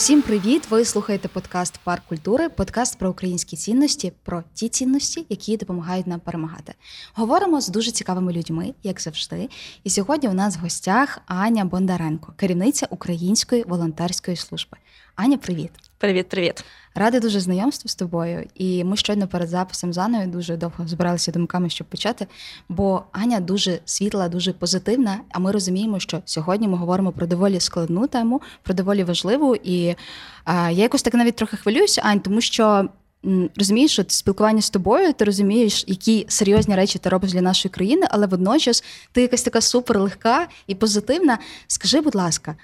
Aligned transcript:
Всім 0.00 0.22
привіт! 0.22 0.66
Ви 0.70 0.84
слухаєте 0.84 1.28
подкаст 1.28 1.78
Парк 1.84 2.02
культури, 2.08 2.48
подкаст 2.48 2.98
про 2.98 3.10
українські 3.10 3.56
цінності, 3.56 4.12
про 4.22 4.44
ті 4.54 4.68
цінності, 4.68 5.26
які 5.28 5.56
допомагають 5.56 6.06
нам 6.06 6.20
перемагати. 6.20 6.74
Говоримо 7.14 7.60
з 7.60 7.68
дуже 7.68 7.90
цікавими 7.90 8.32
людьми, 8.32 8.74
як 8.82 9.00
завжди. 9.00 9.48
І 9.84 9.90
сьогодні 9.90 10.28
у 10.28 10.32
нас 10.32 10.56
в 10.56 10.60
гостях 10.60 11.18
Аня 11.26 11.64
Бондаренко, 11.64 12.32
керівниця 12.36 12.86
Української 12.90 13.64
волонтерської 13.66 14.36
служби. 14.36 14.78
Аня, 15.14 15.38
привіт! 15.38 15.70
Привіт, 15.98 16.28
привіт. 16.28 16.64
Рада 16.94 17.20
дуже 17.20 17.40
знайомству 17.40 17.88
з 17.88 17.94
тобою. 17.94 18.46
І 18.54 18.84
ми 18.84 18.96
щойно 18.96 19.28
перед 19.28 19.48
записом 19.48 19.92
з 19.92 19.98
Аною 19.98 20.26
дуже 20.26 20.56
довго 20.56 20.88
збиралися 20.88 21.32
думками, 21.32 21.70
щоб 21.70 21.86
почати. 21.86 22.26
Бо 22.68 23.02
Аня 23.12 23.40
дуже 23.40 23.78
світла, 23.84 24.28
дуже 24.28 24.52
позитивна. 24.52 25.20
А 25.30 25.38
ми 25.38 25.52
розуміємо, 25.52 26.00
що 26.00 26.22
сьогодні 26.24 26.68
ми 26.68 26.76
говоримо 26.76 27.12
про 27.12 27.26
доволі 27.26 27.60
складну 27.60 28.06
тему, 28.06 28.40
про 28.62 28.74
доволі 28.74 29.04
важливу. 29.04 29.56
І 29.56 29.94
а, 30.44 30.70
я 30.70 30.82
якось 30.82 31.02
так 31.02 31.14
навіть 31.14 31.36
трохи 31.36 31.56
хвилююся, 31.56 32.02
Ань, 32.04 32.20
тому 32.20 32.40
що. 32.40 32.88
Розумієш, 33.56 33.92
що 33.92 34.04
спілкування 34.08 34.62
з 34.62 34.70
тобою, 34.70 35.12
ти 35.12 35.24
розумієш, 35.24 35.84
які 35.86 36.26
серйозні 36.28 36.74
речі 36.76 36.98
ти 36.98 37.08
робиш 37.08 37.32
для 37.32 37.40
нашої 37.40 37.72
країни, 37.72 38.06
але 38.10 38.26
водночас 38.26 38.84
ти 39.12 39.22
якась 39.22 39.42
така 39.42 39.60
супер 39.60 40.00
легка 40.00 40.48
і 40.66 40.74
позитивна. 40.74 41.38
Скажи, 41.66 42.00
будь 42.00 42.14
ласка, 42.14 42.56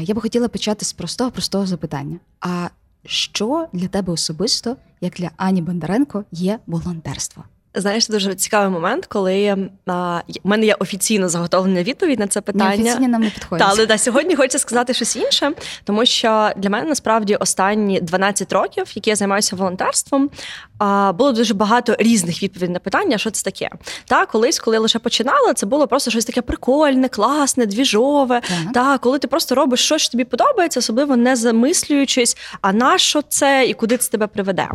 я 0.00 0.14
би 0.14 0.20
хотіла 0.20 0.48
почати 0.48 0.84
з 0.84 0.92
простого 0.92 1.30
простого 1.30 1.66
запитання. 1.66 2.16
А 2.40 2.68
що 3.08 3.68
для 3.72 3.88
тебе 3.88 4.12
особисто, 4.12 4.76
як 5.00 5.12
для 5.12 5.30
Ані 5.36 5.62
Бондаренко, 5.62 6.24
є 6.32 6.58
волонтерство? 6.66 7.44
Знаєш, 7.80 8.08
дуже 8.08 8.34
цікавий 8.34 8.70
момент, 8.70 9.06
коли 9.06 9.68
а, 9.86 10.20
в 10.44 10.48
мене 10.48 10.66
є 10.66 10.74
офіційно 10.78 11.28
заготовлена 11.28 11.82
відповідь 11.82 12.18
на 12.18 12.26
це 12.26 12.40
питання. 12.40 12.76
Неофіційні 12.76 13.08
нам 13.08 13.22
не 13.22 13.30
підходять. 13.30 13.66
Та, 13.66 13.72
але 13.72 13.86
да, 13.86 13.98
сьогодні 13.98 14.36
хочеться 14.36 14.58
сказати 14.58 14.94
щось 14.94 15.16
інше, 15.16 15.52
тому 15.84 16.06
що 16.06 16.50
для 16.56 16.70
мене 16.70 16.88
насправді 16.88 17.36
останні 17.36 18.00
12 18.00 18.52
років, 18.52 18.86
які 18.94 19.10
я 19.10 19.16
займаюся 19.16 19.56
волонтерством, 19.56 20.30
а, 20.78 21.12
було 21.12 21.32
дуже 21.32 21.54
багато 21.54 21.96
різних 21.98 22.42
відповідей 22.42 22.72
на 22.72 22.78
питання, 22.78 23.18
що 23.18 23.30
це 23.30 23.42
таке. 23.44 23.70
Та 24.06 24.26
колись, 24.26 24.58
коли 24.58 24.76
я 24.76 24.80
лише 24.80 24.98
починала, 24.98 25.54
це 25.54 25.66
було 25.66 25.86
просто 25.86 26.10
щось 26.10 26.24
таке 26.24 26.42
прикольне, 26.42 27.08
класне, 27.08 27.66
двіжове. 27.66 28.40
Та 28.74 28.98
коли 28.98 29.18
ти 29.18 29.28
просто 29.28 29.54
робиш 29.54 29.80
щось, 29.80 30.02
що 30.02 30.12
тобі 30.12 30.24
подобається, 30.24 30.80
особливо 30.80 31.16
не 31.16 31.36
замислюючись, 31.36 32.36
а 32.60 32.72
на 32.72 32.98
що 32.98 33.22
це 33.22 33.66
і 33.68 33.74
куди 33.74 33.96
це 33.96 34.10
тебе 34.10 34.26
приведе. 34.26 34.68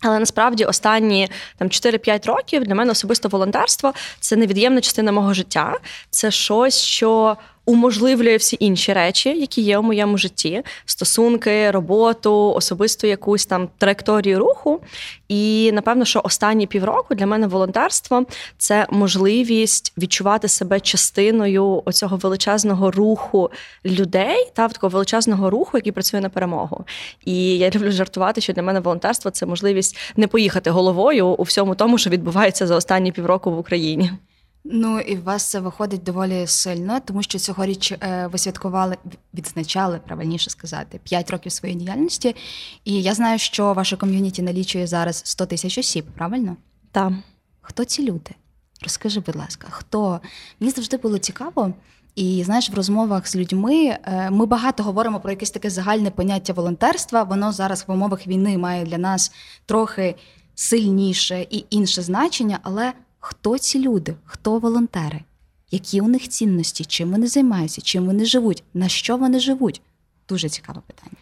Але 0.00 0.18
насправді 0.18 0.64
останні 0.64 1.28
там 1.56 1.68
4-5 1.68 2.26
років 2.26 2.64
для 2.64 2.74
мене 2.74 2.92
особисто 2.92 3.28
волонтерство 3.28 3.92
це 4.20 4.36
невід'ємна 4.36 4.80
частина 4.80 5.12
мого 5.12 5.34
життя. 5.34 5.78
Це 6.10 6.30
щось, 6.30 6.78
що 6.82 7.36
уможливлює 7.70 8.36
всі 8.36 8.56
інші 8.60 8.92
речі, 8.92 9.28
які 9.28 9.60
є 9.60 9.78
у 9.78 9.82
моєму 9.82 10.18
житті: 10.18 10.62
стосунки, 10.84 11.70
роботу, 11.70 12.52
особисту 12.56 13.06
якусь 13.06 13.46
там 13.46 13.68
траєкторію 13.78 14.38
руху. 14.38 14.80
І 15.28 15.70
напевно, 15.72 16.04
що 16.04 16.20
останні 16.24 16.66
півроку 16.66 17.14
для 17.14 17.26
мене 17.26 17.46
волонтерство 17.46 18.26
це 18.58 18.86
можливість 18.90 19.92
відчувати 19.98 20.48
себе 20.48 20.80
частиною 20.80 21.82
оцього 21.84 22.16
величезного 22.16 22.90
руху 22.90 23.50
людей 23.84 24.50
та 24.54 24.68
такого 24.68 24.90
величезного 24.90 25.50
руху, 25.50 25.70
який 25.74 25.92
працює 25.92 26.20
на 26.20 26.28
перемогу. 26.28 26.84
І 27.24 27.58
я 27.58 27.70
люблю 27.70 27.92
жартувати, 27.92 28.40
що 28.40 28.52
для 28.52 28.62
мене 28.62 28.80
волонтерство 28.80 29.30
це 29.30 29.46
можливість 29.46 29.96
не 30.16 30.26
поїхати 30.26 30.70
головою 30.70 31.26
у 31.26 31.42
всьому 31.42 31.74
тому, 31.74 31.98
що 31.98 32.10
відбувається 32.10 32.66
за 32.66 32.76
останні 32.76 33.12
півроку 33.12 33.50
в 33.50 33.58
Україні. 33.58 34.10
Ну 34.64 35.00
і 35.00 35.18
у 35.18 35.22
вас 35.22 35.50
це 35.50 35.60
виходить 35.60 36.02
доволі 36.02 36.46
сильно, 36.46 37.00
тому 37.00 37.22
що 37.22 37.38
цьогоріч 37.38 37.92
е, 37.92 38.28
ви 38.32 38.38
святкували, 38.38 38.96
відзначали, 39.34 40.00
правильніше 40.06 40.50
сказати, 40.50 41.00
5 41.04 41.30
років 41.30 41.52
своєї 41.52 41.80
діяльності. 41.80 42.36
І 42.84 43.02
я 43.02 43.14
знаю, 43.14 43.38
що 43.38 43.72
ваше 43.72 43.96
ком'юніті 43.96 44.42
налічує 44.42 44.86
зараз 44.86 45.22
100 45.24 45.46
тисяч 45.46 45.78
осіб, 45.78 46.06
правильно? 46.14 46.56
Так. 46.92 47.12
Хто 47.60 47.84
ці 47.84 48.02
люди? 48.02 48.30
Розкажи, 48.82 49.20
будь 49.20 49.36
ласка, 49.36 49.66
хто? 49.70 50.20
Мені 50.60 50.72
завжди 50.72 50.96
було 50.96 51.18
цікаво. 51.18 51.74
І 52.14 52.42
знаєш, 52.44 52.70
в 52.70 52.74
розмовах 52.74 53.28
з 53.28 53.36
людьми 53.36 53.84
е, 53.84 54.30
ми 54.30 54.46
багато 54.46 54.82
говоримо 54.82 55.20
про 55.20 55.30
якесь 55.30 55.50
таке 55.50 55.70
загальне 55.70 56.10
поняття 56.10 56.52
волонтерства. 56.52 57.22
Воно 57.22 57.52
зараз 57.52 57.84
в 57.86 57.92
умовах 57.92 58.26
війни 58.26 58.58
має 58.58 58.84
для 58.84 58.98
нас 58.98 59.32
трохи 59.66 60.14
сильніше 60.54 61.46
і 61.50 61.64
інше 61.70 62.02
значення, 62.02 62.58
але 62.62 62.92
хто 63.20 63.58
ці 63.58 63.78
люди, 63.78 64.14
хто 64.24 64.58
волонтери, 64.58 65.20
які 65.70 66.00
у 66.00 66.08
них 66.08 66.28
цінності, 66.28 66.84
чим 66.84 67.10
вони 67.10 67.26
займаються, 67.26 67.80
чим 67.80 68.06
вони 68.06 68.24
живуть, 68.24 68.62
на 68.74 68.88
що 68.88 69.16
вони 69.16 69.40
живуть? 69.40 69.82
Дуже 70.28 70.48
цікаве 70.48 70.80
питання. 70.86 71.16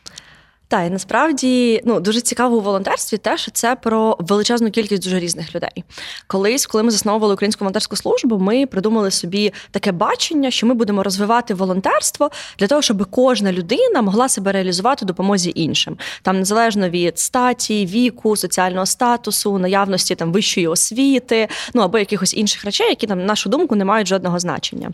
Так, 0.70 0.86
і 0.86 0.90
насправді 0.90 1.82
ну 1.84 2.00
дуже 2.00 2.20
цікаво 2.20 2.56
у 2.56 2.60
волонтерстві, 2.60 3.16
те, 3.16 3.38
що 3.38 3.50
це 3.50 3.76
про 3.76 4.16
величезну 4.20 4.70
кількість 4.70 5.02
дуже 5.02 5.18
різних 5.18 5.54
людей. 5.54 5.84
Колись, 6.26 6.66
коли 6.66 6.84
ми 6.84 6.90
засновували 6.90 7.34
українську 7.34 7.64
волонтерську 7.64 7.96
службу, 7.96 8.38
ми 8.38 8.66
придумали 8.66 9.10
собі 9.10 9.52
таке 9.70 9.92
бачення, 9.92 10.50
що 10.50 10.66
ми 10.66 10.74
будемо 10.74 11.02
розвивати 11.02 11.54
волонтерство 11.54 12.30
для 12.58 12.66
того, 12.66 12.82
щоб 12.82 13.06
кожна 13.10 13.52
людина 13.52 14.02
могла 14.02 14.28
себе 14.28 14.52
реалізувати 14.52 15.04
у 15.04 15.08
допомозі 15.08 15.52
іншим, 15.54 15.98
там 16.22 16.38
незалежно 16.38 16.88
від 16.88 17.18
статі, 17.18 17.86
віку, 17.86 18.36
соціального 18.36 18.86
статусу, 18.86 19.58
наявності 19.58 20.14
там 20.14 20.32
вищої 20.32 20.66
освіти, 20.66 21.48
ну 21.74 21.82
або 21.82 21.98
якихось 21.98 22.34
інших 22.34 22.64
речей, 22.64 22.88
які 22.88 23.06
там 23.06 23.18
на 23.18 23.24
нашу 23.24 23.48
думку 23.48 23.76
не 23.76 23.84
мають 23.84 24.08
жодного 24.08 24.38
значення. 24.38 24.90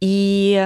І 0.00 0.60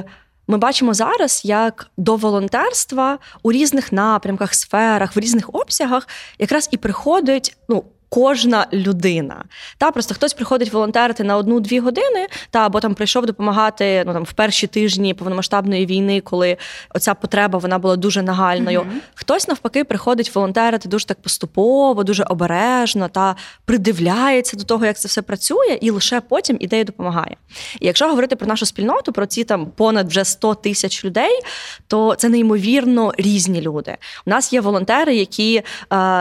ми 0.49 0.59
бачимо 0.59 0.95
зараз, 0.95 1.43
як 1.45 1.91
до 1.97 2.17
волонтерства 2.17 3.19
у 3.43 3.53
різних 3.53 3.93
напрямках, 3.93 4.55
сферах, 4.55 5.17
в 5.17 5.19
різних 5.19 5.55
обсягах 5.55 6.09
якраз 6.39 6.69
і 6.73 6.77
приходить 6.77 7.57
ну 7.69 7.85
кожна 8.15 8.67
людина. 8.73 9.45
Та 9.79 9.91
просто 9.91 10.15
хтось 10.15 10.33
приходить 10.33 10.73
волонтерити 10.73 11.25
на 11.25 11.37
одну-дві 11.37 11.81
години, 11.81 12.27
та 12.51 12.67
або 12.67 12.81
там 12.81 12.95
прийшов 12.95 13.27
допомагати 13.27 14.03
ну 14.07 14.13
там 14.13 14.25
в 14.25 14.33
перші 14.33 14.67
тижні 14.67 15.15
повномасштабної 15.15 15.87
війни, 15.87 16.21
коли 16.21 16.57
оця 16.95 17.15
потреба 17.15 17.59
вона 17.59 17.79
була 17.79 17.97
дуже 17.97 18.23
нагальною. 18.23 18.81
Mm-hmm. 18.81 18.99
Хтось 19.15 19.49
навпаки 19.49 19.85
приходить 19.85 20.35
волонтерити 20.35 20.89
дуже 20.89 21.07
так 21.07 21.23
поступово, 21.23 22.05
дуже 22.05 22.25
обережно 22.25 23.09
та 23.09 23.37
придивляється 23.65 24.57
до 24.57 24.65
того, 24.65 24.87
як 24.87 24.99
це 24.99 25.09
все 25.09 25.23
працює, 25.23 25.79
і 25.81 25.91
лише 25.91 26.21
потім 26.21 26.57
ідею 26.61 26.85
допомагає. 26.85 27.37
І 27.81 27.87
якщо 27.87 28.09
говорити 28.09 28.37
про 28.37 28.47
нашу 28.47 28.67
спільноту, 28.67 29.13
про 29.13 29.27
ці 29.27 29.45
там 29.45 29.67
понад 29.67 30.09
вже 30.09 30.25
100 30.25 30.55
тисяч 30.55 31.05
людей, 31.05 31.41
то 31.87 32.15
це 32.15 32.29
неймовірно 32.29 33.13
різні 33.19 33.61
люди. 33.61 33.97
У 34.27 34.31
нас 34.31 34.53
є 34.53 34.61
волонтери, 34.61 35.17
які 35.17 35.57
е, 35.57 35.63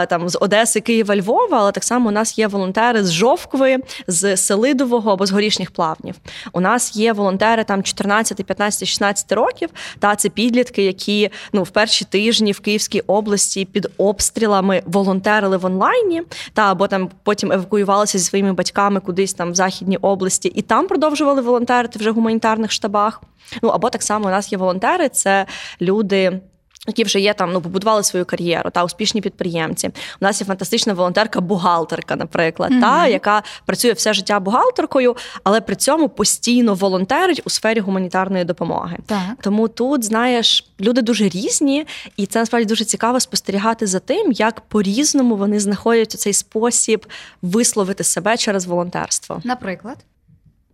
там 0.06 0.30
з 0.30 0.38
Одеси, 0.42 0.80
Києва, 0.80 1.16
Львова, 1.16 1.58
але 1.60 1.72
так 1.72 1.83
так 1.84 1.88
само 1.88 2.10
у 2.10 2.12
нас 2.12 2.38
є 2.38 2.48
волонтери 2.48 3.04
з 3.04 3.12
Жовкви, 3.12 3.78
з 4.08 4.38
Селидового 4.38 5.12
або 5.12 5.26
з 5.26 5.32
горішніх 5.32 5.72
плавнів. 5.72 6.16
У 6.54 6.60
нас 6.60 6.96
є 6.96 7.14
волонтери 7.14 7.64
там 7.64 7.84
14, 7.84 8.46
15, 8.46 8.88
16 8.88 9.32
років. 9.32 9.70
Та 10.00 10.16
це 10.16 10.30
підлітки, 10.30 10.84
які 10.84 11.30
ну 11.54 11.64
в 11.64 11.70
перші 11.70 12.06
тижні 12.06 12.52
в 12.52 12.60
Київській 12.60 13.00
області 13.00 13.66
під 13.66 13.88
обстрілами 13.98 14.82
волонтерили 14.86 15.58
в 15.58 15.66
онлайні, 15.66 16.24
та 16.54 16.72
або 16.72 16.88
там 16.88 17.10
потім 17.24 17.52
евакуювалися 17.52 18.18
зі 18.18 18.26
своїми 18.26 18.54
батьками 18.54 19.00
кудись 19.00 19.34
там 19.34 19.52
в 19.52 19.56
західній 19.56 19.98
області, 19.98 20.52
і 20.56 20.62
там 20.62 20.88
продовжували 20.88 21.42
волонтерити 21.42 22.00
вже 22.00 22.12
в 22.12 22.16
гуманітарних 22.16 22.72
штабах. 22.72 23.22
Ну 23.62 23.70
або 23.70 23.90
так 23.90 24.04
само 24.04 24.28
у 24.28 24.30
нас 24.30 24.52
є 24.52 24.58
волонтери, 24.58 25.10
це 25.10 25.46
люди. 25.82 26.42
Які 26.88 27.04
вже 27.04 27.20
є 27.20 27.34
там, 27.34 27.54
ну 27.54 27.62
побудували 27.62 28.04
свою 28.04 28.26
кар'єру 28.26 28.70
та 28.70 28.84
успішні 28.84 29.22
підприємці. 29.22 29.88
У 29.88 29.92
нас 30.20 30.42
є 30.42 30.48
фантастична 30.48 30.94
волонтерка-бухгалтерка, 30.94 32.16
наприклад, 32.16 32.72
mm-hmm. 32.72 32.82
та 32.82 33.08
яка 33.08 33.44
працює 33.66 33.92
все 33.92 34.14
життя 34.14 34.40
бухгалтеркою, 34.40 35.16
але 35.44 35.62
при 35.62 35.76
цьому 35.76 36.10
постійно 36.10 36.74
волонтерить 36.74 37.42
у 37.46 37.50
сфері 37.50 37.80
гуманітарної 37.80 38.46
допомоги. 38.46 38.98
Так. 39.06 39.20
Тому 39.42 39.68
тут 39.68 40.04
знаєш, 40.04 40.68
люди 40.82 41.02
дуже 41.02 41.30
різні, 41.30 41.86
і 42.18 42.26
це 42.26 42.40
насправді 42.40 42.68
дуже 42.68 42.86
цікаво 42.86 43.20
спостерігати 43.20 43.88
за 43.88 44.00
тим, 44.00 44.32
як 44.32 44.62
по-різному 44.62 45.36
вони 45.36 45.60
знаходять 45.60 46.12
цей 46.12 46.34
спосіб 46.34 47.06
висловити 47.42 48.04
себе 48.04 48.38
через 48.38 48.66
волонтерство. 48.66 49.42
Наприклад. 49.44 49.98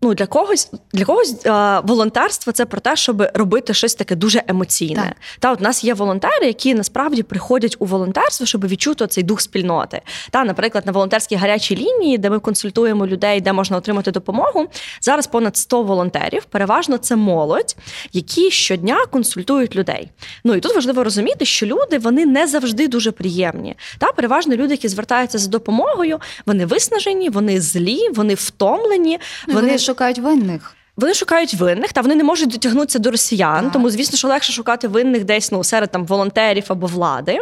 Ну, 0.01 0.13
для 0.13 0.25
когось 0.25 0.71
для 0.93 1.05
когось 1.05 1.45
а, 1.45 1.79
волонтерство 1.79 2.51
це 2.51 2.65
про 2.65 2.79
те, 2.81 2.95
щоб 2.95 3.23
робити 3.33 3.73
щось 3.73 3.95
таке 3.95 4.15
дуже 4.15 4.43
емоційне. 4.47 5.03
Так. 5.03 5.15
Та 5.39 5.51
от 5.51 5.59
у 5.59 5.63
нас 5.63 5.83
є 5.83 5.93
волонтери, 5.93 6.47
які 6.47 6.73
насправді 6.73 7.23
приходять 7.23 7.75
у 7.79 7.85
волонтерство, 7.85 8.45
щоб 8.45 8.67
відчути 8.67 9.07
цей 9.07 9.23
дух 9.23 9.41
спільноти. 9.41 10.01
Та, 10.31 10.43
наприклад, 10.43 10.85
на 10.85 10.91
волонтерській 10.91 11.35
гарячій 11.35 11.75
лінії, 11.75 12.17
де 12.17 12.29
ми 12.29 12.39
консультуємо 12.39 13.07
людей, 13.07 13.41
де 13.41 13.53
можна 13.53 13.77
отримати 13.77 14.11
допомогу. 14.11 14.67
Зараз 15.01 15.27
понад 15.27 15.57
100 15.57 15.83
волонтерів. 15.83 16.45
Переважно 16.45 16.97
це 16.97 17.15
молодь, 17.15 17.75
які 18.13 18.51
щодня 18.51 19.05
консультують 19.05 19.75
людей. 19.75 20.09
Ну 20.43 20.55
і 20.55 20.59
тут 20.59 20.75
важливо 20.75 21.03
розуміти, 21.03 21.45
що 21.45 21.65
люди 21.65 21.97
вони 21.97 22.25
не 22.25 22.47
завжди 22.47 22.87
дуже 22.87 23.11
приємні. 23.11 23.75
Та 23.97 24.11
переважно 24.11 24.55
люди, 24.55 24.73
які 24.73 24.87
звертаються 24.87 25.37
за 25.37 25.49
допомогою, 25.49 26.19
вони 26.45 26.65
виснажені, 26.65 27.29
вони 27.29 27.61
злі, 27.61 28.09
вони 28.15 28.33
втомлені. 28.33 29.19
Ну, 29.47 29.53
вони, 29.53 29.67
вони 29.67 29.79
шукають 29.89 30.19
винних. 30.19 30.75
Вони 30.97 31.13
шукають 31.13 31.53
винних, 31.53 31.93
та 31.93 32.01
вони 32.01 32.15
не 32.15 32.23
можуть 32.23 32.49
дотягнутися 32.49 32.99
до 32.99 33.11
росіян, 33.11 33.63
Так. 33.63 33.73
тому 33.73 33.89
звісно, 33.89 34.17
що 34.17 34.27
легше 34.27 34.53
шукати 34.53 34.87
винних 34.87 35.23
десь 35.23 35.51
ну, 35.51 35.63
серед 35.63 35.91
там 35.91 36.05
волонтерів 36.05 36.65
або 36.67 36.87
влади. 36.87 37.39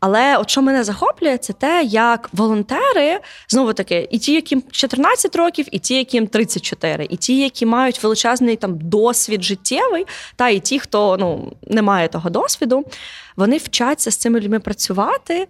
Але 0.00 0.36
от 0.36 0.50
що 0.50 0.62
мене 0.62 0.84
захоплює, 0.84 1.38
це 1.38 1.52
те, 1.52 1.82
як 1.84 2.30
волонтери 2.32 3.20
знову 3.48 3.72
таки, 3.72 4.08
і 4.10 4.18
ті, 4.18 4.32
яким 4.32 4.62
14 4.70 5.36
років, 5.36 5.66
і 5.70 5.78
ті, 5.78 5.94
яким 5.94 6.26
34, 6.26 7.06
і 7.10 7.16
ті, 7.16 7.38
які 7.40 7.66
мають 7.66 8.02
величезний 8.02 8.56
там 8.56 8.78
досвід 8.78 9.42
життєвий, 9.42 10.06
та 10.36 10.48
і 10.48 10.60
ті, 10.60 10.78
хто 10.78 11.16
ну 11.20 11.52
не 11.66 11.82
має 11.82 12.08
того 12.08 12.30
досвіду, 12.30 12.84
вони 13.36 13.56
вчаться 13.56 14.10
з 14.10 14.16
цими 14.16 14.40
людьми 14.40 14.60
працювати, 14.60 15.48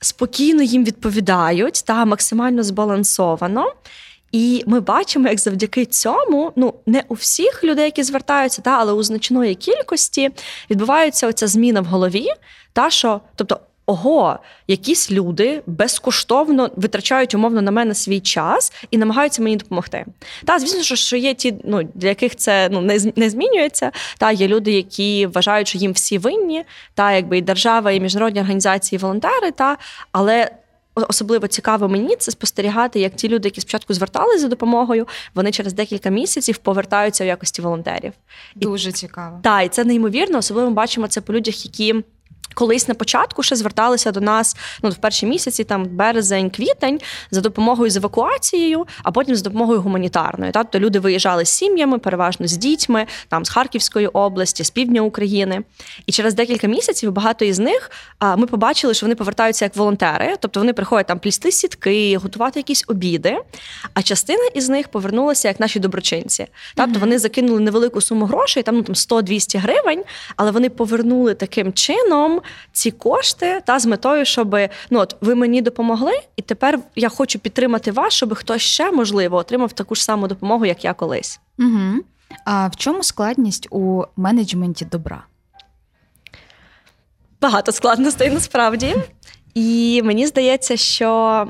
спокійно 0.00 0.62
їм 0.62 0.84
відповідають 0.84 1.84
та 1.86 2.04
максимально 2.04 2.62
збалансовано. 2.62 3.72
І 4.32 4.64
ми 4.66 4.80
бачимо, 4.80 5.28
як 5.28 5.40
завдяки 5.40 5.84
цьому, 5.84 6.52
ну 6.56 6.74
не 6.86 7.02
у 7.08 7.14
всіх 7.14 7.64
людей, 7.64 7.84
які 7.84 8.02
звертаються, 8.02 8.62
та 8.62 8.70
але 8.70 8.92
у 8.92 9.02
значної 9.02 9.54
кількості 9.54 10.30
відбувається 10.70 11.28
оця 11.28 11.46
зміна 11.46 11.80
в 11.80 11.84
голові, 11.84 12.26
та 12.72 12.90
що, 12.90 13.20
тобто. 13.36 13.60
Ого, 13.88 14.38
якісь 14.68 15.10
люди 15.10 15.62
безкоштовно 15.66 16.70
витрачають 16.76 17.34
умовно 17.34 17.62
на 17.62 17.70
мене 17.70 17.94
свій 17.94 18.20
час 18.20 18.72
і 18.90 18.98
намагаються 18.98 19.42
мені 19.42 19.56
допомогти. 19.56 20.04
Та 20.44 20.58
звісно, 20.58 20.96
що, 20.96 21.16
є 21.16 21.34
ті, 21.34 21.54
ну 21.64 21.82
для 21.94 22.08
яких 22.08 22.36
це 22.36 22.68
ну 22.72 22.80
не, 22.80 23.12
не 23.16 23.30
змінюється. 23.30 23.92
Та 24.18 24.32
є 24.32 24.48
люди, 24.48 24.72
які 24.72 25.26
вважають, 25.26 25.68
що 25.68 25.78
їм 25.78 25.92
всі 25.92 26.18
винні, 26.18 26.64
та 26.94 27.12
якби 27.12 27.38
і 27.38 27.42
держава, 27.42 27.92
і 27.92 28.00
міжнародні 28.00 28.40
організації, 28.40 28.96
і 28.96 29.02
волонтери, 29.02 29.50
та 29.50 29.76
але 30.12 30.50
особливо 30.96 31.48
цікаво 31.48 31.88
мені 31.88 32.16
це 32.16 32.30
спостерігати, 32.30 33.00
як 33.00 33.14
ті 33.14 33.28
люди, 33.28 33.48
які 33.48 33.60
спочатку 33.60 33.94
зверталися 33.94 34.38
за 34.38 34.48
допомогою, 34.48 35.06
вони 35.34 35.52
через 35.52 35.72
декілька 35.72 36.10
місяців 36.10 36.58
повертаються 36.58 37.24
в 37.24 37.26
якості 37.26 37.62
волонтерів. 37.62 38.12
Дуже 38.54 38.92
цікаво. 38.92 39.40
Так, 39.42 39.66
і 39.66 39.68
це 39.68 39.84
неймовірно. 39.84 40.38
Особливо 40.38 40.68
ми 40.68 40.74
бачимо 40.74 41.08
це 41.08 41.20
по 41.20 41.32
людях, 41.32 41.64
які. 41.64 42.04
Колись 42.56 42.88
на 42.88 42.94
початку 42.94 43.42
ще 43.42 43.56
зверталися 43.56 44.12
до 44.12 44.20
нас 44.20 44.56
ну 44.82 44.90
в 44.90 44.96
перші 44.96 45.26
місяці, 45.26 45.64
там 45.64 45.84
березень, 45.84 46.50
квітень, 46.50 47.00
за 47.30 47.40
допомогою 47.40 47.90
з 47.90 47.96
евакуацією, 47.96 48.86
а 49.02 49.10
потім 49.10 49.36
за 49.36 49.42
допомогою 49.42 49.80
гуманітарною. 49.80 50.52
Та? 50.52 50.62
Тобто 50.62 50.78
люди 50.78 50.98
виїжджали 50.98 51.44
з 51.44 51.48
сім'ями, 51.48 51.98
переважно 51.98 52.46
з 52.46 52.56
дітьми, 52.56 53.06
там 53.28 53.44
з 53.44 53.50
Харківської 53.50 54.06
області, 54.06 54.64
з 54.64 54.70
півдня 54.70 55.00
України. 55.00 55.62
І 56.06 56.12
через 56.12 56.34
декілька 56.34 56.66
місяців 56.66 57.12
багато 57.12 57.44
із 57.44 57.58
них 57.58 57.90
а, 58.18 58.36
ми 58.36 58.46
побачили, 58.46 58.94
що 58.94 59.06
вони 59.06 59.14
повертаються 59.14 59.64
як 59.64 59.76
волонтери, 59.76 60.34
тобто 60.40 60.60
вони 60.60 60.72
приходять 60.72 61.06
там 61.06 61.18
плісти 61.18 61.52
сітки, 61.52 62.16
готувати 62.16 62.60
якісь 62.60 62.84
обіди. 62.88 63.38
А 63.94 64.02
частина 64.02 64.48
із 64.54 64.68
них 64.68 64.88
повернулася 64.88 65.48
як 65.48 65.60
наші 65.60 65.80
доброчинці. 65.80 66.46
Тобто 66.74 66.92
mm-hmm. 66.92 67.00
вони 67.00 67.18
закинули 67.18 67.60
невелику 67.60 68.00
суму 68.00 68.26
грошей, 68.26 68.62
там 68.62 68.76
ну 68.76 68.82
там 68.82 68.94
100-200 68.94 69.58
гривень, 69.58 70.04
але 70.36 70.50
вони 70.50 70.70
повернули 70.70 71.34
таким 71.34 71.72
чином 71.72 72.40
ці 72.72 72.90
кошти 72.90 73.62
та 73.66 73.78
з 73.78 73.86
метою, 73.86 74.24
щоб 74.24 74.56
ну 74.90 74.98
от 75.00 75.16
ви 75.20 75.34
мені 75.34 75.62
допомогли, 75.62 76.12
і 76.36 76.42
тепер 76.42 76.78
я 76.96 77.08
хочу 77.08 77.38
підтримати 77.38 77.92
вас, 77.92 78.12
щоб 78.12 78.34
хтось 78.34 78.62
ще 78.62 78.92
можливо 78.92 79.36
отримав 79.36 79.72
таку 79.72 79.94
ж 79.94 80.04
саму 80.04 80.28
допомогу, 80.28 80.66
як 80.66 80.84
я 80.84 80.94
колись. 80.94 81.40
Угу. 81.58 82.04
А 82.44 82.68
в 82.68 82.76
чому 82.76 83.02
складність 83.02 83.68
у 83.70 84.04
менеджменті 84.16 84.84
добра? 84.84 85.24
Багато 87.40 87.72
складностей 87.72 88.30
насправді. 88.30 88.96
І 89.54 90.02
мені 90.04 90.26
здається, 90.26 90.76
що 90.76 91.48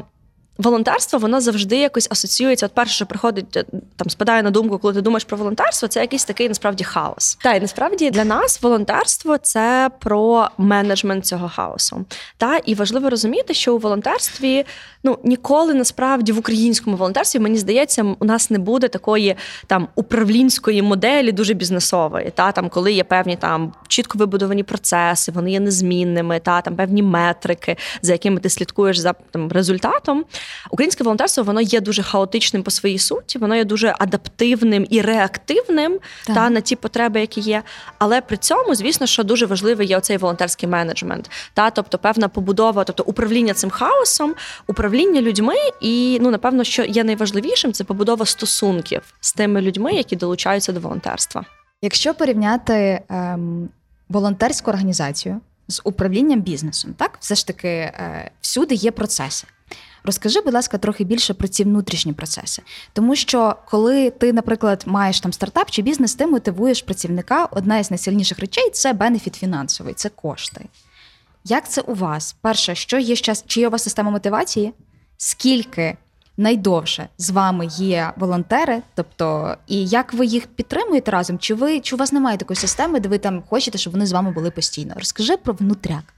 волонтерство 0.58 1.18
воно 1.18 1.40
завжди 1.40 1.76
якось 1.76 2.08
асоціюється. 2.10 2.66
От 2.66 2.72
перше, 2.72 2.94
що 2.94 3.06
приходить 3.06 3.50
там, 3.96 4.10
спадає 4.10 4.42
на 4.42 4.50
думку, 4.50 4.78
коли 4.78 4.94
ти 4.94 5.00
думаєш 5.00 5.24
про 5.24 5.36
волонтерство, 5.36 5.88
це 5.88 6.00
якийсь 6.00 6.24
такий 6.24 6.48
насправді 6.48 6.84
хаос. 6.84 7.38
Та 7.42 7.54
й 7.54 7.60
насправді 7.60 8.10
для 8.10 8.24
нас 8.24 8.62
волонтерство 8.62 9.38
це 9.38 9.90
про 9.98 10.48
менеджмент 10.58 11.26
цього 11.26 11.48
хаосу. 11.48 12.04
Та 12.36 12.56
і 12.56 12.74
важливо 12.74 13.10
розуміти, 13.10 13.54
що 13.54 13.74
у 13.74 13.78
волонтерстві 13.78 14.66
ну 15.06 15.18
ніколи 15.24 15.74
насправді 15.74 16.32
в 16.32 16.38
українському 16.38 16.96
волонтерстві 16.96 17.38
мені 17.38 17.58
здається, 17.58 18.14
у 18.18 18.24
нас 18.24 18.50
не 18.50 18.58
буде 18.58 18.88
такої 18.88 19.36
там 19.66 19.88
управлінської 19.94 20.82
моделі, 20.82 21.32
дуже 21.32 21.54
бізнесової. 21.54 22.30
Та 22.34 22.52
там, 22.52 22.68
коли 22.68 22.92
є 22.92 23.04
певні 23.04 23.36
там 23.36 23.72
чітко 23.88 24.18
вибудовані 24.18 24.62
процеси, 24.62 25.32
вони 25.32 25.52
є 25.52 25.60
незмінними, 25.60 26.40
та 26.40 26.60
там 26.60 26.76
певні 26.76 27.02
метрики, 27.02 27.76
за 28.02 28.12
якими 28.12 28.40
ти 28.40 28.50
слідкуєш 28.50 28.98
за 28.98 29.12
там 29.12 29.52
результатом. 29.52 30.24
Українське 30.70 31.04
волонтерство 31.04 31.44
воно 31.44 31.60
є 31.60 31.80
дуже 31.80 32.02
хаотичним 32.02 32.62
по 32.62 32.70
своїй 32.70 32.98
суті, 32.98 33.38
воно 33.38 33.56
є 33.56 33.64
дуже 33.64 33.94
адаптивним 33.98 34.86
і 34.90 35.00
реактивним 35.00 35.98
так. 36.26 36.36
та 36.36 36.50
на 36.50 36.60
ті 36.60 36.76
потреби, 36.76 37.20
які 37.20 37.40
є. 37.40 37.62
Але 37.98 38.20
при 38.20 38.36
цьому, 38.36 38.74
звісно, 38.74 39.06
що 39.06 39.24
дуже 39.24 39.46
важливий 39.46 39.86
є 39.86 39.96
оцей 39.98 40.16
волонтерський 40.16 40.68
менеджмент, 40.68 41.30
та 41.54 41.70
тобто 41.70 41.98
певна 41.98 42.28
побудова, 42.28 42.84
тобто 42.84 43.02
управління 43.06 43.54
цим 43.54 43.70
хаосом, 43.70 44.34
управління 44.66 45.22
людьми, 45.22 45.54
і 45.80 46.18
ну 46.20 46.30
напевно, 46.30 46.64
що 46.64 46.84
є 46.84 47.04
найважливішим, 47.04 47.72
це 47.72 47.84
побудова 47.84 48.26
стосунків 48.26 49.02
з 49.20 49.32
тими 49.32 49.60
людьми, 49.60 49.92
які 49.92 50.16
долучаються 50.16 50.72
до 50.72 50.80
волонтерства. 50.80 51.44
Якщо 51.82 52.14
порівняти 52.14 53.00
ем, 53.08 53.68
волонтерську 54.08 54.70
організацію 54.70 55.40
з 55.68 55.80
управлінням 55.84 56.40
бізнесом, 56.40 56.94
так 56.96 57.18
все 57.20 57.34
ж 57.34 57.46
таки 57.46 57.68
е, 57.68 58.30
всюди 58.40 58.74
є 58.74 58.90
процеси. 58.90 59.46
Розкажи, 60.06 60.40
будь 60.40 60.54
ласка, 60.54 60.78
трохи 60.78 61.04
більше 61.04 61.34
про 61.34 61.48
ці 61.48 61.64
внутрішні 61.64 62.12
процеси. 62.12 62.62
Тому 62.92 63.16
що, 63.16 63.56
коли 63.70 64.10
ти, 64.10 64.32
наприклад, 64.32 64.82
маєш 64.86 65.20
там 65.20 65.32
стартап 65.32 65.70
чи 65.70 65.82
бізнес, 65.82 66.14
ти 66.14 66.26
мотивуєш 66.26 66.82
працівника, 66.82 67.48
одна 67.50 67.78
із 67.78 67.90
найсильніших 67.90 68.38
речей 68.38 68.70
це 68.70 68.92
бенефіт 68.92 69.34
фінансовий, 69.34 69.94
це 69.94 70.08
кошти. 70.08 70.64
Як 71.44 71.68
це 71.68 71.80
у 71.80 71.94
вас? 71.94 72.36
Перше, 72.40 72.74
що 72.74 72.98
є 72.98 73.16
ще, 73.16 73.34
чи 73.46 73.60
є 73.60 73.68
у 73.68 73.70
вас 73.70 73.82
система 73.82 74.10
мотивації? 74.10 74.72
Скільки 75.16 75.96
найдовше 76.36 77.08
з 77.18 77.30
вами 77.30 77.66
є 77.78 78.12
волонтери? 78.16 78.82
Тобто, 78.94 79.56
і 79.66 79.86
як 79.86 80.14
ви 80.14 80.26
їх 80.26 80.46
підтримуєте 80.46 81.10
разом? 81.10 81.38
Чи 81.38 81.54
ви 81.54 81.80
чи 81.80 81.94
у 81.94 81.98
вас 81.98 82.12
немає 82.12 82.36
такої 82.36 82.56
системи, 82.56 83.00
де 83.00 83.08
ви 83.08 83.18
там 83.18 83.42
хочете, 83.48 83.78
щоб 83.78 83.92
вони 83.92 84.06
з 84.06 84.12
вами 84.12 84.30
були 84.30 84.50
постійно? 84.50 84.94
Розкажи 84.96 85.36
про 85.36 85.54
внутряк. 85.54 86.15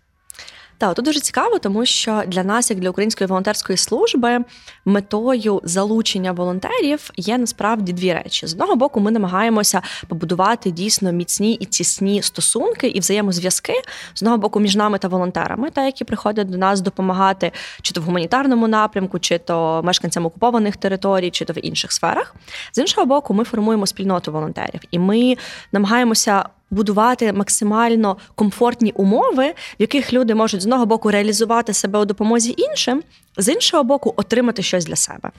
Так, 0.78 0.94
тут 0.94 1.04
дуже 1.04 1.20
цікаво, 1.20 1.58
тому 1.58 1.86
що 1.86 2.22
для 2.26 2.44
нас, 2.44 2.70
як 2.70 2.80
для 2.80 2.90
української 2.90 3.28
волонтерської 3.28 3.76
служби, 3.76 4.44
метою 4.84 5.60
залучення 5.64 6.32
волонтерів 6.32 7.10
є 7.16 7.38
насправді 7.38 7.92
дві 7.92 8.12
речі: 8.12 8.46
з 8.46 8.52
одного 8.52 8.76
боку, 8.76 9.00
ми 9.00 9.10
намагаємося 9.10 9.82
побудувати 10.08 10.70
дійсно 10.70 11.12
міцні 11.12 11.54
і 11.54 11.64
тісні 11.64 12.22
стосунки 12.22 12.88
і 12.88 13.00
взаємозв'язки. 13.00 13.72
З 14.14 14.22
одного 14.22 14.38
боку 14.38 14.60
між 14.60 14.76
нами 14.76 14.98
та 14.98 15.08
волонтерами, 15.08 15.70
та 15.70 15.84
які 15.84 16.04
приходять 16.04 16.50
до 16.50 16.58
нас 16.58 16.80
допомагати, 16.80 17.52
чи 17.82 17.94
то 17.94 18.00
в 18.00 18.04
гуманітарному 18.04 18.68
напрямку, 18.68 19.18
чи 19.18 19.38
то 19.38 19.82
мешканцям 19.84 20.26
окупованих 20.26 20.76
територій, 20.76 21.30
чи 21.30 21.44
то 21.44 21.52
в 21.52 21.66
інших 21.66 21.92
сферах. 21.92 22.34
З 22.72 22.78
іншого 22.78 23.06
боку, 23.06 23.34
ми 23.34 23.44
формуємо 23.44 23.86
спільноту 23.86 24.32
волонтерів, 24.32 24.80
і 24.90 24.98
ми 24.98 25.36
намагаємося 25.72 26.44
будувати 26.70 27.32
максимально 27.32 28.16
комфортні 28.34 28.92
умови, 28.96 29.48
в 29.48 29.54
яких 29.78 30.12
люди 30.12 30.34
можуть 30.34 30.60
з 30.60 30.64
одного 30.64 30.86
боку 30.86 31.10
реалізувати 31.10 31.72
себе 31.72 31.98
у 31.98 32.04
допомозі 32.04 32.54
іншим, 32.58 33.02
з 33.38 33.52
іншого 33.52 33.84
боку, 33.84 34.14
отримати 34.16 34.62
щось 34.62 34.84
для 34.84 34.96
себе. 34.96 35.30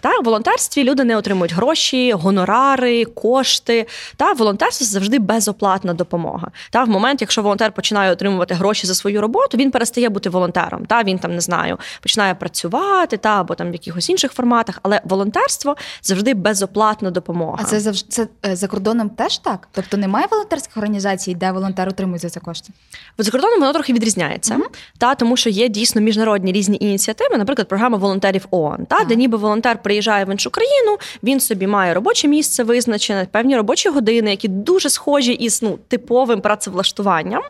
Та 0.00 0.18
в 0.18 0.24
волонтерстві 0.24 0.84
люди 0.84 1.04
не 1.04 1.16
отримують 1.16 1.52
гроші, 1.52 2.12
гонорари, 2.12 3.04
кошти. 3.04 3.86
Та 4.16 4.32
волонтерство 4.32 4.86
завжди 4.86 5.18
безоплатна 5.18 5.94
допомога. 5.94 6.50
Та 6.70 6.84
в 6.84 6.88
момент, 6.88 7.20
якщо 7.20 7.42
волонтер 7.42 7.72
починає 7.72 8.12
отримувати 8.12 8.54
гроші 8.54 8.86
за 8.86 8.94
свою 8.94 9.20
роботу, 9.20 9.56
він 9.56 9.70
перестає 9.70 10.08
бути 10.08 10.30
волонтером. 10.30 10.86
Та 10.86 11.02
він 11.02 11.18
там 11.18 11.34
не 11.34 11.40
знаю, 11.40 11.78
починає 12.00 12.34
працювати 12.34 13.16
та 13.16 13.40
або 13.40 13.54
там 13.54 13.70
в 13.70 13.72
якихось 13.72 14.10
інших 14.10 14.32
форматах. 14.32 14.78
Але 14.82 15.00
волонтерство 15.04 15.76
завжди 16.02 16.34
безоплатна 16.34 17.10
допомога. 17.10 17.58
А 17.60 17.64
це 17.64 17.80
завжди 17.80 18.08
це 18.08 18.28
е, 18.46 18.56
за 18.56 18.66
кордоном 18.66 19.10
теж 19.10 19.38
так? 19.38 19.68
Тобто 19.72 19.96
немає 19.96 20.26
волонтерських 20.30 20.76
організацій, 20.76 21.34
де 21.34 21.52
волонтер 21.52 21.88
отримує 21.88 22.18
за 22.18 22.30
це 22.30 22.40
кошти? 22.40 22.72
За 23.18 23.30
кордоном 23.30 23.60
воно 23.60 23.72
трохи 23.72 23.92
відрізняється, 23.92 24.54
mm-hmm. 24.54 24.78
та 24.98 25.14
тому 25.14 25.36
що 25.36 25.50
є 25.50 25.68
дійсно 25.68 26.00
міжнародні 26.00 26.52
різні 26.52 26.78
ініціативи 26.80 27.38
наприклад, 27.46 27.68
програма 27.68 27.98
волонтерів 27.98 28.46
ООН, 28.50 28.86
та 28.86 29.04
де 29.04 29.16
ніби 29.16 29.38
волонтер 29.38 29.82
приїжджає 29.82 30.24
в 30.24 30.30
іншу 30.30 30.50
країну, 30.50 30.98
він 31.22 31.40
собі 31.40 31.66
має 31.66 31.94
робоче 31.94 32.28
місце 32.28 32.64
визначене, 32.64 33.26
певні 33.30 33.56
робочі 33.56 33.88
години, 33.88 34.30
які 34.30 34.48
дуже 34.48 34.90
схожі 34.90 35.32
із 35.32 35.62
ну 35.62 35.78
типовим 35.88 36.40
працевлаштуванням. 36.40 37.42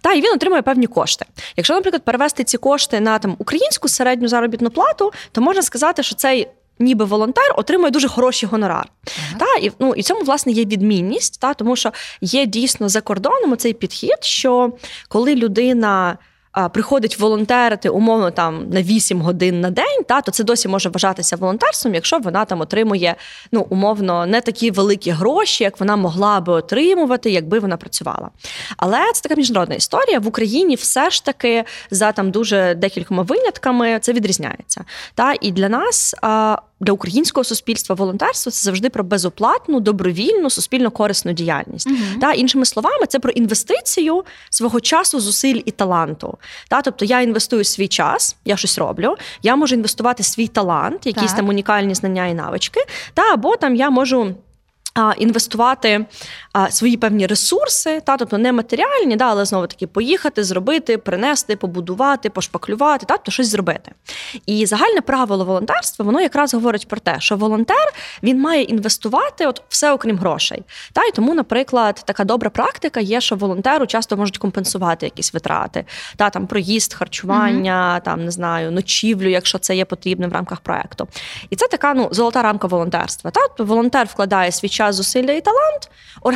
Та 0.00 0.12
і 0.12 0.20
він 0.20 0.32
отримує 0.32 0.62
певні 0.62 0.86
кошти. 0.86 1.26
Якщо, 1.56 1.74
наприклад, 1.74 2.02
перевести 2.02 2.44
ці 2.44 2.58
кошти 2.58 3.00
на 3.00 3.18
там 3.18 3.36
українську 3.38 3.88
середню 3.88 4.28
заробітну 4.28 4.70
плату, 4.70 5.12
то 5.32 5.40
можна 5.40 5.62
сказати, 5.62 6.02
що 6.02 6.14
цей. 6.14 6.48
Ніби 6.78 7.04
волонтер 7.04 7.54
отримує 7.56 7.90
дуже 7.90 8.08
хороший 8.08 8.48
гонорар. 8.48 8.88
Так. 9.04 9.14
Та 9.38 9.66
і 9.66 9.72
ну 9.78 9.94
і 9.94 10.00
в 10.00 10.04
цьому 10.04 10.20
власне 10.20 10.52
є 10.52 10.64
відмінність, 10.64 11.40
та 11.40 11.54
тому 11.54 11.76
що 11.76 11.92
є 12.20 12.46
дійсно 12.46 12.88
за 12.88 13.00
кордоном 13.00 13.56
цей 13.56 13.72
підхід, 13.72 14.18
що 14.20 14.72
коли 15.08 15.34
людина. 15.34 16.18
Приходить 16.72 17.18
волонтерити 17.18 17.88
умовно 17.88 18.30
там 18.30 18.70
на 18.70 18.82
8 18.82 19.20
годин 19.20 19.60
на 19.60 19.70
день, 19.70 20.04
та 20.08 20.20
то 20.20 20.32
це 20.32 20.44
досі 20.44 20.68
може 20.68 20.88
вважатися 20.88 21.36
волонтерством, 21.36 21.94
якщо 21.94 22.18
вона 22.18 22.44
там 22.44 22.60
отримує 22.60 23.14
ну 23.52 23.66
умовно 23.70 24.26
не 24.26 24.40
такі 24.40 24.70
великі 24.70 25.10
гроші, 25.10 25.64
як 25.64 25.80
вона 25.80 25.96
могла 25.96 26.40
би 26.40 26.52
отримувати, 26.52 27.30
якби 27.30 27.58
вона 27.58 27.76
працювала. 27.76 28.30
Але 28.76 28.98
це 29.14 29.22
така 29.22 29.34
міжнародна 29.34 29.74
історія. 29.74 30.18
В 30.18 30.26
Україні 30.26 30.74
все 30.74 31.10
ж 31.10 31.24
таки 31.24 31.64
за 31.90 32.12
там 32.12 32.30
дуже 32.30 32.74
декількома 32.74 33.22
винятками 33.22 33.98
це 33.98 34.12
відрізняється. 34.12 34.84
Та 35.14 35.34
і 35.40 35.52
для 35.52 35.68
нас. 35.68 36.14
Для 36.82 36.92
українського 36.92 37.44
суспільства 37.44 37.94
волонтерство 37.94 38.52
це 38.52 38.64
завжди 38.64 38.90
про 38.90 39.04
безоплатну, 39.04 39.80
добровільну, 39.80 40.50
суспільно 40.50 40.90
корисну 40.90 41.32
діяльність. 41.32 41.86
Мгм. 41.86 42.20
Та 42.20 42.32
іншими 42.32 42.64
словами, 42.64 43.06
це 43.08 43.18
про 43.18 43.30
інвестицію 43.30 44.24
свого 44.50 44.80
часу, 44.80 45.20
зусиль 45.20 45.60
і 45.64 45.70
таланту. 45.70 46.38
Та 46.68 46.82
тобто 46.82 47.04
я 47.04 47.20
інвестую 47.20 47.64
свій 47.64 47.88
час, 47.88 48.36
я 48.44 48.56
щось 48.56 48.78
роблю. 48.78 49.16
Я 49.42 49.56
можу 49.56 49.74
інвестувати 49.74 50.22
свій 50.22 50.46
талант, 50.48 51.06
якісь 51.06 51.30
Так. 51.30 51.36
там 51.36 51.48
унікальні 51.48 51.94
знання 51.94 52.26
і 52.26 52.34
навички. 52.34 52.80
Та 53.14 53.32
або 53.32 53.56
там 53.56 53.74
я 53.74 53.90
можу. 53.90 54.34
Інвестувати 55.18 56.06
а, 56.52 56.70
свої 56.70 56.96
певні 56.96 57.26
ресурси, 57.26 58.00
та 58.04 58.16
тобто 58.16 58.38
не 58.38 58.52
матеріальні, 58.52 59.16
да, 59.16 59.24
але 59.24 59.44
знову 59.44 59.66
таки 59.66 59.86
поїхати, 59.86 60.44
зробити, 60.44 60.98
принести, 60.98 61.56
побудувати, 61.56 62.30
пошпаклювати, 62.30 63.06
та 63.06 63.14
тобто 63.14 63.32
щось 63.32 63.48
зробити. 63.48 63.92
І 64.46 64.66
загальне 64.66 65.00
правило 65.00 65.44
волонтерства 65.44 66.04
воно 66.04 66.20
якраз 66.20 66.54
говорить 66.54 66.88
про 66.88 67.00
те, 67.00 67.16
що 67.18 67.36
волонтер 67.36 67.92
він 68.22 68.40
має 68.40 68.62
інвестувати 68.62 69.46
от 69.46 69.62
все 69.68 69.92
окрім 69.92 70.18
грошей. 70.18 70.62
Та 70.92 71.02
й 71.02 71.12
тому, 71.12 71.34
наприклад, 71.34 72.02
така 72.06 72.24
добра 72.24 72.50
практика 72.50 73.00
є, 73.00 73.20
що 73.20 73.36
волонтеру 73.36 73.86
часто 73.86 74.16
можуть 74.16 74.38
компенсувати 74.38 75.06
якісь 75.06 75.34
витрати, 75.34 75.84
та 76.16 76.30
там 76.30 76.46
проїзд, 76.46 76.94
харчування, 76.94 78.00
там 78.00 78.24
не 78.24 78.30
знаю, 78.30 78.70
ночівлю, 78.70 79.28
якщо 79.28 79.58
це 79.58 79.76
є 79.76 79.84
потрібно 79.84 80.28
в 80.28 80.32
рамках 80.32 80.60
проекту. 80.60 81.08
І 81.50 81.56
це 81.56 81.68
така 81.68 81.94
ну 81.94 82.08
золота 82.10 82.42
рамка 82.42 82.66
волонтерства. 82.66 83.30
Та 83.30 83.40
тобто 83.40 83.64
волонтер 83.64 84.06
вкладає 84.06 84.52
свій 84.52 84.68
час, 84.68 84.96
зусилля 84.96 85.32
і 85.32 85.40
талант. 85.40 85.90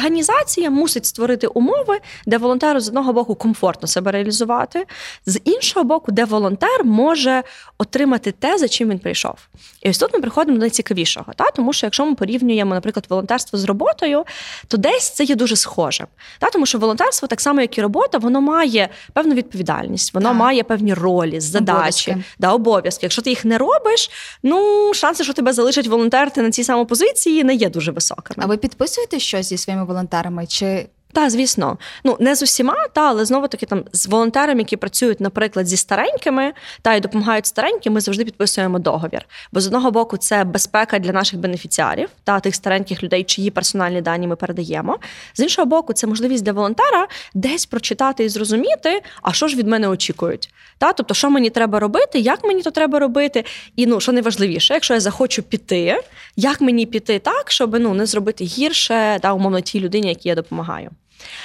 Організація 0.06 0.70
мусить 0.70 1.06
створити 1.06 1.46
умови, 1.46 1.98
де 2.26 2.38
волонтеру 2.38 2.80
з 2.80 2.88
одного 2.88 3.12
боку 3.12 3.34
комфортно 3.34 3.88
себе 3.88 4.12
реалізувати, 4.12 4.84
з 5.26 5.40
іншого 5.44 5.84
боку, 5.84 6.12
де 6.12 6.24
волонтер 6.24 6.84
може 6.84 7.42
отримати 7.78 8.32
те, 8.32 8.58
за 8.58 8.68
чим 8.68 8.90
він 8.90 8.98
прийшов. 8.98 9.34
І 9.82 9.90
ось 9.90 9.98
тут 9.98 10.14
ми 10.14 10.20
приходимо 10.20 10.56
до 10.56 10.60
найцікавішого, 10.60 11.32
та 11.36 11.50
тому 11.50 11.72
що 11.72 11.86
якщо 11.86 12.06
ми 12.06 12.14
порівнюємо, 12.14 12.74
наприклад, 12.74 13.06
волонтерство 13.08 13.58
з 13.58 13.64
роботою, 13.64 14.24
то 14.68 14.76
десь 14.76 15.10
це 15.10 15.24
є 15.24 15.34
дуже 15.34 15.56
схоже. 15.56 16.06
Та 16.38 16.50
тому 16.50 16.66
що 16.66 16.78
волонтерство, 16.78 17.28
так 17.28 17.40
само 17.40 17.60
як 17.60 17.78
і 17.78 17.82
робота, 17.82 18.18
воно 18.18 18.40
має 18.40 18.88
певну 19.12 19.34
відповідальність, 19.34 20.14
воно 20.14 20.28
Так. 20.28 20.38
має 20.38 20.62
певні 20.62 20.94
ролі, 20.94 21.40
задачі, 21.40 22.10
Обов'язки. 22.10 22.16
да, 22.38 22.52
обов'язки. 22.52 23.00
Якщо 23.06 23.22
ти 23.22 23.30
їх 23.30 23.44
не 23.44 23.58
робиш, 23.58 24.10
ну 24.42 24.90
шанси, 24.94 25.24
що 25.24 25.32
тебе 25.32 25.52
залишать 25.52 25.86
волонтерити 25.86 26.42
на 26.42 26.50
цій 26.50 26.64
самій 26.64 26.84
позиції, 26.84 27.44
не 27.44 27.54
є 27.54 27.70
дуже 27.70 27.92
високими. 27.92 28.36
А 28.44 28.46
ви 28.46 28.56
підписуєте 28.56 29.18
щось 29.18 29.46
зі 29.46 29.58
своїми 29.58 29.82
волонтерами? 29.84 29.95
тарымычы 30.04 30.90
Та, 31.12 31.30
звісно, 31.30 31.78
ну 32.04 32.16
не 32.20 32.34
з 32.34 32.42
усіма, 32.42 32.76
та 32.92 33.00
але 33.00 33.24
знову 33.24 33.48
таки 33.48 33.66
там 33.66 33.84
з 33.92 34.06
волонтерами, 34.06 34.60
які 34.60 34.76
працюють, 34.76 35.20
наприклад, 35.20 35.66
зі 35.66 35.76
старенькими 35.76 36.52
та 36.82 36.94
й 36.94 37.00
допомагають 37.00 37.46
стареньким, 37.46 37.92
ми 37.92 38.00
завжди 38.00 38.24
підписуємо 38.24 38.78
договір. 38.78 39.26
Бо 39.52 39.60
з 39.60 39.66
одного 39.66 39.90
боку 39.90 40.16
це 40.16 40.44
безпека 40.44 40.98
для 40.98 41.12
наших 41.12 41.40
бенефіціарів 41.40 42.08
та 42.24 42.40
тих 42.40 42.54
стареньких 42.54 43.02
людей, 43.02 43.24
чиї 43.24 43.50
персональні 43.50 44.00
дані 44.00 44.26
ми 44.26 44.36
передаємо. 44.36 44.98
З 45.34 45.40
іншого 45.40 45.66
боку, 45.66 45.92
це 45.92 46.06
можливість 46.06 46.44
для 46.44 46.52
волонтера 46.52 47.08
десь 47.34 47.66
прочитати 47.66 48.24
і 48.24 48.28
зрозуміти, 48.28 49.02
а 49.22 49.32
що 49.32 49.48
ж 49.48 49.56
від 49.56 49.66
мене 49.66 49.88
очікують. 49.88 50.52
Та, 50.78 50.92
тобто, 50.92 51.14
що 51.14 51.30
мені 51.30 51.50
треба 51.50 51.80
робити, 51.80 52.18
як 52.18 52.44
мені 52.44 52.62
то 52.62 52.70
треба 52.70 52.98
робити, 52.98 53.44
і 53.76 53.86
ну 53.86 54.00
що 54.00 54.12
найважливіше, 54.12 54.74
якщо 54.74 54.94
я 54.94 55.00
захочу 55.00 55.42
піти, 55.42 56.02
як 56.36 56.60
мені 56.60 56.86
піти 56.86 57.18
так, 57.18 57.50
щоб 57.50 57.80
ну 57.80 57.94
не 57.94 58.06
зробити 58.06 58.44
гірше 58.44 59.18
та 59.22 59.32
умовно 59.32 59.60
тій 59.60 59.80
людині, 59.80 60.08
якій 60.08 60.28
я 60.28 60.34
допомагаю. 60.34 60.90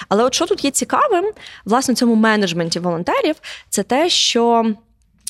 Але 0.09 0.23
от 0.23 0.33
що 0.33 0.45
тут 0.45 0.65
є 0.65 0.71
цікавим, 0.71 1.25
власне, 1.65 1.93
в 1.93 1.97
цьому 1.97 2.15
менеджменті 2.15 2.79
волонтерів, 2.79 3.35
це 3.69 3.83
те, 3.83 4.09
що. 4.09 4.65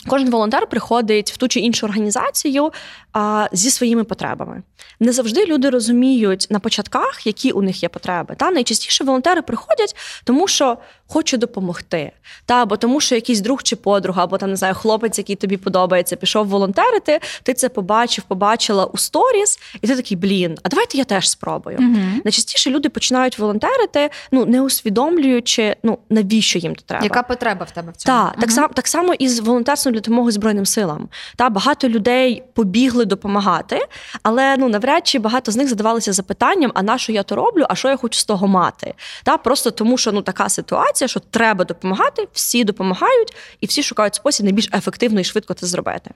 Кожен 0.08 0.30
волонтер 0.30 0.68
приходить 0.68 1.32
в 1.32 1.38
ту 1.38 1.48
чи 1.48 1.60
іншу 1.60 1.86
організацію 1.86 2.72
а, 3.14 3.48
зі 3.52 3.72
своїми 3.72 4.04
потребами. 4.04 4.64
Не 5.00 5.12
завжди 5.12 5.46
люди 5.46 5.70
розуміють 5.70 6.48
на 6.50 6.60
початках, 6.60 7.28
які 7.28 7.52
у 7.52 7.62
них 7.62 7.84
є 7.84 7.90
потреби. 7.90 8.36
Та 8.38 8.52
найчастіше 8.52 9.04
волонтери 9.04 9.42
приходять, 9.42 9.96
тому 10.24 10.48
що 10.48 10.78
хоче 11.08 11.38
допомогти, 11.38 12.12
та 12.46 12.62
або 12.62 12.78
тому, 12.78 13.02
що 13.02 13.16
якийсь 13.16 13.40
друг 13.42 13.64
чи 13.64 13.76
подруга, 13.76 14.24
або 14.24 14.38
там 14.38 14.50
не 14.50 14.56
знаю, 14.56 14.74
хлопець, 14.76 15.18
який 15.18 15.36
тобі 15.36 15.58
подобається, 15.58 16.16
пішов 16.16 16.48
волонтерити. 16.48 17.20
Ти 17.44 17.54
це 17.54 17.70
побачив, 17.70 18.24
побачила 18.24 18.86
у 18.86 18.98
сторіс, 18.98 19.60
і 19.82 19.88
ти 19.88 19.96
такий 19.96 20.18
блін. 20.18 20.58
А 20.64 20.70
давайте 20.70 20.98
я 20.98 21.04
теж 21.04 21.30
спробую. 21.30 21.78
Мгм. 21.80 22.22
Найчастіше 22.26 22.70
люди 22.70 22.90
починають 22.90 23.40
волонтерити, 23.40 24.10
ну 24.32 24.46
не 24.46 24.62
усвідомлюючи, 24.62 25.76
ну 25.84 25.98
навіщо 26.10 26.60
їм 26.60 26.76
то 26.76 26.82
треба. 26.86 27.04
яка 27.04 27.24
потреба 27.24 27.66
в 27.66 27.72
тебе 27.72 27.92
в 27.92 27.96
цьому? 27.98 28.18
Так, 28.20 28.32
так, 28.36 28.42
Мгм. 28.44 28.52
само, 28.56 28.68
так 28.74 28.88
само 28.88 29.14
і 29.14 29.30
з 29.30 29.40
волонтерством 29.40 29.94
для 29.94 30.02
допомоги 30.02 30.32
Збройним 30.32 30.66
силам. 30.66 31.10
Та 31.36 31.50
багато 31.50 31.90
людей 31.90 32.44
побігли 32.54 33.01
допомагати, 33.06 33.88
але 34.24 34.58
ну 34.58 34.70
навряд 34.70 35.08
чи 35.08 35.20
багато 35.20 35.52
з 35.52 35.56
них 35.56 35.68
задавалися 35.68 36.14
запитанням: 36.14 36.72
а 36.76 36.84
на 36.84 36.98
що 36.98 37.12
я 37.12 37.24
то 37.24 37.36
роблю, 37.36 37.66
а 37.70 37.76
що 37.76 37.90
я 37.90 37.98
хочу 37.98 38.20
з 38.20 38.26
того 38.26 38.48
мати? 38.48 38.94
Та 39.24 39.38
просто 39.38 39.72
тому, 39.72 39.98
що 39.98 40.12
ну 40.12 40.22
така 40.22 40.50
ситуація, 40.50 41.08
що 41.08 41.20
треба 41.20 41.66
допомагати, 41.66 42.28
всі 42.34 42.64
допомагають, 42.64 43.36
і 43.60 43.66
всі 43.66 43.84
шукають 43.84 44.16
спосіб 44.16 44.44
найбільш 44.44 44.70
ефективно 44.74 45.20
і 45.20 45.24
швидко 45.24 45.54
це 45.54 45.68
зробити. 45.68 46.12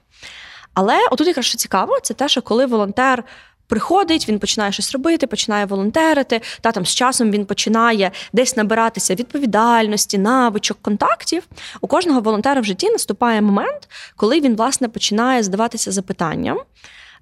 Але 0.74 0.98
отут 1.10 1.26
якраз 1.26 1.46
що 1.46 1.58
цікаво, 1.58 2.00
це 2.02 2.14
те, 2.14 2.28
що 2.28 2.42
коли 2.42 2.66
волонтер. 2.66 3.24
Приходить, 3.66 4.28
він 4.28 4.38
починає 4.38 4.72
щось 4.72 4.92
робити, 4.92 5.26
починає 5.26 5.66
волонтерити. 5.66 6.40
Та 6.60 6.72
там 6.72 6.86
з 6.86 6.94
часом 6.94 7.30
він 7.30 7.46
починає 7.46 8.10
десь 8.32 8.56
набиратися 8.56 9.14
відповідальності, 9.14 10.18
навичок, 10.18 10.78
контактів. 10.82 11.42
У 11.80 11.86
кожного 11.86 12.20
волонтера 12.20 12.60
в 12.60 12.64
житті 12.64 12.90
наступає 12.90 13.42
момент, 13.42 13.88
коли 14.16 14.40
він 14.40 14.56
власне 14.56 14.88
починає 14.88 15.42
задаватися 15.42 15.92
запитанням. 15.92 16.58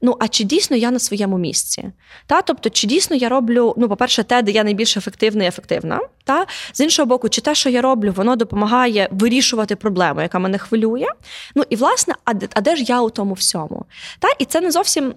Ну, 0.05 0.17
а 0.21 0.29
чи 0.29 0.45
дійсно 0.45 0.77
я 0.77 0.91
на 0.91 0.99
своєму 0.99 1.39
місці? 1.39 1.91
Та, 2.27 2.43
тобто, 2.43 2.71
чи 2.71 2.87
дійсно 2.87 3.17
я 3.17 3.29
роблю, 3.29 3.75
ну, 3.77 3.89
по-перше, 3.89 4.23
те, 4.23 4.43
де 4.43 4.51
я 4.51 4.65
найбільш 4.65 4.97
ефективна 4.97 5.45
і 5.45 5.47
ефективна. 5.47 6.01
Та? 6.25 6.47
З 6.73 6.81
іншого 6.81 7.07
боку, 7.07 7.29
чи 7.29 7.41
те, 7.41 7.55
що 7.55 7.71
я 7.71 7.83
роблю, 7.83 8.13
воно 8.17 8.37
допомагає 8.37 9.09
вирішувати 9.11 9.77
проблему, 9.77 10.21
яка 10.21 10.39
мене 10.39 10.59
хвилює. 10.59 11.07
Ну 11.55 11.65
і 11.71 11.77
власне, 11.77 12.15
а 12.25 12.35
де, 12.35 12.49
а 12.55 12.61
де 12.61 12.77
ж 12.77 12.85
я 12.85 13.01
у 13.01 13.11
тому 13.11 13.35
всьому? 13.35 13.85
Та? 14.19 14.29
І 14.39 14.45
це 14.45 14.61
не 14.61 14.71
зовсім 14.71 15.15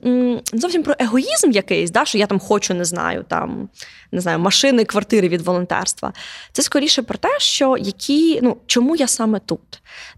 не 0.53 0.59
зовсім 0.59 0.83
про 0.83 0.95
егоїзм 0.99 1.51
якийсь, 1.51 1.91
да? 1.91 2.05
що 2.05 2.17
я 2.17 2.27
там 2.27 2.39
хочу, 2.39 2.73
не 2.73 2.85
знаю, 2.85 3.25
там 3.27 3.69
не 4.11 4.21
знаю, 4.21 4.39
машини, 4.39 4.85
квартири 4.85 5.27
від 5.27 5.41
волонтерства. 5.41 6.13
Це 6.51 6.61
скоріше 6.61 7.01
про 7.01 7.17
те, 7.17 7.29
що 7.39 7.77
які, 7.79 8.39
ну, 8.43 8.57
чому 8.65 8.95
я 8.95 9.07
саме 9.07 9.39
тут. 9.39 9.59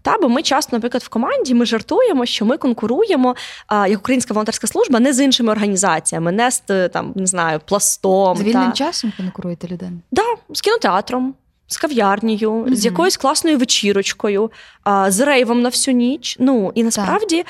Та, 0.02 0.18
бо 0.18 0.28
ми 0.28 0.42
часто, 0.42 0.76
наприклад, 0.76 1.02
в 1.02 1.08
команді 1.08 1.54
ми 1.54 1.66
жартуємо, 1.66 2.26
що 2.26 2.44
ми 2.44 2.56
конкуруємо 2.56 3.36
а, 3.66 3.86
як 3.88 3.98
Українська 3.98 4.34
волонтерська 4.34 4.66
служба 4.66 5.00
не 5.00 5.12
з 5.12 5.20
іншими 5.24 5.52
організаціями, 5.52 6.32
не 6.32 6.50
з 6.50 6.88
там, 6.88 7.12
не 7.16 7.26
знаю, 7.26 7.60
пластом. 7.64 8.36
З 8.36 8.42
вільним 8.42 8.66
та. 8.70 8.72
часом 8.72 9.12
конкуруєте 9.16 9.68
людину? 9.68 9.98
Да, 10.10 10.22
з 10.50 10.60
кінотеатром, 10.60 11.34
з 11.66 11.76
кав'ярнею, 11.76 12.52
Мгм. 12.52 12.74
з 12.76 12.84
якоюсь 12.84 13.16
класною 13.16 13.58
вечірочкою, 13.58 14.50
а, 14.84 15.10
з 15.10 15.20
рейвом 15.20 15.62
на 15.62 15.68
всю 15.68 15.96
ніч. 15.96 16.36
Ну 16.40 16.72
і 16.74 16.84
насправді. 16.84 17.44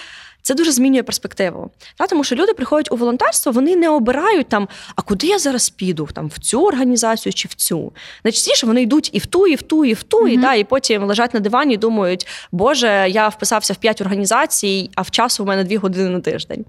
Це 0.50 0.54
дуже 0.54 0.72
змінює 0.72 1.02
перспективу. 1.02 1.70
Та, 1.96 2.06
тому 2.06 2.24
що 2.24 2.36
люди 2.36 2.54
приходять 2.54 2.92
у 2.92 2.96
волонтерство, 2.96 3.52
вони 3.52 3.76
не 3.76 3.88
обирають 3.88 4.48
там, 4.48 4.68
а 4.96 5.02
куди 5.02 5.26
я 5.26 5.38
зараз 5.38 5.70
піду, 5.70 6.08
там 6.14 6.28
в 6.28 6.38
цю 6.38 6.64
організацію 6.64 7.32
чи 7.32 7.48
в 7.48 7.54
цю. 7.54 7.92
Найчастіше 8.24 8.66
вони 8.66 8.82
йдуть 8.82 9.10
і 9.12 9.18
в 9.18 9.26
ту, 9.26 9.46
і 9.46 9.54
в 9.54 9.62
ту, 9.62 9.84
і 9.84 9.92
в 9.94 10.02
ту, 10.02 10.28
і, 10.28 10.32
Мгм. 10.32 10.42
да, 10.42 10.54
і 10.54 10.64
потім 10.64 11.04
лежать 11.04 11.34
на 11.34 11.40
дивані 11.40 11.74
і 11.74 11.76
думають, 11.76 12.26
Боже, 12.52 13.06
я 13.10 13.28
вписався 13.28 13.72
в 13.72 13.76
п'ять 13.76 14.00
організацій, 14.00 14.90
а 14.94 15.02
в 15.02 15.10
часу 15.10 15.42
у 15.42 15.46
мене 15.46 15.64
дві 15.64 15.76
години 15.76 16.08
на 16.08 16.20
тиждень. 16.20 16.64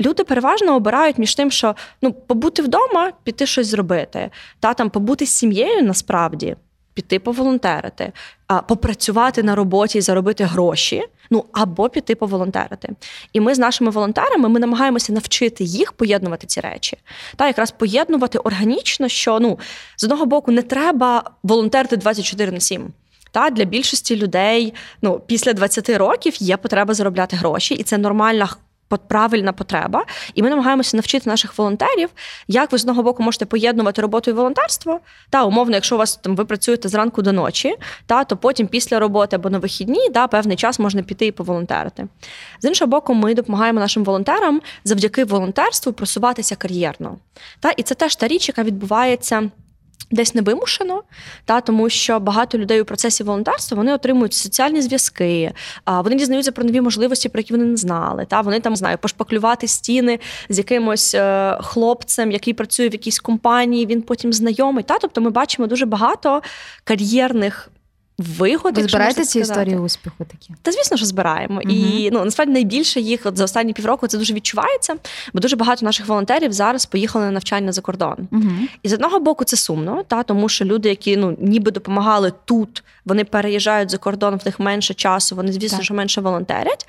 Люди 0.00 0.24
переважно 0.24 0.76
обирають 0.76 1.18
між 1.18 1.34
тим, 1.34 1.50
що 1.50 1.74
ну 2.02 2.12
побути 2.12 2.62
вдома, 2.62 3.12
піти 3.24 3.46
щось 3.46 3.66
зробити, 3.66 4.30
та 4.60 4.74
там 4.74 4.90
побути 4.90 5.26
з 5.26 5.30
сім'єю 5.30 5.82
насправді. 5.82 6.56
Піти 6.98 7.18
поволонтерити, 7.18 8.12
попрацювати 8.68 9.42
на 9.42 9.54
роботі 9.54 9.98
і 9.98 10.00
заробити 10.00 10.44
гроші. 10.44 11.02
Ну 11.30 11.44
або 11.52 11.88
піти 11.88 12.14
поволонтерити. 12.14 12.88
І 13.32 13.40
ми 13.40 13.54
з 13.54 13.58
нашими 13.58 13.90
волонтерами 13.90 14.48
ми 14.48 14.60
намагаємося 14.60 15.12
навчити 15.12 15.64
їх 15.64 15.92
поєднувати 15.92 16.46
ці 16.46 16.60
речі. 16.60 16.96
Та 17.36 17.46
якраз 17.46 17.70
поєднувати 17.70 18.38
органічно, 18.38 19.08
що 19.08 19.40
ну 19.40 19.58
з 19.96 20.04
одного 20.04 20.26
боку 20.26 20.52
не 20.52 20.62
треба 20.62 21.30
волонтерити 21.42 21.96
24 21.96 22.52
на 22.52 22.60
7. 22.60 22.92
Та 23.32 23.50
для 23.50 23.64
більшості 23.64 24.16
людей 24.16 24.74
ну 25.02 25.20
після 25.26 25.52
20 25.52 25.90
років 25.90 26.42
є 26.42 26.56
потреба 26.56 26.94
заробляти 26.94 27.36
гроші, 27.36 27.74
і 27.74 27.82
це 27.82 27.98
нормальна 27.98 28.48
правильна 28.96 29.52
потреба, 29.52 30.04
і 30.34 30.42
ми 30.42 30.50
намагаємося 30.50 30.96
навчити 30.96 31.30
наших 31.30 31.58
волонтерів, 31.58 32.08
як 32.48 32.72
ви 32.72 32.78
з 32.78 32.82
одного 32.82 33.02
боку 33.02 33.22
можете 33.22 33.46
поєднувати 33.46 34.02
роботу 34.02 34.30
і 34.30 34.34
волонтерство. 34.34 35.00
Та 35.30 35.44
умовно, 35.44 35.74
якщо 35.74 35.94
у 35.94 35.98
вас 35.98 36.16
там 36.16 36.36
ви 36.36 36.44
працюєте 36.44 36.88
зранку 36.88 37.22
до 37.22 37.32
ночі, 37.32 37.76
та 38.06 38.24
то 38.24 38.36
потім 38.36 38.66
після 38.66 38.98
роботи 38.98 39.36
або 39.36 39.50
на 39.50 39.58
вихідні, 39.58 40.08
та 40.08 40.28
певний 40.28 40.56
час 40.56 40.78
можна 40.78 41.02
піти 41.02 41.26
і 41.26 41.32
поволонтерити. 41.32 42.08
З 42.60 42.64
іншого 42.64 42.90
боку, 42.90 43.14
ми 43.14 43.34
допомагаємо 43.34 43.80
нашим 43.80 44.04
волонтерам 44.04 44.60
завдяки 44.84 45.24
волонтерству 45.24 45.92
просуватися 45.92 46.56
кар'єрно. 46.56 47.18
Та 47.60 47.70
і 47.70 47.82
це 47.82 47.94
теж 47.94 48.16
та 48.16 48.28
річ, 48.28 48.48
яка 48.48 48.62
відбувається. 48.62 49.50
Десь 50.10 50.34
не 50.34 50.42
вимушено, 50.42 51.02
та 51.44 51.60
тому 51.60 51.88
що 51.88 52.20
багато 52.20 52.58
людей 52.58 52.80
у 52.80 52.84
процесі 52.84 53.24
волонтерства 53.24 53.76
вони 53.76 53.94
отримують 53.94 54.34
соціальні 54.34 54.82
зв'язки, 54.82 55.52
а 55.84 56.00
вони 56.00 56.16
дізнаються 56.16 56.52
про 56.52 56.64
нові 56.64 56.80
можливості, 56.80 57.28
про 57.28 57.40
які 57.40 57.52
вони 57.52 57.64
не 57.64 57.76
знали. 57.76 58.26
Та 58.28 58.40
вони 58.40 58.60
там 58.60 58.76
знаю, 58.76 58.98
пошпаклювати 58.98 59.68
стіни 59.68 60.18
з 60.48 60.58
якимось 60.58 61.14
е, 61.14 61.58
хлопцем, 61.62 62.32
який 62.32 62.54
працює 62.54 62.88
в 62.88 62.92
якійсь 62.92 63.18
компанії. 63.18 63.86
Він 63.86 64.02
потім 64.02 64.32
знайомий. 64.32 64.84
Та 64.84 64.98
тобто 64.98 65.20
ми 65.20 65.30
бачимо 65.30 65.68
дуже 65.68 65.86
багато 65.86 66.42
кар'єрних 66.84 67.70
вигоди. 68.18 68.82
Ви 68.82 68.88
збираєте 68.88 69.24
ці 69.24 69.40
історії 69.40 69.76
успіху 69.76 70.24
такі? 70.24 70.54
Та 70.62 70.72
звісно, 70.72 70.96
що 70.96 71.06
збираємо. 71.06 71.60
Угу. 71.64 71.74
І 71.74 72.10
ну 72.12 72.24
насправді 72.24 72.52
найбільше 72.52 73.00
їх 73.00 73.26
от 73.26 73.36
за 73.36 73.44
останні 73.44 73.72
півроку 73.72 74.06
це 74.06 74.18
дуже 74.18 74.34
відчувається, 74.34 74.94
бо 75.34 75.40
дуже 75.40 75.56
багато 75.56 75.86
наших 75.86 76.06
волонтерів 76.06 76.52
зараз 76.52 76.86
поїхали 76.86 77.24
на 77.24 77.30
навчання 77.30 77.72
за 77.72 77.80
кордон. 77.80 78.28
Угу. 78.32 78.50
І 78.82 78.88
з 78.88 78.92
одного 78.92 79.20
боку 79.20 79.44
це 79.44 79.56
сумно, 79.56 80.02
та 80.08 80.22
тому 80.22 80.48
що 80.48 80.64
люди, 80.64 80.88
які 80.88 81.16
ну 81.16 81.36
ніби 81.40 81.70
допомагали 81.70 82.32
тут, 82.44 82.84
вони 83.04 83.24
переїжджають 83.24 83.90
за 83.90 83.98
кордон, 83.98 84.36
в 84.36 84.46
них 84.46 84.60
менше 84.60 84.94
часу, 84.94 85.36
вони, 85.36 85.52
звісно, 85.52 85.78
так. 85.78 85.84
що 85.84 85.94
менше 85.94 86.20
волонтерять. 86.20 86.88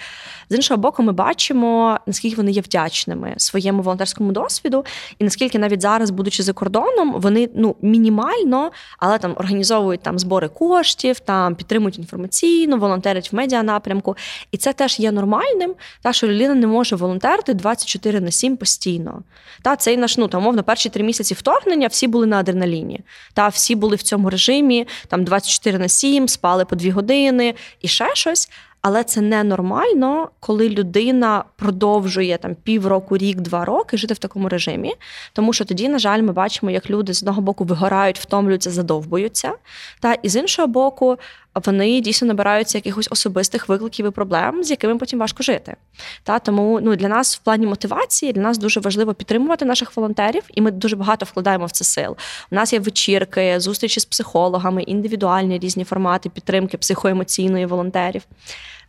З 0.49 0.55
іншого 0.55 0.77
боку, 0.77 1.03
ми 1.03 1.11
бачимо, 1.11 1.99
наскільки 2.05 2.35
вони 2.35 2.51
є 2.51 2.61
вдячними 2.61 3.33
своєму 3.37 3.81
волонтерському 3.81 4.31
досвіду, 4.31 4.85
і 5.19 5.23
наскільки 5.23 5.59
навіть 5.59 5.81
зараз, 5.81 6.09
будучи 6.09 6.43
за 6.43 6.53
кордоном, 6.53 7.13
вони 7.17 7.49
ну 7.55 7.75
мінімально, 7.81 8.71
але 8.97 9.17
там 9.17 9.33
організовують 9.37 10.01
там 10.01 10.19
збори 10.19 10.47
коштів, 10.47 11.18
там 11.19 11.55
підтримують 11.55 11.97
інформаційно, 11.97 12.77
волонтерять 12.77 13.31
в 13.31 13.35
медіа 13.35 13.63
напрямку. 13.63 14.15
І 14.51 14.57
це 14.57 14.73
теж 14.73 14.99
є 14.99 15.11
нормальним, 15.11 15.75
та 16.01 16.13
що 16.13 16.27
людина 16.27 16.55
не 16.55 16.67
може 16.67 16.95
волонтерити 16.95 17.53
24 17.53 18.19
на 18.19 18.31
7 18.31 18.57
постійно. 18.57 19.23
Та 19.61 19.75
цей 19.75 19.97
наш 19.97 20.17
ну 20.17 20.27
там, 20.27 20.43
мовно, 20.43 20.63
перші 20.63 20.89
три 20.89 21.03
місяці 21.03 21.33
вторгнення 21.33 21.87
всі 21.87 22.07
були 22.07 22.25
на 22.25 22.39
адреналіні. 22.39 22.99
Та 23.33 23.47
всі 23.47 23.75
були 23.75 23.95
в 23.95 24.01
цьому 24.01 24.29
режимі, 24.29 24.87
там 25.07 25.23
24 25.23 25.77
на 25.77 25.87
7, 25.87 26.27
спали 26.27 26.65
по 26.65 26.75
дві 26.75 26.89
години 26.89 27.55
і 27.81 27.87
ще 27.87 28.15
щось. 28.15 28.49
Але 28.81 29.03
це 29.03 29.21
ненормально, 29.21 30.29
коли 30.39 30.69
людина 30.69 31.43
продовжує 31.55 32.37
там 32.37 32.55
півроку, 32.55 33.17
рік, 33.17 33.39
два 33.39 33.65
роки 33.65 33.97
жити 33.97 34.13
в 34.13 34.17
такому 34.17 34.49
режимі. 34.49 34.93
Тому 35.33 35.53
що 35.53 35.65
тоді, 35.65 35.89
на 35.89 35.99
жаль, 35.99 36.21
ми 36.21 36.33
бачимо, 36.33 36.71
як 36.71 36.89
люди 36.89 37.13
з 37.13 37.21
одного 37.23 37.41
боку 37.41 37.63
вигорають, 37.63 38.19
втомлюються, 38.19 38.71
задовбуються. 38.71 39.51
Та 39.99 40.13
і 40.13 40.29
з 40.29 40.35
іншого 40.35 40.67
боку, 40.67 41.17
вони 41.65 42.01
дійсно 42.01 42.27
набираються 42.27 42.77
якихось 42.77 43.07
особистих 43.11 43.69
викликів 43.69 44.05
і 44.05 44.09
проблем, 44.09 44.63
з 44.63 44.71
якими 44.71 44.97
потім 44.97 45.19
важко 45.19 45.43
жити. 45.43 45.75
Та 46.23 46.39
тому 46.39 46.79
ну 46.81 46.95
для 46.95 47.07
нас 47.07 47.35
в 47.35 47.39
плані 47.39 47.67
мотивації 47.67 48.33
для 48.33 48.41
нас 48.41 48.57
дуже 48.57 48.79
важливо 48.79 49.13
підтримувати 49.13 49.65
наших 49.65 49.97
волонтерів, 49.97 50.43
і 50.53 50.61
ми 50.61 50.71
дуже 50.71 50.95
багато 50.95 51.25
вкладаємо 51.25 51.65
в 51.65 51.71
це 51.71 51.83
сил. 51.83 52.15
У 52.51 52.55
нас 52.55 52.73
є 52.73 52.79
вечірки, 52.79 53.59
зустрічі 53.59 53.99
з 53.99 54.05
психологами, 54.05 54.83
індивідуальні 54.83 55.59
різні 55.59 55.83
формати 55.83 56.29
підтримки 56.29 56.77
психоемоційної 56.77 57.65
волонтерів. 57.65 58.21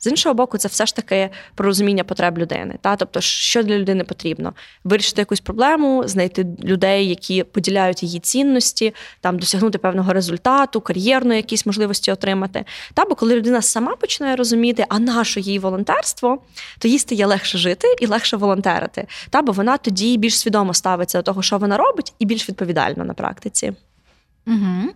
З 0.00 0.06
іншого 0.06 0.34
боку, 0.34 0.58
це 0.58 0.68
все 0.68 0.86
ж 0.86 0.96
таки 0.96 1.30
про 1.54 1.66
розуміння 1.66 2.04
потреб 2.04 2.38
людини. 2.38 2.78
Та? 2.80 2.96
Тобто, 2.96 3.20
що 3.20 3.62
для 3.62 3.78
людини 3.78 4.04
потрібно? 4.04 4.52
Вирішити 4.84 5.20
якусь 5.20 5.40
проблему, 5.40 6.02
знайти 6.08 6.46
людей, 6.64 7.08
які 7.08 7.42
поділяють 7.42 8.02
її 8.02 8.20
цінності, 8.20 8.94
там 9.20 9.38
досягнути 9.38 9.78
певного 9.78 10.12
результату, 10.12 10.80
кар'єрної 10.80 11.36
якісь 11.36 11.66
можливості 11.66 12.12
отримати. 12.12 12.64
Та 12.94 13.04
бо 13.04 13.14
коли 13.14 13.34
людина 13.34 13.62
сама 13.62 13.96
починає 13.96 14.36
розуміти, 14.36 14.86
а 14.88 14.98
наше 14.98 15.40
їй 15.40 15.58
волонтерство, 15.58 16.42
то 16.78 16.88
їй 16.88 16.98
стає 16.98 17.26
легше 17.26 17.58
жити 17.58 17.88
і 18.00 18.06
легше 18.06 18.36
волонтерити. 18.36 19.06
Та 19.30 19.42
бо 19.42 19.52
вона 19.52 19.76
тоді 19.76 20.16
більш 20.16 20.38
свідомо 20.38 20.74
ставиться 20.74 21.18
до 21.18 21.22
того, 21.22 21.42
що 21.42 21.58
вона 21.58 21.76
робить, 21.76 22.12
і 22.18 22.24
більш 22.26 22.48
відповідально 22.48 23.04
на 23.04 23.14
практиці. 23.14 23.72
Угу. 24.46 24.92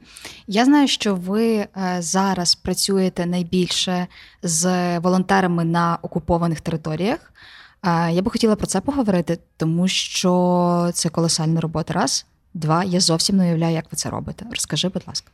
Я 0.47 0.65
знаю, 0.65 0.89
що 0.89 1.15
ви 1.15 1.57
е, 1.57 1.69
зараз 1.99 2.55
працюєте 2.55 3.27
найбільше 3.27 4.07
з 4.43 4.99
волонтерами 4.99 5.65
на 5.65 5.99
окупованих 6.03 6.61
територіях. 6.61 7.33
Е, 7.83 8.13
я 8.13 8.23
би 8.23 8.31
хотіла 8.31 8.57
про 8.57 8.67
це 8.67 8.81
поговорити, 8.81 9.39
тому 9.57 9.89
що 9.89 10.91
це 10.95 11.09
колосальна 11.09 11.61
робота. 11.61 11.95
Раз, 11.95 12.27
два. 12.55 12.85
Я 12.85 13.01
зовсім 13.01 13.37
не 13.37 13.45
уявляю, 13.45 13.75
як 13.75 13.85
ви 13.93 13.97
це 13.97 14.11
робите. 14.11 14.47
Розкажи, 14.51 14.89
будь 14.89 15.05
ласка. 15.07 15.31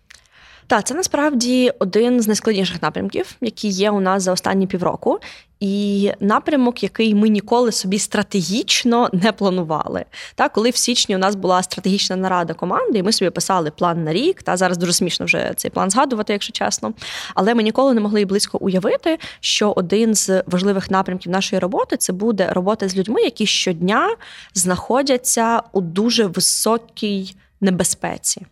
Так, 0.70 0.84
це 0.84 0.94
насправді 0.94 1.72
один 1.78 2.20
з 2.20 2.26
найскладніших 2.26 2.82
напрямків, 2.82 3.36
які 3.40 3.68
є 3.68 3.90
у 3.90 4.00
нас 4.00 4.22
за 4.22 4.32
останні 4.32 4.66
півроку, 4.66 5.18
і 5.60 6.10
напрямок, 6.20 6.82
який 6.82 7.14
ми 7.14 7.28
ніколи 7.28 7.72
собі 7.72 7.98
стратегічно 7.98 9.10
не 9.12 9.32
планували. 9.32 10.04
Та 10.34 10.48
коли 10.48 10.70
в 10.70 10.76
січні 10.76 11.16
у 11.16 11.18
нас 11.18 11.34
була 11.34 11.62
стратегічна 11.62 12.16
нарада 12.16 12.54
команди, 12.54 12.98
і 12.98 13.02
ми 13.02 13.12
собі 13.12 13.30
писали 13.30 13.70
план 13.70 14.04
на 14.04 14.12
рік. 14.12 14.42
Та 14.42 14.56
зараз 14.56 14.78
дуже 14.78 14.92
смішно 14.92 15.26
вже 15.26 15.52
цей 15.56 15.70
план 15.70 15.90
згадувати, 15.90 16.32
якщо 16.32 16.52
чесно. 16.52 16.92
Але 17.34 17.54
ми 17.54 17.62
ніколи 17.62 17.94
не 17.94 18.00
могли 18.00 18.24
близько 18.24 18.58
уявити, 18.58 19.18
що 19.40 19.72
один 19.76 20.14
з 20.14 20.42
важливих 20.46 20.90
напрямків 20.90 21.32
нашої 21.32 21.60
роботи 21.60 21.96
це 21.96 22.12
буде 22.12 22.52
робота 22.52 22.88
з 22.88 22.96
людьми, 22.96 23.22
які 23.22 23.46
щодня 23.46 24.16
знаходяться 24.54 25.62
у 25.72 25.80
дуже 25.80 26.26
високій 26.26 27.34
небезпеці. 27.60 28.46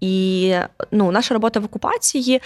І 0.00 0.54
ну, 0.90 1.10
наша 1.10 1.34
робота 1.34 1.60
в 1.60 1.64
окупації 1.64 2.40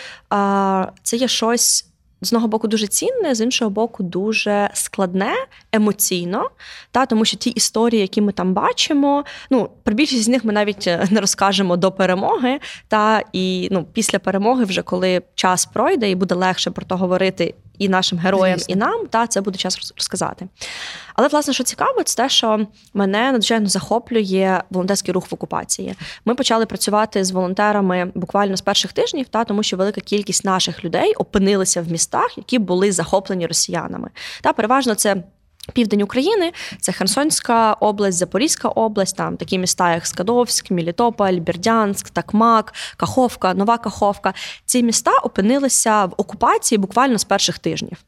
це 1.02 1.16
є 1.16 1.28
щось. 1.28 1.84
З 2.20 2.28
одного 2.28 2.48
боку 2.48 2.68
дуже 2.68 2.86
цінне, 2.86 3.34
з 3.34 3.40
іншого 3.40 3.70
боку, 3.70 4.02
дуже 4.02 4.70
складне 4.72 5.32
емоційно, 5.72 6.50
та 6.90 7.06
тому 7.06 7.24
що 7.24 7.36
ті 7.36 7.50
історії, 7.50 8.00
які 8.00 8.20
ми 8.20 8.32
там 8.32 8.54
бачимо, 8.54 9.24
ну 9.50 9.70
про 9.82 9.94
більшість 9.94 10.22
з 10.22 10.28
них 10.28 10.44
ми 10.44 10.52
навіть 10.52 10.86
е, 10.86 11.08
не 11.10 11.20
розкажемо 11.20 11.76
до 11.76 11.92
перемоги. 11.92 12.60
Та 12.88 13.22
і 13.32 13.68
ну 13.70 13.86
після 13.92 14.18
перемоги, 14.18 14.64
вже 14.64 14.82
коли 14.82 15.22
час 15.34 15.66
пройде 15.66 16.10
і 16.10 16.14
буде 16.14 16.34
легше 16.34 16.70
про 16.70 16.86
то 16.86 16.96
говорити 16.96 17.54
і 17.78 17.88
нашим 17.88 18.18
героям, 18.18 18.58
Звісно. 18.58 18.74
і 18.74 18.76
нам, 18.76 19.06
та 19.06 19.26
це 19.26 19.40
буде 19.40 19.58
час 19.58 19.92
розказати. 19.96 20.48
Але 21.14 21.28
власне, 21.28 21.54
що 21.54 21.64
цікаво, 21.64 22.02
це 22.02 22.22
те, 22.22 22.28
що 22.28 22.66
мене 22.94 23.32
надзвичайно 23.32 23.66
захоплює 23.68 24.62
волонтерський 24.70 25.14
рух 25.14 25.30
в 25.30 25.34
окупації. 25.34 25.94
Ми 26.24 26.34
почали 26.34 26.66
працювати 26.66 27.24
з 27.24 27.30
волонтерами 27.30 28.12
буквально 28.14 28.56
з 28.56 28.60
перших 28.60 28.92
тижнів, 28.92 29.28
та 29.28 29.44
тому 29.44 29.62
що 29.62 29.76
велика 29.76 30.00
кількість 30.00 30.44
наших 30.44 30.84
людей 30.84 31.14
опинилися 31.14 31.82
в 31.82 31.90
містах, 31.90 32.38
які 32.38 32.58
були 32.58 32.92
захоплені 32.92 33.46
росіянами. 33.46 34.10
Та 34.42 34.52
переважно 34.52 34.94
це. 34.94 35.22
Південь 35.72 36.02
України 36.02 36.52
це 36.80 36.92
Херсонська 36.92 37.72
область, 37.72 38.18
Запорізька 38.18 38.68
область, 38.68 39.16
там 39.16 39.36
такі 39.36 39.58
міста, 39.58 39.94
як 39.94 40.06
Скадовськ, 40.06 40.70
Мілітополь, 40.70 41.34
Бердянськ, 41.34 42.10
Такмак, 42.10 42.74
Каховка, 42.96 43.54
Нова 43.54 43.78
Каховка. 43.78 44.34
Ці 44.64 44.82
міста 44.82 45.10
опинилися 45.22 46.04
в 46.04 46.14
окупації 46.16 46.78
буквально 46.78 47.18
з 47.18 47.24
перших 47.24 47.58
тижнів. 47.58 47.98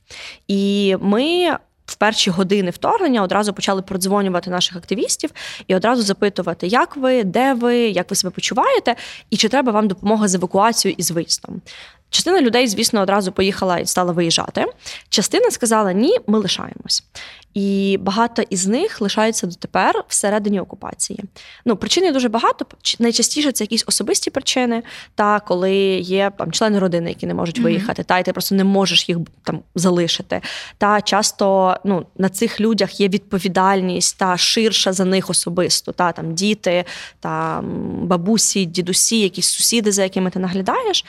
І 0.48 0.96
ми. 1.00 1.56
В 1.86 1.94
перші 1.94 2.30
години 2.30 2.70
вторгнення 2.70 3.22
одразу 3.22 3.52
почали 3.52 3.82
продзвонювати 3.82 4.50
наших 4.50 4.76
активістів 4.76 5.30
і 5.66 5.74
одразу 5.74 6.02
запитувати, 6.02 6.66
як 6.66 6.96
ви, 6.96 7.24
де 7.24 7.54
ви, 7.54 7.76
як 7.76 8.10
ви 8.10 8.16
себе 8.16 8.30
почуваєте, 8.30 8.96
і 9.30 9.36
чи 9.36 9.48
треба 9.48 9.72
вам 9.72 9.88
допомога 9.88 10.28
з 10.28 10.34
евакуацією 10.34 10.96
і 10.98 11.02
з 11.02 11.10
виїздом. 11.10 11.60
Частина 12.10 12.40
людей, 12.40 12.68
звісно, 12.68 13.00
одразу 13.00 13.32
поїхала 13.32 13.78
і 13.78 13.86
стала 13.86 14.12
виїжджати. 14.12 14.66
Частина 15.08 15.50
сказала: 15.50 15.92
ні, 15.92 16.18
ми 16.26 16.38
лишаємось. 16.38 17.04
І 17.54 17.98
багато 18.00 18.42
із 18.50 18.66
них 18.66 19.00
лишаються 19.00 19.46
дотепер 19.46 20.04
всередині 20.08 20.60
окупації. 20.60 21.24
Ну, 21.64 21.76
причин 21.76 22.12
дуже 22.12 22.28
багато. 22.28 22.66
Найчастіше 22.98 23.52
це 23.52 23.64
якісь 23.64 23.84
особисті 23.86 24.30
причини, 24.30 24.82
та 25.14 25.40
коли 25.40 25.74
є 25.98 26.32
там 26.38 26.52
члени 26.52 26.78
родини, 26.78 27.08
які 27.08 27.26
не 27.26 27.34
можуть 27.34 27.58
виїхати, 27.58 28.02
mm-hmm. 28.02 28.06
та 28.06 28.18
і 28.18 28.24
ти 28.24 28.32
просто 28.32 28.54
не 28.54 28.64
можеш 28.64 29.08
їх 29.08 29.18
там 29.42 29.60
залишити. 29.74 30.40
Та 30.78 31.00
часто 31.00 31.76
ну, 31.84 32.06
на 32.18 32.28
цих 32.28 32.60
людях 32.60 33.00
є 33.00 33.08
відповідальність 33.08 34.18
та 34.18 34.36
ширша 34.36 34.92
за 34.92 35.04
них 35.04 35.30
особисто. 35.30 35.92
Та 35.92 36.12
там 36.12 36.34
діти, 36.34 36.84
та 37.20 37.64
бабусі, 38.02 38.64
дідусі, 38.64 39.20
якісь 39.20 39.46
сусіди, 39.46 39.92
за 39.92 40.02
якими 40.02 40.30
ти 40.30 40.38
наглядаєш. 40.38 41.04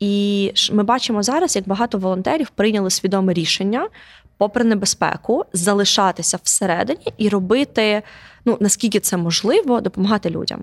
І 0.00 0.52
ми 0.72 0.82
бачимо 0.82 1.22
зараз, 1.22 1.56
як 1.56 1.68
багато 1.68 1.98
волонтерів 1.98 2.50
прийняли 2.50 2.90
свідоме 2.90 3.32
рішення, 3.32 3.88
попри 4.36 4.64
небезпеку, 4.64 5.44
залишатися 5.52 6.38
всередині 6.42 7.12
і 7.18 7.28
робити, 7.28 8.02
ну 8.44 8.56
наскільки 8.60 9.00
це 9.00 9.16
можливо, 9.16 9.80
допомагати 9.80 10.30
людям. 10.30 10.62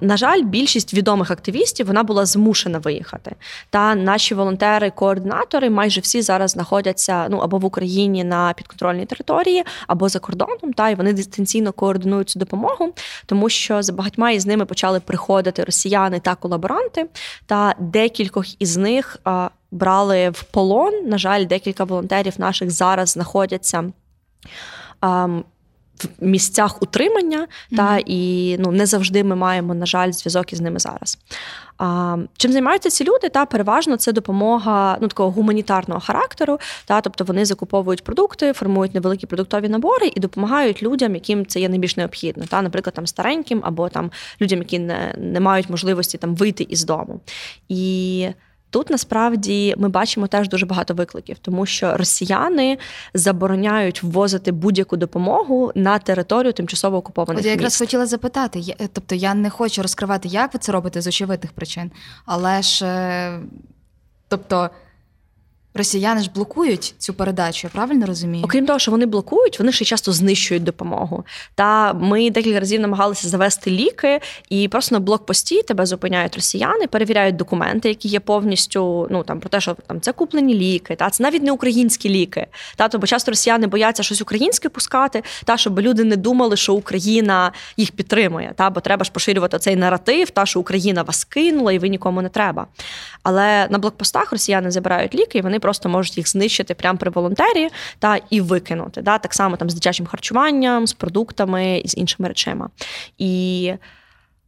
На 0.00 0.16
жаль, 0.16 0.42
більшість 0.42 0.94
відомих 0.94 1.30
активістів 1.30 1.86
вона 1.86 2.02
була 2.02 2.26
змушена 2.26 2.78
виїхати. 2.78 3.36
Та 3.70 3.94
наші 3.94 4.34
волонтери-координатори 4.34 5.70
майже 5.70 6.00
всі 6.00 6.22
зараз 6.22 6.50
знаходяться 6.50 7.28
ну 7.30 7.38
або 7.38 7.58
в 7.58 7.64
Україні 7.64 8.24
на 8.24 8.52
підконтрольній 8.52 9.06
території, 9.06 9.64
або 9.86 10.08
за 10.08 10.18
кордоном. 10.18 10.72
Та 10.76 10.90
і 10.90 10.94
вони 10.94 11.12
дистанційно 11.12 11.72
координують 11.72 12.28
цю 12.28 12.38
допомогу, 12.38 12.92
тому 13.26 13.48
що 13.48 13.82
за 13.82 13.92
багатьма 13.92 14.30
із 14.30 14.46
ними 14.46 14.64
почали 14.64 15.00
приходити 15.00 15.64
росіяни 15.64 16.20
та 16.20 16.34
колаборанти. 16.34 17.06
Та 17.46 17.74
декількох 17.78 18.62
із 18.62 18.76
них 18.76 19.18
брали 19.70 20.30
в 20.30 20.42
полон. 20.42 21.08
На 21.08 21.18
жаль, 21.18 21.46
декілька 21.46 21.84
волонтерів 21.84 22.34
наших 22.38 22.70
зараз 22.70 23.08
знаходяться. 23.10 23.84
В 26.04 26.26
місцях 26.26 26.82
утримання, 26.82 27.38
mm-hmm. 27.38 27.76
та 27.76 27.98
і 28.06 28.56
ну 28.58 28.72
не 28.72 28.86
завжди 28.86 29.24
ми 29.24 29.36
маємо, 29.36 29.74
на 29.74 29.86
жаль, 29.86 30.12
зв'язок 30.12 30.52
із 30.52 30.60
ними 30.60 30.78
зараз. 30.78 31.18
А, 31.78 32.16
Чим 32.36 32.52
займаються 32.52 32.90
ці 32.90 33.04
люди? 33.04 33.28
Та 33.28 33.46
переважно 33.46 33.96
це 33.96 34.12
допомога 34.12 34.98
ну 35.00 35.08
такого 35.08 35.30
гуманітарного 35.30 36.00
характеру. 36.00 36.58
Та 36.84 37.00
тобто 37.00 37.24
вони 37.24 37.44
закуповують 37.44 38.04
продукти, 38.04 38.52
формують 38.52 38.94
невеликі 38.94 39.26
продуктові 39.26 39.68
набори 39.68 40.12
і 40.14 40.20
допомагають 40.20 40.82
людям, 40.82 41.14
яким 41.14 41.46
це 41.46 41.60
є 41.60 41.68
найбільш 41.68 41.96
необхідно. 41.96 42.44
Та, 42.48 42.62
наприклад, 42.62 42.94
там 42.94 43.06
стареньким 43.06 43.60
або 43.64 43.88
там 43.88 44.10
людям, 44.40 44.58
які 44.58 44.78
не, 44.78 45.14
не 45.18 45.40
мають 45.40 45.70
можливості 45.70 46.18
там 46.18 46.34
вийти 46.34 46.66
із 46.68 46.84
дому. 46.84 47.20
І 47.68 48.28
Тут 48.70 48.90
насправді 48.90 49.74
ми 49.78 49.88
бачимо 49.88 50.26
теж 50.26 50.48
дуже 50.48 50.66
багато 50.66 50.94
викликів, 50.94 51.38
тому 51.38 51.66
що 51.66 51.96
росіяни 51.96 52.78
забороняють 53.14 54.02
ввозити 54.02 54.52
будь-яку 54.52 54.96
допомогу 54.96 55.72
на 55.74 55.98
територію 55.98 56.52
тимчасово 56.52 56.96
окупованих. 56.96 57.40
От 57.40 57.46
я 57.46 57.52
якраз 57.52 57.78
хотіла 57.78 58.06
запитати, 58.06 58.58
я, 58.58 58.74
тобто 58.92 59.14
я 59.14 59.34
не 59.34 59.50
хочу 59.50 59.82
розкривати, 59.82 60.28
як 60.28 60.54
ви 60.54 60.60
це 60.60 60.72
робите 60.72 61.00
з 61.00 61.06
очевидних 61.06 61.52
причин, 61.52 61.90
але 62.26 62.62
ж 62.62 62.86
е, 62.86 63.40
тобто 64.28 64.70
росіяни 65.76 66.22
ж 66.22 66.30
блокують 66.34 66.94
цю 66.98 67.14
передачу, 67.14 67.66
я 67.66 67.70
правильно 67.70 68.06
розумію? 68.06 68.44
Окрім 68.44 68.66
того, 68.66 68.78
що 68.78 68.90
вони 68.90 69.06
блокують, 69.06 69.58
вони 69.58 69.72
ще 69.72 69.84
часто 69.84 70.12
знищують 70.12 70.64
допомогу. 70.64 71.24
Та 71.54 71.92
ми 71.92 72.30
декілька 72.30 72.60
разів 72.60 72.80
намагалися 72.80 73.28
завести 73.28 73.70
ліки, 73.70 74.20
і 74.48 74.68
просто 74.68 74.94
на 74.94 75.00
блокпості 75.00 75.62
тебе 75.62 75.86
зупиняють 75.86 76.34
росіяни, 76.34 76.86
перевіряють 76.86 77.36
документи, 77.36 77.88
які 77.88 78.08
є 78.08 78.20
повністю 78.20 79.06
ну 79.10 79.22
там 79.22 79.40
про 79.40 79.48
те, 79.48 79.60
що 79.60 79.76
там 79.86 80.00
це 80.00 80.12
куплені 80.12 80.54
ліки, 80.54 80.96
та 80.96 81.10
це 81.10 81.22
навіть 81.22 81.42
не 81.42 81.52
українські 81.52 82.08
ліки. 82.08 82.46
Та 82.76 82.88
то 82.88 82.98
бо 82.98 83.06
часто 83.06 83.30
росіяни 83.30 83.66
бояться 83.66 84.02
щось 84.02 84.22
українське 84.22 84.68
пускати, 84.68 85.22
та 85.44 85.56
щоб 85.56 85.80
люди 85.80 86.04
не 86.04 86.16
думали, 86.16 86.56
що 86.56 86.74
Україна 86.74 87.52
їх 87.76 87.90
підтримує. 87.90 88.52
Та 88.56 88.70
бо 88.70 88.80
треба 88.80 89.04
ж 89.04 89.10
поширювати 89.12 89.58
цей 89.58 89.76
наратив, 89.76 90.30
та 90.30 90.46
що 90.46 90.60
Україна 90.60 91.02
вас 91.02 91.24
кинула, 91.24 91.72
і 91.72 91.78
ви 91.78 91.88
нікому 91.88 92.22
не 92.22 92.28
треба. 92.28 92.66
Але 93.22 93.66
на 93.70 93.78
блокпостах 93.78 94.32
росіяни 94.32 94.70
забирають 94.70 95.14
ліки, 95.14 95.38
і 95.38 95.42
вони 95.42 95.58
просто 95.66 95.88
можуть 95.88 96.16
їх 96.16 96.28
знищити 96.28 96.74
прямо 96.74 96.98
при 96.98 97.10
волонтері 97.10 97.68
та 97.98 98.18
і 98.30 98.40
викинути. 98.40 99.02
Да? 99.02 99.18
Так 99.18 99.34
само 99.34 99.56
там 99.56 99.70
з 99.70 99.74
дитячим 99.74 100.06
харчуванням, 100.06 100.86
з 100.86 100.92
продуктами 100.92 101.78
і 101.84 101.88
з 101.88 101.96
іншими 101.96 102.28
речами. 102.28 102.68
І 103.18 103.72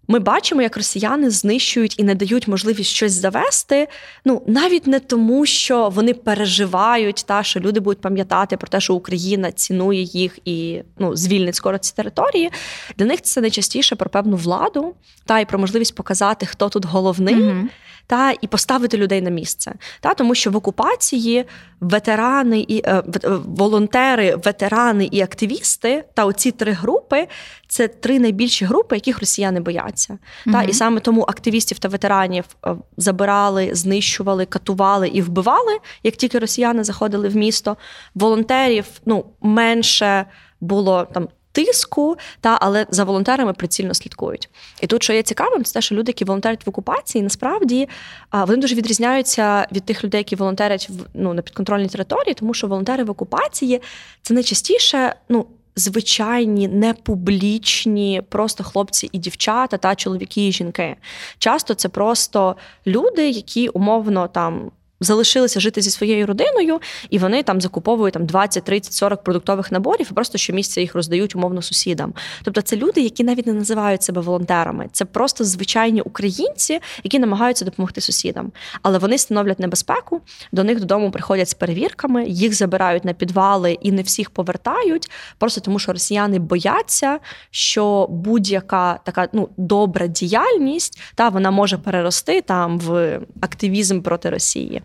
ми 0.09 0.19
бачимо, 0.19 0.63
як 0.63 0.77
росіяни 0.77 1.31
знищують 1.31 1.99
і 1.99 2.05
не 2.05 2.15
дають 2.15 2.49
можливість 2.49 2.91
щось 2.91 3.13
завести. 3.13 3.89
Ну 4.25 4.43
навіть 4.47 4.87
не 4.87 5.01
тому, 5.01 5.47
що 5.47 5.89
вони 5.89 6.15
переживають, 6.15 7.25
та 7.27 7.43
що 7.43 7.61
люди 7.61 7.81
будуть 7.81 8.01
пам'ятати 8.01 8.57
про 8.57 8.69
те, 8.69 8.81
що 8.81 8.95
Україна 8.95 9.53
цінує 9.53 10.03
їх 10.03 10.39
і 10.45 10.83
ну 10.99 11.17
звільнить 11.17 11.55
скоро 11.55 11.79
ці 11.79 11.95
території. 11.95 12.51
Для 12.97 13.07
них 13.07 13.23
це 13.23 13.41
найчастіше 13.41 13.97
про 13.97 14.11
певну 14.11 14.37
владу, 14.37 14.95
та 15.27 15.41
й 15.41 15.45
про 15.45 15.59
можливість 15.59 15.95
показати, 15.95 16.47
хто 16.47 16.69
тут 16.69 16.85
головний. 16.85 17.35
Mm-hmm 17.35 17.69
та 18.09 18.35
і 18.41 18.47
поставити 18.47 18.97
людей 18.97 19.23
на 19.23 19.31
місце. 19.31 19.75
Та 20.01 20.15
Тому 20.15 20.35
що 20.35 20.51
в 20.51 20.57
окупації 20.57 21.45
ветерани 21.81 22.61
і 22.69 22.83
е, 22.85 23.03
е, 23.25 23.29
волонтери, 23.45 24.37
ветерани 24.37 25.09
і 25.11 25.21
активісти 25.21 26.05
та 26.15 26.25
оці 26.25 26.51
три 26.51 26.73
групи 26.73 27.29
це 27.69 27.89
три 27.89 28.19
найбільші 28.19 28.65
групи, 28.65 28.97
яких 28.97 29.21
росіяни 29.21 29.61
бояться. 29.61 30.19
Та 30.53 30.63
І 30.63 30.73
саме 30.73 31.01
тому 31.01 31.23
активістів 31.23 31.79
та 31.79 31.89
ветеранів 31.89 32.45
е, 32.67 32.77
забирали, 32.97 33.71
знищували, 33.73 34.47
катували 34.47 35.09
і 35.09 35.23
вбивали, 35.23 35.79
як 36.03 36.17
тільки 36.17 36.39
росіяни 36.39 36.85
заходили 36.85 37.29
в 37.29 37.37
місто. 37.37 37.77
Волонтерів 38.15 38.87
ну 39.07 39.25
менше 39.41 40.27
було 40.61 41.05
там 41.05 41.29
тиску, 41.59 42.17
та 42.41 42.59
але 42.61 42.87
за 42.91 43.05
волонтерами 43.05 43.53
прицільно 43.53 43.95
слідкують. 43.95 44.49
І 44.81 44.87
тут, 44.87 45.03
що 45.03 45.13
є 45.13 45.23
цікавим, 45.23 45.65
це 45.65 45.73
те, 45.73 45.81
що 45.81 45.95
люди, 45.95 46.11
які 46.11 46.25
волонтерять 46.25 46.67
в 46.67 46.69
окупації, 46.69 47.23
насправді 47.23 47.89
вони 48.33 48.57
дуже 48.57 48.75
відрізняються 48.75 49.67
від 49.73 49.85
тих 49.85 50.05
людей, 50.05 50.19
які 50.19 50.37
волонтерять 50.37 50.91
в 50.91 51.07
ну 51.15 51.35
на 51.35 51.43
підконтрольній 51.43 51.89
території, 51.89 52.35
тому 52.35 52.55
що 52.55 52.67
волонтери 52.67 53.05
в 53.05 53.11
окупації 53.11 53.83
це 54.23 54.35
найчастіше 54.35 55.15
ну. 55.29 55.47
Звичайні, 55.77 56.69
непублічні, 56.69 58.23
просто 58.29 58.65
хлопці 58.65 59.09
і 59.13 59.19
дівчата, 59.19 59.77
та 59.77 59.95
чоловіки 59.95 60.49
і 60.49 60.53
жінки. 60.53 60.97
Часто 61.39 61.75
це 61.75 61.89
просто 61.89 62.57
люди, 62.87 63.31
які 63.31 63.69
умовно 63.69 64.29
там 64.29 64.71
залишилися 65.01 65.61
жити 65.61 65.81
зі 65.81 65.91
своєю 65.91 66.27
родиною, 66.27 66.81
і 67.11 67.19
вони 67.19 67.43
там 67.43 67.61
закуповують 67.61 68.15
там 68.15 68.27
20, 68.27 68.65
30, 68.65 68.93
40 68.93 69.25
продуктових 69.25 69.73
наборів 69.73 70.09
і 70.11 70.15
просто 70.15 70.39
щомісяця 70.39 70.81
їх 70.81 70.95
роздають 70.95 71.37
умовно 71.37 71.63
сусідам. 71.63 72.15
Тобто 72.43 72.61
це 72.61 72.77
люди, 72.77 73.01
які 73.01 73.25
навіть 73.25 73.47
не 73.47 73.53
називають 73.53 74.03
себе 74.03 74.21
волонтерами. 74.21 74.89
Це 74.93 75.05
просто 75.05 75.45
звичайні 75.45 76.01
українці, 76.01 76.81
які 77.05 77.19
намагаються 77.19 77.65
допомогти 77.65 78.01
сусідам. 78.01 78.53
Але 78.83 78.99
вони 78.99 79.19
становлять 79.19 79.59
небезпеку, 79.59 80.21
до 80.53 80.65
них 80.65 80.81
додому 80.81 81.11
приходять 81.11 81.49
з 81.49 81.55
перевірками, 81.55 82.25
їх 82.27 82.55
забирають 82.55 83.05
на 83.05 83.13
підвали 83.13 83.73
і 83.73 83.93
не 83.93 84.03
всіх 84.03 84.31
повертають, 84.31 85.11
просто 85.39 85.61
тому 85.61 85.79
що 85.79 85.93
росіяни 85.93 86.39
бояться, 86.39 87.19
що 87.51 88.07
будь-яка 88.11 89.01
така 89.05 89.29
ну 89.33 89.49
добра 89.57 90.07
діяльність 90.07 91.01
та 91.15 91.29
вона 91.29 91.51
може 91.51 91.79
перерости 91.79 92.41
там 92.41 92.79
в 92.79 93.21
активізм 93.41 94.01
проти 94.01 94.31
Росії. 94.31 94.83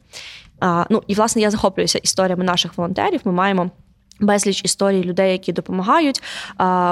Ну 0.89 1.03
і 1.07 1.13
власне 1.13 1.41
я 1.41 1.51
захоплююся 1.51 1.99
історіями 1.99 2.43
наших 2.43 2.77
волонтерів. 2.77 3.21
Ми 3.23 3.31
маємо. 3.31 3.71
Безліч 4.19 4.61
історій 4.63 5.03
людей, 5.03 5.31
які 5.31 5.53
допомагають. 5.53 6.21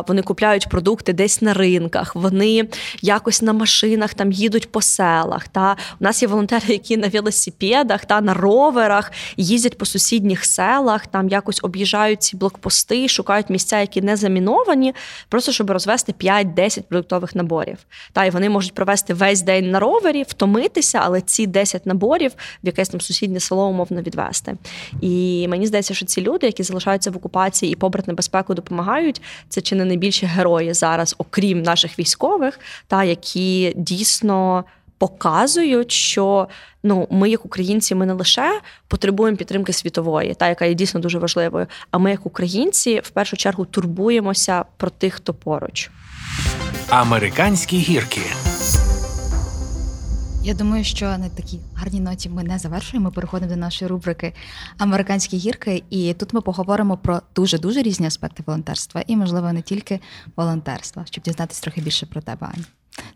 Вони 0.07 0.21
купляють 0.21 0.69
продукти 0.69 1.13
десь 1.13 1.41
на 1.41 1.53
ринках, 1.53 2.15
вони 2.15 2.67
якось 3.01 3.41
на 3.41 3.53
машинах 3.53 4.13
там 4.13 4.31
їдуть 4.31 4.71
по 4.71 4.81
селах. 4.81 5.47
Та 5.47 5.75
у 5.99 6.03
нас 6.03 6.21
є 6.21 6.27
волонтери, 6.27 6.65
які 6.67 6.97
на 6.97 7.07
велосипедах 7.07 8.05
та 8.05 8.21
на 8.21 8.33
роверах 8.33 9.11
їздять 9.37 9.77
по 9.77 9.85
сусідніх 9.85 10.45
селах, 10.45 11.07
там 11.07 11.29
якось 11.29 11.59
об'їжджають 11.63 12.23
ці 12.23 12.37
блокпости, 12.37 13.07
шукають 13.07 13.49
місця, 13.49 13.79
які 13.79 14.01
не 14.01 14.15
заміновані, 14.15 14.93
просто 15.29 15.51
щоб 15.51 15.71
розвести 15.71 16.13
5-10 16.19 16.81
продуктових 16.81 17.35
наборів. 17.35 17.77
Та 18.13 18.25
і 18.25 18.29
вони 18.29 18.49
можуть 18.49 18.73
провести 18.73 19.13
весь 19.13 19.41
день 19.41 19.71
на 19.71 19.79
ровері, 19.79 20.23
втомитися, 20.23 20.99
але 21.03 21.21
ці 21.21 21.47
10 21.47 21.85
наборів 21.85 22.31
в 22.63 22.65
якесь 22.65 22.89
там 22.89 23.01
сусіднє 23.01 23.39
село 23.39 23.67
умовно 23.67 24.01
відвести. 24.01 24.57
І 25.01 25.45
мені 25.49 25.67
здається, 25.67 25.93
що 25.93 26.05
ці 26.05 26.21
люди, 26.21 26.47
які 26.47 26.63
залишаються 26.63 27.10
в 27.11 27.17
окупації 27.17 27.71
і 27.71 27.75
попри 27.75 28.03
небезпеку 28.07 28.53
допомагають. 28.53 29.21
Це 29.49 29.61
чи 29.61 29.75
не 29.75 29.85
найбільші 29.85 30.25
герої 30.25 30.73
зараз, 30.73 31.15
окрім 31.17 31.61
наших 31.61 31.99
військових, 31.99 32.59
та 32.87 33.03
які 33.03 33.73
дійсно. 33.75 34.63
Показують, 34.97 35.91
що 35.91 36.47
ну 36.83 37.07
ми, 37.11 37.29
як 37.29 37.45
українці, 37.45 37.95
ми 37.95 38.05
не 38.05 38.13
лише 38.13 38.61
потребуємо 38.87 39.37
підтримки 39.37 39.73
світової, 39.73 40.33
та 40.33 40.47
яка 40.47 40.65
є 40.65 40.73
дійсно 40.73 40.99
дуже 40.99 41.19
важливою. 41.19 41.67
А 41.91 41.97
ми, 41.97 42.11
як 42.11 42.25
українці, 42.25 43.01
в 43.03 43.09
першу 43.09 43.37
чергу 43.37 43.65
турбуємося 43.65 44.65
про 44.77 44.89
тих, 44.89 45.13
хто 45.13 45.33
поруч. 45.33 45.89
Американські 46.89 47.77
гірки. 47.77 48.21
Я 50.43 50.53
думаю, 50.53 50.83
що 50.83 51.05
на 51.05 51.29
такій 51.29 51.59
гарній 51.75 51.99
ноті 51.99 52.29
ми 52.29 52.43
не 52.43 52.59
завершуємо. 52.59 53.05
Ми 53.05 53.11
переходимо 53.11 53.51
до 53.51 53.57
нашої 53.57 53.89
рубрики 53.89 54.33
Американські 54.77 55.37
гірки, 55.37 55.83
і 55.89 56.13
тут 56.13 56.33
ми 56.33 56.41
поговоримо 56.41 56.97
про 56.97 57.21
дуже 57.35 57.59
дуже 57.59 57.81
різні 57.81 58.07
аспекти 58.07 58.43
волонтерства, 58.45 59.03
і, 59.07 59.15
можливо, 59.17 59.53
не 59.53 59.61
тільки 59.61 59.99
волонтерства, 60.35 61.05
щоб 61.05 61.23
дізнатися 61.23 61.61
трохи 61.61 61.81
більше 61.81 62.05
про 62.05 62.21
тебе, 62.21 62.47
Ань. 62.47 62.65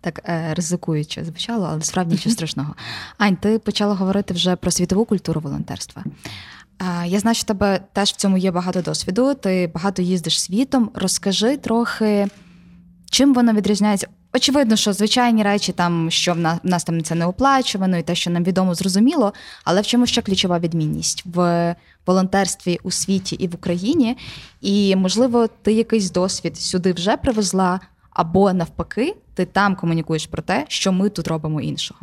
Так 0.01 0.21
е, 0.25 0.53
ризикуючи 0.53 1.23
звучало, 1.25 1.67
але 1.71 1.81
справді 1.81 2.15
нічого 2.15 2.33
страшного. 2.35 2.75
Ань, 3.17 3.35
ти 3.35 3.59
почала 3.59 3.95
говорити 3.95 4.33
вже 4.33 4.55
про 4.55 4.71
світову 4.71 5.05
культуру 5.05 5.41
волонтерства. 5.41 6.03
Е, 6.81 7.07
я 7.07 7.19
знаю, 7.19 7.35
що 7.35 7.45
тебе 7.45 7.79
теж 7.93 8.09
в 8.09 8.15
цьому 8.15 8.37
є 8.37 8.51
багато 8.51 8.81
досвіду. 8.81 9.33
Ти 9.33 9.71
багато 9.73 10.01
їздиш 10.01 10.41
світом. 10.41 10.91
Розкажи 10.93 11.57
трохи, 11.57 12.27
чим 13.09 13.33
воно 13.33 13.53
відрізняється. 13.53 14.07
Очевидно, 14.35 14.75
що 14.75 14.93
звичайні 14.93 15.43
речі, 15.43 15.71
там 15.71 16.11
що 16.11 16.33
в 16.33 16.37
нас, 16.37 16.59
в 16.63 16.67
нас 16.67 16.83
там 16.83 17.03
це 17.03 17.15
не 17.15 17.25
оплачувано, 17.25 17.97
і 17.97 18.03
те, 18.03 18.15
що 18.15 18.29
нам 18.29 18.43
відомо, 18.43 18.75
зрозуміло, 18.75 19.33
але 19.63 19.81
в 19.81 19.87
чому 19.87 20.05
ще 20.05 20.21
ключова 20.21 20.59
відмінність 20.59 21.23
в 21.25 21.75
волонтерстві 22.05 22.79
у 22.83 22.91
світі 22.91 23.35
і 23.35 23.47
в 23.47 23.55
Україні? 23.55 24.17
І 24.61 24.95
можливо, 24.95 25.47
ти 25.47 25.73
якийсь 25.73 26.11
досвід 26.11 26.57
сюди 26.57 26.93
вже 26.93 27.17
привезла, 27.17 27.79
або 28.09 28.53
навпаки, 28.53 29.15
ти 29.33 29.45
там 29.45 29.75
комунікуєш 29.75 30.25
про 30.25 30.41
те, 30.41 30.65
що 30.67 30.91
ми 30.91 31.09
тут 31.09 31.27
робимо 31.27 31.61
іншого. 31.61 31.99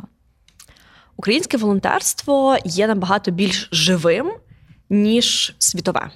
Українське 1.17 1.57
волонтерство 1.57 2.57
є 2.65 2.87
набагато 2.87 3.31
більш 3.31 3.69
живим, 3.71 4.31
ніж 4.89 5.55
світове. 5.59 6.11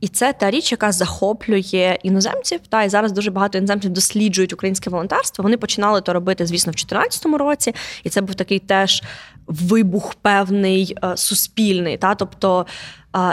І 0.00 0.08
це 0.08 0.32
та 0.32 0.50
річ, 0.50 0.72
яка 0.72 0.92
захоплює 0.92 1.98
іноземців. 2.02 2.60
Та 2.68 2.82
і 2.82 2.88
зараз 2.88 3.12
дуже 3.12 3.30
багато 3.30 3.58
іноземців 3.58 3.90
досліджують 3.90 4.52
українське 4.52 4.90
волонтерство. 4.90 5.42
Вони 5.42 5.56
починали 5.56 6.00
то 6.00 6.12
робити, 6.12 6.46
звісно, 6.46 6.70
в 6.70 6.74
2014 6.74 7.26
році, 7.26 7.74
і 8.04 8.08
це 8.08 8.20
був 8.20 8.34
такий 8.34 8.58
теж 8.58 9.02
вибух 9.46 10.14
певний 10.14 10.96
е, 11.04 11.16
суспільний. 11.16 11.96
Та 11.96 12.14
тобто 12.14 12.66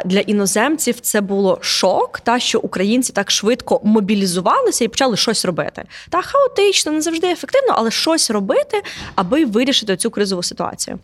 для 0.06 0.20
іноземців 0.20 1.00
це 1.00 1.22
було 1.22 1.58
шок, 1.62 2.20
та 2.20 2.40
що 2.40 2.60
українці 2.60 3.14
так 3.14 3.32
швидко 3.32 3.82
мобілізувалися 3.84 4.86
і 4.86 4.88
почали 4.88 5.18
щось 5.18 5.46
робити. 5.46 5.84
Та 6.10 6.22
хаотично, 6.22 6.92
не 6.92 7.02
завжди 7.02 7.28
ефективно, 7.28 7.74
але 7.78 7.92
щось 7.92 8.32
робити, 8.32 8.82
аби 9.16 9.46
вирішити 9.46 9.98
цю 9.98 10.12
кризову 10.12 10.44
ситуацію. 10.44 11.00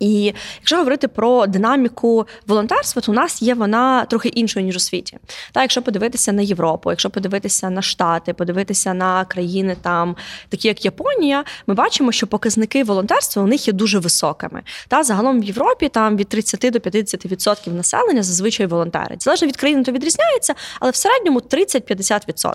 І 0.00 0.34
якщо 0.60 0.76
говорити 0.76 1.08
про 1.08 1.46
динаміку 1.46 2.26
волонтерства, 2.46 3.02
то 3.02 3.12
у 3.12 3.14
нас 3.14 3.42
є 3.42 3.54
вона 3.54 4.04
трохи 4.04 4.28
іншою 4.28 4.66
ніж 4.66 4.76
у 4.76 4.80
світі. 4.80 5.18
Та 5.52 5.62
якщо 5.62 5.82
подивитися 5.82 6.32
на 6.32 6.42
Європу, 6.42 6.90
якщо 6.90 7.10
подивитися 7.10 7.70
на 7.70 7.82
Штати, 7.82 8.32
подивитися 8.32 8.94
на 8.94 9.24
країни 9.24 9.76
там, 9.82 10.16
такі 10.48 10.68
як 10.68 10.84
Японія, 10.84 11.44
ми 11.66 11.74
бачимо, 11.74 12.12
що 12.12 12.26
показники 12.26 12.84
волонтерства 12.84 13.42
у 13.42 13.46
них 13.46 13.68
є 13.68 13.72
дуже 13.72 13.98
високими. 13.98 14.62
Та 14.88 15.04
загалом 15.04 15.40
в 15.40 15.44
Європі 15.44 15.88
там 15.88 16.16
від 16.16 16.28
30 16.28 16.60
до 16.72 16.78
50% 16.78 17.72
населення 17.72 18.22
зазвичай 18.22 18.66
волонтерить. 18.66 19.22
Залежно 19.22 19.48
від 19.48 19.56
країни, 19.56 19.82
то 19.84 19.92
відрізняється, 19.92 20.54
але 20.80 20.90
в 20.90 20.96
середньому 20.96 21.40
30-50%. 21.40 22.54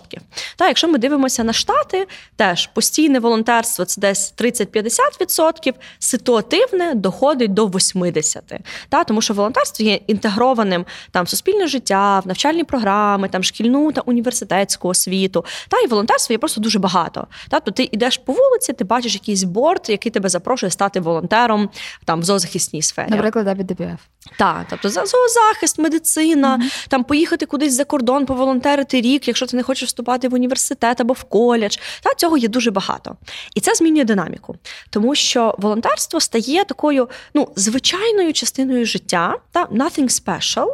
Та 0.56 0.68
якщо 0.68 0.88
ми 0.88 0.98
дивимося 0.98 1.44
на 1.44 1.54
штати, 1.54 2.08
теж 2.36 2.68
постійне 2.68 3.20
волонтерство 3.20 3.86
це 3.86 4.02
десь 4.02 4.34
30-50%, 4.38 5.74
ситуативне 6.00 6.94
доходить 6.96 7.31
доходить 7.32 7.54
до 7.54 7.68
80. 7.68 8.44
Та, 8.90 9.04
Тому 9.04 9.22
що 9.22 9.34
волонтерство 9.34 9.86
є 9.86 10.00
інтегрованим 10.08 10.86
там 11.12 11.26
в 11.26 11.30
суспільне 11.30 11.68
життя, 11.68 12.20
в 12.20 12.28
навчальні 12.28 12.64
програми, 12.64 13.28
там 13.28 13.44
шкільну 13.44 13.92
та 13.92 14.02
університетську 14.02 14.88
освіту. 14.88 15.46
Та 15.70 15.80
і 15.80 15.88
волонтерство 15.88 16.34
є 16.34 16.38
просто 16.38 16.62
дуже 16.62 16.80
багато. 16.80 17.28
Та, 17.50 17.60
то 17.60 17.72
ти 17.72 17.90
йдеш 17.92 18.18
по 18.18 18.34
вулиці, 18.34 18.74
ти 18.74 18.84
бачиш 18.84 19.14
якийсь 19.14 19.44
борт, 19.44 19.90
який 19.90 20.12
тебе 20.12 20.30
запрошує 20.30 20.72
стати 20.72 21.00
волонтером 21.00 21.70
там 22.06 22.20
в 22.20 22.24
зоозахисній 22.24 22.82
сфері. 22.82 23.08
Наприклад, 23.10 23.46
ДБДПФ. 23.46 24.02
Так, 24.38 24.66
тобто 24.70 24.90
за 24.90 25.06
зоозахист, 25.06 25.80
медицина, 25.80 26.58
mm-hmm. 26.58 26.88
там 26.90 27.04
поїхати 27.04 27.46
кудись 27.46 27.74
за 27.74 27.84
кордон, 27.84 28.26
поволонтерити 28.26 29.02
рік, 29.02 29.28
якщо 29.28 29.46
ти 29.46 29.58
не 29.58 29.64
хочеш 29.64 29.88
вступати 29.88 30.28
в 30.28 30.34
університет 30.34 31.02
або 31.02 31.14
в 31.14 31.24
коледж. 31.24 31.78
Та 32.02 32.14
цього 32.14 32.38
є 32.38 32.48
дуже 32.48 32.72
багато. 32.72 33.16
І 33.56 33.62
це 33.62 33.74
змінює 33.76 34.04
динаміку, 34.04 34.56
тому 34.90 35.16
що 35.16 35.56
волонтерство 35.58 36.20
стає 36.20 36.66
такою 36.66 37.10
ну, 37.34 37.48
звичайною 37.56 38.34
частиною 38.34 38.86
життя, 38.86 39.36
та 39.52 39.66
nothing 39.66 40.24
special. 40.24 40.68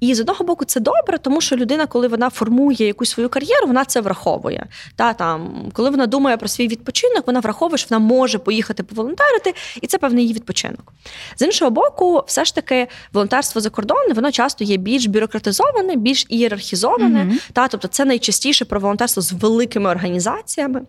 І 0.00 0.14
з 0.14 0.20
одного 0.20 0.44
боку, 0.44 0.64
це 0.64 0.80
добре, 0.80 1.18
тому 1.18 1.40
що 1.40 1.56
людина, 1.56 1.86
коли 1.86 2.08
вона 2.08 2.30
формує 2.30 2.86
якусь 2.86 3.10
свою 3.10 3.28
кар'єру, 3.28 3.66
вона 3.66 3.84
це 3.84 4.00
враховує. 4.00 4.66
Та 4.96 5.12
там, 5.12 5.70
коли 5.72 5.90
вона 5.90 6.06
думає 6.06 6.36
про 6.36 6.48
свій 6.48 6.68
відпочинок, 6.68 7.26
вона 7.26 7.40
враховує, 7.40 7.78
що 7.78 7.86
вона 7.90 8.06
може 8.06 8.38
поїхати 8.38 8.82
поволонтерити, 8.82 9.54
і 9.80 9.86
це 9.86 9.98
певний 9.98 10.22
її 10.22 10.34
відпочинок. 10.34 10.92
З 11.36 11.42
іншого 11.42 11.70
боку, 11.70 12.24
все 12.26 12.44
ж 12.44 12.54
таки 12.54 12.86
волонтерство 13.12 13.60
за 13.60 13.70
кордоном, 13.70 14.14
воно 14.14 14.32
часто 14.32 14.64
є 14.64 14.76
більш 14.76 15.06
бюрократизоване, 15.06 15.96
більш 15.96 16.26
ієрархізоване. 16.28 17.24
Mm-hmm. 17.24 17.50
Та 17.52 17.68
тобто, 17.68 17.88
це 17.88 18.04
найчастіше 18.04 18.64
про 18.64 18.80
волонтерство 18.80 19.22
з 19.22 19.32
великими 19.32 19.90
організаціями. 19.90 20.80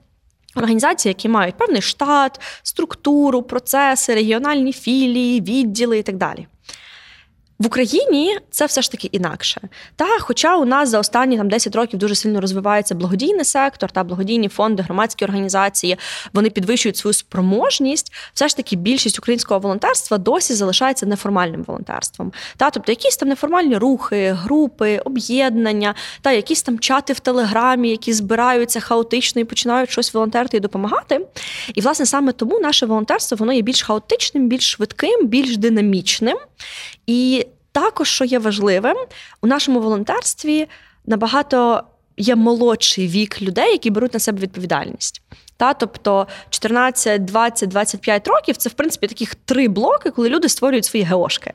Організації, 0.60 1.10
які 1.10 1.30
мають 1.30 1.56
певний 1.56 1.82
штат, 1.82 2.42
структуру, 2.64 3.44
процеси, 3.44 4.16
регіональні 4.16 4.74
філії, 4.74 5.42
відділи 5.42 5.98
і 5.98 6.04
так 6.04 6.18
далі. 6.18 6.48
В 7.60 7.66
Україні 7.66 8.38
це 8.52 8.66
все 8.66 8.82
ж 8.82 8.92
таки 8.92 9.10
інакше. 9.12 9.62
Та, 9.96 10.20
хоча 10.20 10.58
у 10.58 10.66
нас 10.66 10.90
за 10.90 11.00
останні 11.00 11.38
там 11.38 11.50
10 11.50 11.76
років 11.76 12.00
дуже 12.00 12.16
сильно 12.16 12.42
розвивається 12.42 12.96
благодійний 12.96 13.46
сектор 13.46 13.92
та 13.92 14.04
благодійні 14.04 14.48
фонди, 14.48 14.84
громадські 14.84 15.26
організації, 15.26 15.98
вони 16.34 16.50
підвищують 16.50 16.98
свою 16.98 17.14
спроможність. 17.14 18.14
Все 18.34 18.48
ж 18.48 18.58
таки 18.58 18.76
більшість 18.76 19.20
українського 19.20 19.60
волонтерства 19.60 20.18
досі 20.18 20.54
залишається 20.54 21.06
неформальним 21.06 21.64
волонтерством. 21.64 22.32
Та, 22.58 22.70
тобто 22.70 22.92
якісь 22.92 23.18
там 23.18 23.30
неформальні 23.30 23.78
рухи, 23.78 24.32
групи, 24.32 25.02
об'єднання, 25.06 25.96
та 26.22 26.32
якісь 26.32 26.64
там 26.64 26.80
чати 26.80 27.14
в 27.14 27.20
телеграмі, 27.20 27.90
які 27.90 28.14
збираються 28.14 28.80
хаотично 28.80 29.42
і 29.42 29.46
починають 29.46 29.92
щось 29.92 30.14
волонтерити 30.14 30.58
і 30.58 30.60
допомагати. 30.60 31.28
І 31.74 31.82
власне 31.82 32.06
саме 32.06 32.32
тому 32.32 32.60
наше 32.60 32.86
волонтерство 32.86 33.38
воно 33.40 33.54
є 33.54 33.62
більш 33.62 33.82
хаотичним, 33.82 34.48
більш 34.48 34.72
швидким, 34.72 35.28
більш 35.28 35.58
динамічним. 35.58 36.38
І 37.08 37.46
також, 37.72 38.10
що 38.10 38.26
є 38.26 38.40
важливим, 38.40 38.98
у 39.42 39.48
нашому 39.48 39.80
волонтерстві 39.80 40.68
набагато 41.06 41.84
є 42.18 42.36
молодший 42.36 43.08
вік 43.08 43.42
людей, 43.42 43.72
які 43.72 43.90
беруть 43.90 44.14
на 44.14 44.20
себе 44.20 44.40
відповідальність. 44.40 45.22
Та, 45.58 45.74
Тобто 45.74 46.28
14, 46.50 47.26
20, 47.26 47.70
25 47.70 48.28
років 48.28 48.58
це, 48.58 48.70
в 48.70 48.74
принципі, 48.74 49.08
таких 49.08 49.36
три 49.36 49.68
блоки, 49.68 50.12
коли 50.12 50.30
люди 50.30 50.50
створюють 50.50 50.86
свої 50.86 51.06
геошки. 51.06 51.54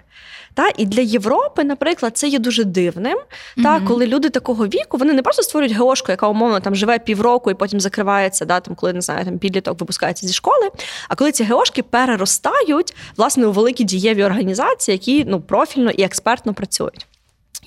Та 0.55 0.71
І 0.77 0.87
для 0.87 1.03
Європи, 1.03 1.65
наприклад, 1.65 2.17
це 2.17 2.29
є 2.29 2.39
дуже 2.39 2.65
дивним. 2.65 3.19
Mm-hmm. 3.19 3.63
Та 3.63 3.81
Коли 3.81 4.07
люди 4.07 4.31
такого 4.31 4.67
віку 4.67 4.97
вони 4.97 5.13
не 5.13 5.23
просто 5.23 5.43
створюють 5.43 5.77
геошку, 5.77 6.13
яка 6.13 6.29
умовно 6.29 6.61
там 6.61 6.75
живе 6.75 6.99
півроку 6.99 7.51
і 7.51 7.55
потім 7.55 7.81
закривається, 7.81 8.45
да, 8.45 8.61
там, 8.61 8.75
коли 8.75 8.93
не 8.93 9.01
знаю, 9.01 9.25
там 9.25 9.39
підліток 9.39 9.81
випускається 9.81 10.27
зі 10.27 10.33
школи. 10.33 10.71
А 11.09 11.15
коли 11.15 11.33
ці 11.33 11.45
геошки 11.45 11.83
переростають 11.83 12.95
власне 13.17 13.47
у 13.47 13.53
великі 13.53 13.85
дієві 13.85 14.25
організації, 14.25 14.93
які 14.93 15.25
ну, 15.25 15.41
профільно 15.41 15.91
і 15.91 16.03
експертно 16.03 16.55
працюють. 16.55 17.07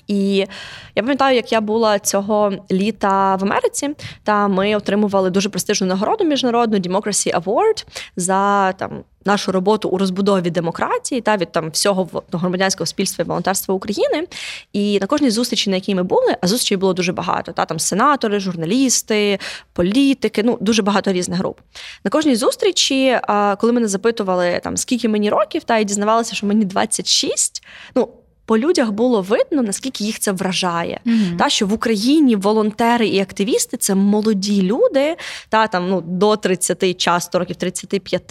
І 0.08 0.46
я 0.94 1.02
пам'ятаю, 1.02 1.36
як 1.36 1.52
я 1.52 1.60
була 1.60 1.98
цього 1.98 2.52
літа 2.70 3.36
в 3.36 3.44
Америці, 3.44 3.90
та 4.24 4.48
ми 4.48 4.76
отримували 4.76 5.30
дуже 5.30 5.48
престижну 5.48 5.86
нагороду 5.86 6.24
міжнародну 6.24 6.78
Democracy 6.78 7.40
Award 7.40 7.86
за 8.16 8.72
там. 8.72 8.90
Нашу 9.24 9.52
роботу 9.52 9.88
у 9.88 9.98
розбудові 9.98 10.50
демократії 10.50 11.20
та 11.20 11.36
від 11.36 11.52
там 11.52 11.70
всього 11.70 12.22
громадянського 12.32 12.86
спільства 12.86 13.22
і 13.22 13.28
волонтерства 13.28 13.74
України. 13.74 14.26
І 14.72 14.98
на 15.00 15.06
кожній 15.06 15.30
зустрічі, 15.30 15.70
на 15.70 15.76
якій 15.76 15.94
ми 15.94 16.02
були, 16.02 16.36
а 16.40 16.46
зустрічей 16.46 16.76
було 16.76 16.92
дуже 16.92 17.12
багато. 17.12 17.52
Та 17.52 17.64
там 17.64 17.78
сенатори, 17.78 18.40
журналісти, 18.40 19.38
політики, 19.72 20.42
ну 20.42 20.58
дуже 20.60 20.82
багато 20.82 21.12
різних 21.12 21.38
груп. 21.38 21.60
На 22.04 22.10
кожній 22.10 22.36
зустрічі, 22.36 23.18
коли 23.58 23.72
мене 23.72 23.88
запитували 23.88 24.60
там 24.64 24.76
скільки 24.76 25.08
мені 25.08 25.30
років, 25.30 25.64
та 25.64 25.78
і 25.78 25.84
дізнавалися, 25.84 26.34
що 26.34 26.46
мені 26.46 26.64
26, 26.64 27.62
ну 27.94 28.08
по 28.48 28.58
людях 28.58 28.90
було 28.90 29.22
видно, 29.22 29.62
наскільки 29.62 30.04
їх 30.04 30.18
це 30.18 30.32
вражає. 30.32 31.00
Mm-hmm. 31.06 31.36
Та 31.36 31.48
що 31.48 31.66
в 31.66 31.72
Україні 31.72 32.36
волонтери 32.36 33.08
і 33.08 33.20
активісти 33.20 33.76
це 33.76 33.94
молоді 33.94 34.62
люди, 34.62 35.16
та 35.48 35.66
там 35.66 35.88
ну 35.88 36.00
до 36.00 36.36
30, 36.36 37.00
часто 37.00 37.38
років 37.38 37.56
35, 37.56 38.22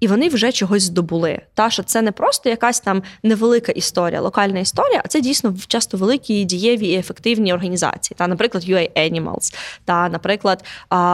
і 0.00 0.06
вони 0.06 0.28
вже 0.28 0.52
чогось 0.52 0.82
здобули. 0.82 1.40
Та 1.54 1.70
що 1.70 1.82
це 1.82 2.02
не 2.02 2.12
просто 2.12 2.48
якась 2.48 2.80
там 2.80 3.02
невелика 3.22 3.72
історія, 3.72 4.20
локальна 4.20 4.60
історія, 4.60 5.02
а 5.04 5.08
це 5.08 5.20
дійсно 5.20 5.54
часто 5.66 5.96
великі 5.96 6.44
дієві 6.44 6.88
і 6.88 6.96
ефективні 6.96 7.52
організації. 7.52 8.16
Та, 8.18 8.26
наприклад, 8.26 8.64
UA 8.64 9.10
Animals, 9.10 9.54
та, 9.84 10.08
наприклад, 10.08 10.64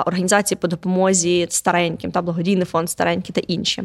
організації 0.07 0.59
по 0.61 0.69
допомозі 0.69 1.47
стареньким, 1.51 2.11
та 2.11 2.23
благодійний 2.23 2.65
фонд 2.65 2.91
старенькі 2.91 3.33
та 3.33 3.41
інші. 3.41 3.83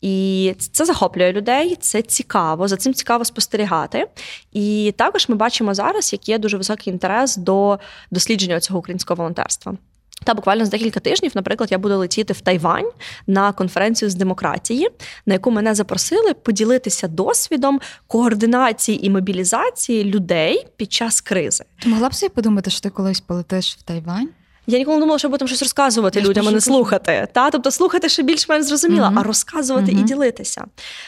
І 0.00 0.54
це 0.72 0.84
захоплює 0.84 1.32
людей, 1.32 1.76
це 1.80 2.02
цікаво, 2.02 2.68
за 2.68 2.76
цим 2.76 2.94
цікаво 2.94 3.24
спостерігати. 3.24 4.06
І 4.52 4.94
також 4.96 5.28
ми 5.28 5.34
бачимо 5.34 5.74
зараз, 5.74 6.12
як 6.12 6.28
є 6.28 6.38
дуже 6.38 6.56
високий 6.56 6.92
інтерес 6.92 7.36
до 7.36 7.78
дослідження 8.10 8.60
цього 8.60 8.78
українського 8.78 9.16
волонтерства. 9.16 9.76
Та 10.24 10.34
буквально 10.34 10.64
за 10.64 10.70
декілька 10.70 11.00
тижнів, 11.00 11.32
наприклад, 11.34 11.72
я 11.72 11.78
буду 11.78 11.98
летіти 11.98 12.32
в 12.32 12.40
Тайвань 12.40 12.90
на 13.26 13.52
конференцію 13.52 14.10
з 14.10 14.14
демократії, 14.14 14.88
на 15.26 15.34
яку 15.34 15.50
мене 15.50 15.74
запросили 15.74 16.34
поділитися 16.34 17.08
досвідом 17.08 17.80
координації 18.06 19.06
і 19.06 19.10
мобілізації 19.10 20.04
людей 20.04 20.66
під 20.76 20.92
час 20.92 21.20
кризи. 21.20 21.64
Ти 21.82 21.88
могла 21.88 22.08
б 22.08 22.14
собі 22.14 22.32
подумати, 22.34 22.70
що 22.70 22.80
ти 22.80 22.90
колись 22.90 23.20
полетиш 23.20 23.76
в 23.76 23.82
Тайвань? 23.82 24.28
Я 24.66 24.78
ніколи 24.78 24.96
не 24.96 25.00
думала, 25.00 25.18
що 25.18 25.28
буду 25.28 25.46
щось 25.46 25.62
розказувати 25.62 26.20
Я 26.20 26.26
людям, 26.26 26.48
а 26.48 26.50
не 26.50 26.60
слухати. 26.60 27.28
Та 27.32 27.50
тобто 27.50 27.70
слухати 27.70 28.08
ще 28.08 28.22
більш-менш 28.22 28.66
зрозуміло, 28.66 29.06
Мгм. 29.06 29.18
а 29.18 29.22
розказувати 29.22 29.92
і 29.92 29.94
ділитися. 30.02 30.64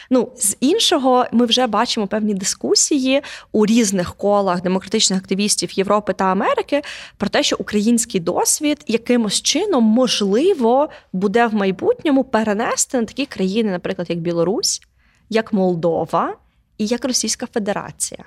Ну 0.09 0.31
з 0.37 0.57
іншого, 0.59 1.25
ми 1.31 1.45
вже 1.45 1.67
бачимо 1.67 2.07
певні 2.07 2.33
дискусії 2.33 3.21
у 3.51 3.65
різних 3.65 4.15
колах 4.15 4.61
демократичних 4.61 5.19
активістів 5.19 5.71
Європи 5.71 6.13
та 6.13 6.25
Америки 6.25 6.81
про 7.17 7.29
те, 7.29 7.43
що 7.43 7.55
український 7.59 8.19
досвід 8.21 8.83
якимось 8.87 9.41
чином 9.41 9.83
можливо 9.83 10.89
буде 11.13 11.47
в 11.47 11.53
майбутньому 11.53 12.23
перенести 12.23 12.99
на 12.99 13.05
такі 13.05 13.25
країни, 13.25 13.71
наприклад, 13.71 14.09
як 14.09 14.19
Білорусь, 14.19 14.81
як 15.29 15.53
Молдова 15.53 16.35
і 16.77 16.85
як 16.85 17.05
Російська 17.05 17.47
Федерація. 17.53 18.23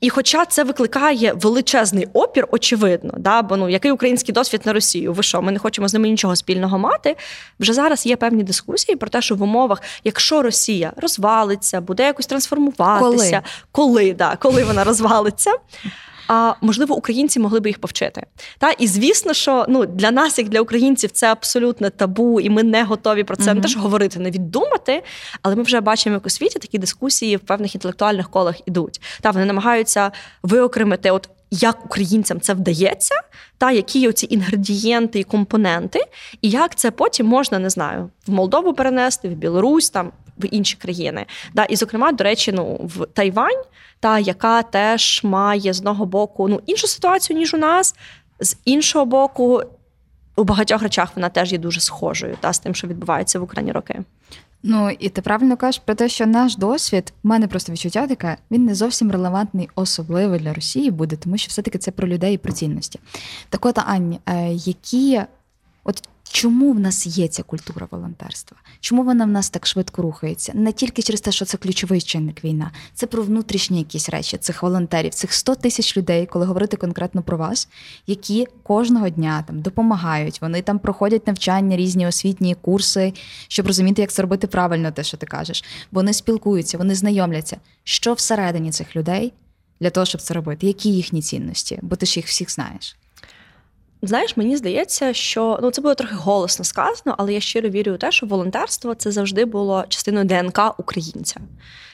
І 0.00 0.10
хоча 0.10 0.44
це 0.44 0.64
викликає 0.64 1.32
величезний 1.32 2.08
опір, 2.12 2.48
очевидно, 2.50 3.14
да, 3.16 3.42
бо 3.42 3.56
ну 3.56 3.68
який 3.68 3.90
український 3.90 4.34
досвід 4.34 4.60
на 4.64 4.72
Росію? 4.72 5.12
Ви 5.12 5.22
що, 5.22 5.42
ми 5.42 5.52
не 5.52 5.58
хочемо 5.58 5.88
з 5.88 5.94
ними 5.94 6.08
нічого 6.08 6.36
спільного 6.36 6.78
мати. 6.78 7.16
Вже 7.60 7.72
зараз 7.72 8.06
є 8.06 8.16
певні 8.16 8.42
дискусії 8.42 8.96
про 8.96 9.08
те, 9.08 9.22
що 9.22 9.34
в 9.34 9.42
умовах, 9.42 9.82
якщо 10.04 10.42
Росія 10.42 10.92
розвалиться, 10.96 11.80
буде 11.80 12.02
якось 12.02 12.26
трансформуватися, 12.26 13.42
коли, 13.72 14.12
да, 14.12 14.36
коли 14.36 14.64
вона 14.64 14.84
розвалиться. 14.84 15.52
А 16.28 16.54
можливо, 16.60 16.94
українці 16.94 17.40
могли 17.40 17.60
би 17.60 17.70
їх 17.70 17.78
повчити. 17.78 18.22
Та 18.58 18.70
і 18.70 18.86
звісно, 18.86 19.34
що 19.34 19.66
ну 19.68 19.86
для 19.86 20.10
нас, 20.10 20.38
як 20.38 20.48
для 20.48 20.60
українців, 20.60 21.10
це 21.10 21.32
абсолютне 21.32 21.90
табу, 21.90 22.40
і 22.40 22.50
ми 22.50 22.62
не 22.62 22.84
готові 22.84 23.24
про 23.24 23.36
це 23.36 23.44
Мгм. 23.54 23.56
не 23.62 23.68
те, 23.68 23.80
говорити, 23.80 24.18
не 24.20 24.30
віддумати. 24.30 25.02
Але 25.42 25.56
ми 25.56 25.62
вже 25.62 25.80
бачимо, 25.80 26.14
як 26.14 26.26
у 26.26 26.30
світі 26.30 26.58
такі 26.58 26.78
дискусії 26.78 27.36
в 27.36 27.40
певних 27.40 27.74
інтелектуальних 27.74 28.30
колах 28.30 28.54
ідуть. 28.66 29.00
Та 29.20 29.30
вони 29.30 29.44
намагаються 29.44 30.10
виокремити, 30.42 31.10
от 31.10 31.28
як 31.50 31.84
українцям 31.84 32.40
це 32.40 32.54
вдається, 32.54 33.14
та 33.58 33.70
які 33.70 34.00
є 34.00 34.12
ці 34.12 34.26
інгредієнти 34.30 35.18
і 35.18 35.24
компоненти, 35.24 36.00
і 36.42 36.50
як 36.50 36.74
це 36.74 36.90
потім 36.90 37.26
можна, 37.26 37.58
не 37.58 37.70
знаю, 37.70 38.10
в 38.26 38.30
Молдову 38.30 38.74
перенести, 38.74 39.28
в 39.28 39.32
Білорусь, 39.32 39.90
там 39.90 40.12
в 40.38 40.54
інші 40.54 40.76
країни. 40.76 41.26
Да, 41.54 41.64
і, 41.64 41.76
зокрема, 41.76 42.12
до 42.12 42.24
речі, 42.24 42.52
ну 42.52 42.80
в 42.84 43.06
Тайвань, 43.06 43.62
та 44.00 44.18
яка 44.18 44.62
теж 44.62 45.20
має 45.24 45.72
з 45.72 45.78
одного 45.78 46.06
боку 46.06 46.48
ну 46.48 46.60
іншу 46.66 46.86
ситуацію 46.86 47.38
ніж 47.38 47.54
у 47.54 47.58
нас, 47.58 47.94
з 48.40 48.56
іншого 48.64 49.04
боку. 49.04 49.62
У 50.36 50.44
багатьох 50.44 50.82
речах 50.82 51.10
вона 51.16 51.28
теж 51.28 51.52
є 51.52 51.58
дуже 51.58 51.80
схожою 51.80 52.36
та 52.40 52.52
з 52.52 52.58
тим, 52.58 52.74
що 52.74 52.86
відбувається 52.86 53.40
в 53.40 53.42
Україні 53.42 53.72
роки. 53.72 54.04
Ну 54.62 54.90
і 54.90 55.08
ти 55.08 55.22
правильно 55.22 55.56
кажеш 55.56 55.82
про 55.84 55.94
те, 55.94 56.08
що 56.08 56.26
наш 56.26 56.56
досвід, 56.56 57.12
в 57.22 57.26
мене 57.26 57.48
просто 57.48 57.72
відчуття 57.72 58.06
таке, 58.06 58.36
він 58.50 58.64
не 58.64 58.74
зовсім 58.74 59.10
релевантний, 59.10 59.68
особливо 59.74 60.38
для 60.38 60.54
Росії 60.54 60.90
буде, 60.90 61.16
тому 61.16 61.38
що 61.38 61.48
все-таки 61.48 61.78
це 61.78 61.90
про 61.90 62.08
людей 62.08 62.34
і 62.34 62.38
про 62.38 62.52
цінності. 62.52 63.00
Так 63.48 63.66
от, 63.66 63.78
Ань, 63.78 64.18
е, 64.26 64.48
які 64.52 65.20
от 65.84 66.02
чому 66.32 66.72
в 66.72 66.80
нас 66.80 67.06
є 67.06 67.28
ця 67.28 67.42
культура 67.42 67.88
волонтерства? 67.90 68.56
Чому 68.80 69.02
вона 69.02 69.24
в 69.24 69.28
нас 69.28 69.50
так 69.50 69.66
швидко 69.66 70.02
рухається? 70.02 70.52
Не 70.54 70.72
тільки 70.72 71.02
через 71.02 71.20
те, 71.20 71.32
що 71.32 71.44
це 71.44 71.56
ключовий 71.56 72.00
чинник 72.00 72.44
війна, 72.44 72.70
це 72.94 73.06
про 73.06 73.22
внутрішні 73.22 73.78
якісь 73.78 74.08
речі 74.08 74.36
цих 74.36 74.62
волонтерів, 74.62 75.14
цих 75.14 75.32
100 75.32 75.54
тисяч 75.54 75.96
людей, 75.96 76.26
коли 76.26 76.46
говорити 76.46 76.76
конкретно 76.76 77.22
про 77.22 77.36
вас, 77.36 77.68
які 78.06 78.46
кожного 78.62 79.08
дня 79.08 79.44
там 79.46 79.60
допомагають. 79.60 80.40
Вони 80.42 80.62
там 80.62 80.78
проходять 80.78 81.26
навчання, 81.26 81.76
різні 81.76 82.06
освітні 82.06 82.54
курси, 82.54 83.12
щоб 83.48 83.66
розуміти, 83.66 84.02
як 84.02 84.12
це 84.12 84.22
робити 84.22 84.46
правильно, 84.46 84.90
те, 84.90 85.04
що 85.04 85.16
ти 85.16 85.26
кажеш. 85.26 85.64
Вони 85.92 86.12
спілкуються, 86.12 86.78
вони 86.78 86.94
знайомляться. 86.94 87.56
Що 87.84 88.12
всередині 88.12 88.70
цих 88.70 88.96
людей 88.96 89.32
для 89.80 89.90
того, 89.90 90.06
щоб 90.06 90.20
це 90.20 90.34
робити? 90.34 90.66
Які 90.66 90.90
їхні 90.92 91.22
цінності? 91.22 91.78
Бо 91.82 91.96
ти 91.96 92.06
ж 92.06 92.18
їх 92.18 92.26
всіх 92.26 92.50
знаєш. 92.50 92.96
Знаєш, 94.02 94.36
мені 94.36 94.56
здається, 94.56 95.12
що 95.12 95.58
ну 95.62 95.70
це 95.70 95.82
було 95.82 95.94
трохи 95.94 96.14
голосно 96.14 96.64
сказано, 96.64 97.14
але 97.18 97.32
я 97.32 97.40
щиро 97.40 97.68
вірю 97.68 97.92
у 97.92 97.96
те, 97.96 98.12
що 98.12 98.26
волонтерство 98.26 98.94
це 98.94 99.12
завжди 99.12 99.44
було 99.44 99.84
частиною 99.88 100.24
ДНК 100.24 100.60
українця. 100.78 101.40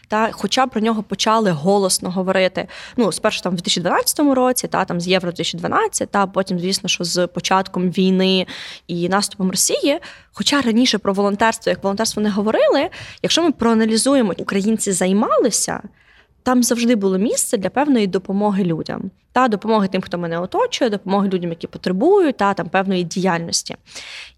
Та, 0.08 0.30
хоча 0.32 0.66
про 0.66 0.80
нього 0.80 1.02
почали 1.02 1.50
голосно 1.50 2.10
говорити, 2.10 2.68
ну 2.96 3.12
спершу 3.12 3.42
там 3.42 3.52
в 3.52 3.56
2012 3.56 4.18
році, 4.18 4.68
та 4.68 4.84
там 4.84 5.00
з 5.00 5.08
Євро 5.08 5.30
2012, 5.30 6.10
та 6.10 6.26
потім, 6.26 6.58
звісно, 6.58 6.88
що 6.88 7.04
з 7.04 7.26
початком 7.26 7.90
війни 7.90 8.46
і 8.86 9.08
наступом 9.08 9.50
Росії. 9.50 10.00
Хоча 10.32 10.60
раніше 10.60 10.98
про 10.98 11.12
волонтерство 11.12 11.70
як 11.70 11.82
волонтерство 11.82 12.22
не 12.22 12.30
говорили, 12.30 12.90
якщо 13.22 13.42
ми 13.42 13.52
проаналізуємо, 13.52 14.34
українці 14.38 14.92
займалися. 14.92 15.82
Там 16.44 16.62
завжди 16.62 16.96
було 16.96 17.18
місце 17.18 17.56
для 17.56 17.70
певної 17.70 18.06
допомоги 18.06 18.64
людям, 18.64 19.10
та 19.32 19.48
допомоги 19.48 19.88
тим, 19.88 20.02
хто 20.02 20.18
мене 20.18 20.38
оточує, 20.38 20.90
допомоги 20.90 21.28
людям, 21.28 21.50
які 21.50 21.66
потребують, 21.66 22.36
та 22.36 22.54
там 22.54 22.68
певної 22.68 23.04
діяльності. 23.04 23.76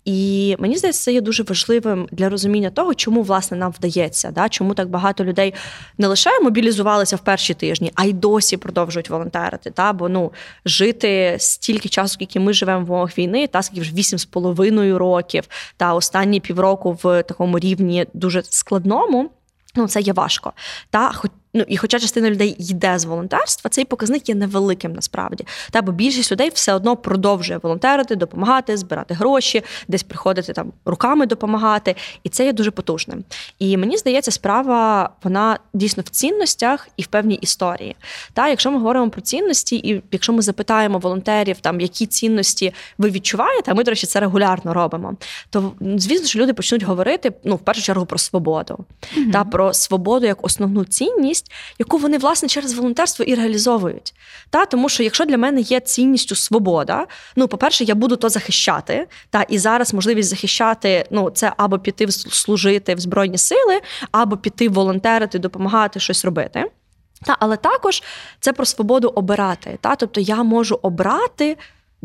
І 0.04 0.56
мені 0.58 0.76
здається, 0.76 1.02
це 1.02 1.12
є 1.12 1.20
дуже 1.20 1.42
важливим 1.42 2.08
для 2.12 2.28
розуміння 2.28 2.70
того, 2.70 2.94
чому 2.94 3.22
власне 3.22 3.56
нам 3.56 3.72
вдається, 3.72 4.30
да? 4.30 4.48
чому 4.48 4.74
так 4.74 4.88
багато 4.88 5.24
людей 5.24 5.54
не 5.98 6.06
лише 6.06 6.40
мобілізувалися 6.40 7.16
в 7.16 7.20
перші 7.20 7.54
тижні, 7.54 7.92
а 7.94 8.04
й 8.04 8.12
досі 8.12 8.56
продовжують 8.56 9.10
волонтерити. 9.10 9.70
Та? 9.70 9.92
Бо 9.92 10.08
ну 10.08 10.32
жити 10.64 11.36
стільки 11.38 11.88
часу, 11.88 12.08
скільки 12.08 12.40
ми 12.40 12.52
живемо 12.52 12.84
в 12.84 12.90
умовах 12.90 13.18
війни, 13.18 13.46
та 13.46 13.62
скільки 13.62 13.80
вже 13.80 13.94
вісім 13.94 14.18
з 14.18 14.24
половиною 14.24 14.98
років, 14.98 15.44
та 15.76 15.94
останні 15.94 16.40
півроку 16.40 16.98
в 17.02 17.22
такому 17.22 17.58
рівні 17.58 18.06
дуже 18.14 18.42
складному. 18.42 19.30
Ну, 19.76 19.88
це 19.88 20.00
є 20.00 20.12
важко. 20.12 20.52
Та 20.90 21.12
хоч 21.12 21.30
ну 21.56 21.64
і 21.68 21.76
хоча 21.76 21.98
частина 21.98 22.30
людей 22.30 22.56
йде 22.58 22.98
з 22.98 23.04
волонтерства, 23.04 23.70
цей 23.70 23.84
показник 23.84 24.28
є 24.28 24.34
невеликим 24.34 24.92
насправді. 24.92 25.46
Та 25.70 25.82
бо 25.82 25.92
більшість 25.92 26.32
людей 26.32 26.50
все 26.54 26.74
одно 26.74 26.96
продовжує 26.96 27.60
волонтерити, 27.62 28.16
допомагати, 28.16 28.76
збирати 28.76 29.14
гроші, 29.14 29.62
десь 29.88 30.02
приходити 30.02 30.52
там 30.52 30.72
руками 30.84 31.26
допомагати, 31.26 31.96
і 32.22 32.28
це 32.28 32.44
є 32.44 32.52
дуже 32.52 32.70
потужним. 32.70 33.24
І 33.58 33.76
мені 33.76 33.96
здається, 33.96 34.30
справа 34.30 35.10
вона 35.22 35.58
дійсно 35.74 36.02
в 36.06 36.08
цінностях 36.08 36.88
і 36.96 37.02
в 37.02 37.06
певній 37.06 37.34
історії. 37.34 37.96
Та 38.32 38.48
якщо 38.48 38.70
ми 38.70 38.78
говоримо 38.78 39.10
про 39.10 39.20
цінності, 39.20 39.76
і 39.76 40.02
якщо 40.12 40.32
ми 40.32 40.42
запитаємо 40.42 40.98
волонтерів, 40.98 41.56
там 41.60 41.80
які 41.80 42.06
цінності 42.06 42.72
ви 42.98 43.10
відчуваєте, 43.10 43.70
а 43.70 43.74
ми, 43.74 43.84
до 43.84 43.90
речі, 43.90 44.06
це 44.06 44.20
регулярно 44.20 44.74
робимо, 44.74 45.14
то 45.50 45.72
звісно, 45.96 46.26
що 46.26 46.38
люди 46.38 46.54
почнуть 46.54 46.82
говорити 46.82 47.32
ну 47.44 47.54
в 47.56 47.58
першу 47.58 47.82
чергу 47.82 48.06
про 48.06 48.18
свободу, 48.18 48.78
Мгм. 49.16 49.30
та 49.30 49.44
про 49.44 49.72
свободу 49.72 50.26
як 50.26 50.44
основну 50.44 50.84
цінність, 50.84 51.45
яку 51.78 51.98
вони 51.98 52.18
власне 52.18 52.48
через 52.48 52.74
волонтерство 52.74 53.24
і 53.24 53.34
реалізовують. 53.34 54.14
Та 54.50 54.66
тому, 54.66 54.88
що 54.88 55.02
якщо 55.02 55.24
для 55.24 55.38
мене 55.38 55.60
є 55.60 55.80
цінністю 55.80 56.34
свобода, 56.34 57.06
ну 57.36 57.48
по-перше, 57.48 57.84
я 57.84 57.94
буду 57.94 58.16
то 58.16 58.28
захищати. 58.28 59.06
Та 59.30 59.42
і 59.42 59.58
зараз 59.58 59.94
можливість 59.94 60.28
захищати 60.28 61.06
ну 61.10 61.30
це 61.30 61.52
або 61.56 61.78
піти 61.78 62.12
служити 62.12 62.94
в 62.94 63.00
збройні 63.00 63.38
сили, 63.38 63.80
або 64.12 64.36
піти 64.36 64.68
волонтерити, 64.68 65.38
допомагати 65.38 66.00
щось 66.00 66.24
робити. 66.24 66.64
Та, 67.24 67.36
але 67.40 67.56
також 67.56 68.02
це 68.40 68.52
про 68.52 68.64
свободу 68.64 69.08
обирати. 69.08 69.78
Та? 69.80 69.96
Тобто 69.96 70.20
я 70.20 70.42
можу 70.42 70.78
обрати 70.82 71.56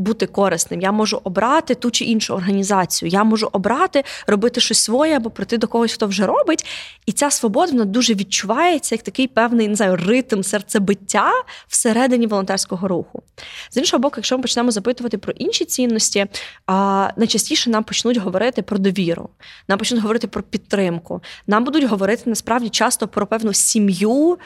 бути 0.01 0.25
корисним, 0.25 0.81
я 0.81 0.91
можу 0.91 1.21
обрати 1.23 1.75
ту 1.75 1.91
чи 1.91 2.05
іншу 2.05 2.33
організацію, 2.33 3.09
я 3.09 3.23
можу 3.23 3.49
обрати 3.51 4.03
робити 4.27 4.61
щось 4.61 4.79
своє 4.79 5.15
або 5.15 5.29
прийти 5.29 5.57
до 5.57 5.67
когось, 5.67 5.93
хто 5.93 6.07
вже 6.07 6.25
робить. 6.25 6.65
І 7.05 7.11
ця 7.11 7.31
свобода 7.31 7.71
вона 7.71 7.85
дуже 7.85 8.13
відчувається 8.13 8.95
як 8.95 9.03
такий 9.03 9.27
певний 9.27 9.67
не 9.67 9.75
знаю, 9.75 9.95
ритм 9.95 10.41
серцебиття 10.41 11.31
всередині 11.67 12.27
волонтерського 12.27 12.87
руху. 12.87 13.23
З 13.71 13.77
іншого 13.77 14.01
боку, 14.01 14.13
якщо 14.17 14.37
ми 14.37 14.41
почнемо 14.41 14.71
запитувати 14.71 15.17
про 15.17 15.33
інші 15.33 15.65
цінності, 15.65 16.25
а 16.67 17.09
найчастіше 17.17 17.69
нам 17.69 17.83
почнуть 17.83 18.17
говорити 18.17 18.61
про 18.61 18.77
довіру, 18.77 19.29
нам 19.67 19.77
почнуть 19.79 20.01
говорити 20.01 20.27
про 20.27 20.43
підтримку. 20.43 21.21
Нам 21.47 21.63
будуть 21.63 21.83
говорити 21.83 22.23
насправді 22.25 22.69
часто 22.69 23.07
про 23.07 23.27
певну 23.27 23.53
сім'ю, 23.53 24.37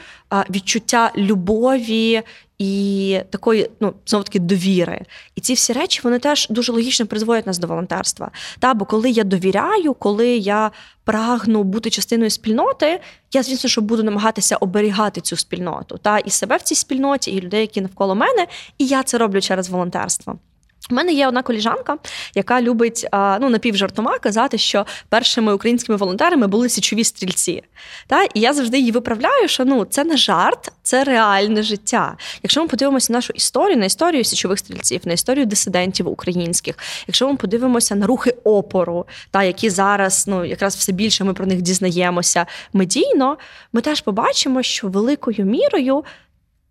відчуття 0.50 1.12
любові. 1.16 2.22
І 2.58 3.20
такої, 3.30 3.70
ну 3.80 3.94
знову 4.06 4.24
таки, 4.24 4.38
довіри. 4.38 5.04
І 5.34 5.40
ці 5.40 5.54
всі 5.54 5.72
речі 5.72 6.00
вони 6.04 6.18
теж 6.18 6.46
дуже 6.50 6.72
логічно 6.72 7.06
призводять 7.06 7.46
нас 7.46 7.58
до 7.58 7.66
волонтерства. 7.66 8.30
Та 8.58 8.74
бо 8.74 8.84
коли 8.84 9.10
я 9.10 9.24
довіряю, 9.24 9.94
коли 9.94 10.28
я 10.36 10.70
прагну 11.04 11.62
бути 11.62 11.90
частиною 11.90 12.30
спільноти, 12.30 13.00
я 13.32 13.42
звісно, 13.42 13.70
що 13.70 13.80
буду 13.80 14.02
намагатися 14.02 14.56
оберігати 14.56 15.20
цю 15.20 15.36
спільноту 15.36 15.98
та 15.98 16.18
і 16.18 16.30
себе 16.30 16.56
в 16.56 16.62
цій 16.62 16.74
спільноті, 16.74 17.30
і 17.30 17.40
людей, 17.40 17.60
які 17.60 17.80
навколо 17.80 18.14
мене, 18.14 18.46
і 18.78 18.86
я 18.86 19.02
це 19.02 19.18
роблю 19.18 19.40
через 19.40 19.68
волонтерство. 19.68 20.38
У 20.90 20.94
мене 20.94 21.12
є 21.12 21.28
одна 21.28 21.42
коліжанка, 21.42 21.96
яка 22.34 22.62
любить 22.62 23.06
ну 23.12 23.48
напівжартома 23.48 24.18
казати, 24.18 24.58
що 24.58 24.86
першими 25.08 25.54
українськими 25.54 25.98
волонтерами 25.98 26.46
були 26.46 26.68
січові 26.68 27.04
стрільці. 27.04 27.62
Та? 28.06 28.22
І 28.22 28.40
я 28.40 28.52
завжди 28.52 28.78
її 28.78 28.90
виправляю, 28.90 29.48
що 29.48 29.64
ну 29.64 29.84
це 29.84 30.04
не 30.04 30.16
жарт, 30.16 30.72
це 30.82 31.04
реальне 31.04 31.62
життя. 31.62 32.16
Якщо 32.42 32.62
ми 32.62 32.68
подивимося 32.68 33.12
на 33.12 33.16
нашу 33.16 33.32
історію, 33.32 33.76
на 33.78 33.84
історію 33.84 34.24
січових 34.24 34.58
стрільців, 34.58 35.00
на 35.04 35.12
історію 35.12 35.46
дисидентів 35.46 36.08
українських, 36.08 36.78
якщо 37.06 37.28
ми 37.28 37.36
подивимося 37.36 37.94
на 37.94 38.06
рухи 38.06 38.30
опору, 38.44 39.06
та 39.30 39.42
які 39.42 39.70
зараз 39.70 40.24
ну 40.28 40.44
якраз 40.44 40.76
все 40.76 40.92
більше 40.92 41.24
ми 41.24 41.34
про 41.34 41.46
них 41.46 41.62
дізнаємося 41.62 42.46
медійно, 42.72 43.38
ми 43.72 43.80
теж 43.80 44.00
побачимо, 44.00 44.62
що 44.62 44.88
великою 44.88 45.44
мірою. 45.44 46.04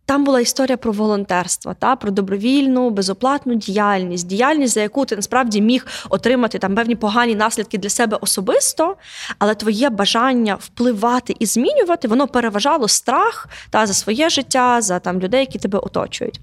Там 0.05 0.23
була 0.23 0.39
історія 0.39 0.77
про 0.77 0.91
волонтерство, 0.91 1.73
та 1.73 1.95
про 1.95 2.11
добровільну, 2.11 2.89
безоплатну 2.89 3.55
діяльність, 3.55 4.27
діяльність, 4.27 4.73
за 4.73 4.81
яку 4.81 5.05
ти 5.05 5.15
насправді 5.15 5.61
міг 5.61 5.85
отримати 6.09 6.59
там 6.59 6.75
певні 6.75 6.95
погані 6.95 7.35
наслідки 7.35 7.77
для 7.77 7.89
себе 7.89 8.17
особисто, 8.21 8.95
але 9.39 9.55
твоє 9.55 9.89
бажання 9.89 10.55
впливати 10.55 11.35
і 11.39 11.45
змінювати, 11.45 12.07
воно 12.07 12.27
переважало 12.27 12.87
страх 12.87 13.49
та 13.69 13.85
за 13.85 13.93
своє 13.93 14.29
життя, 14.29 14.81
за 14.81 14.99
там 14.99 15.19
людей, 15.19 15.39
які 15.39 15.59
тебе 15.59 15.79
оточують. 15.79 16.39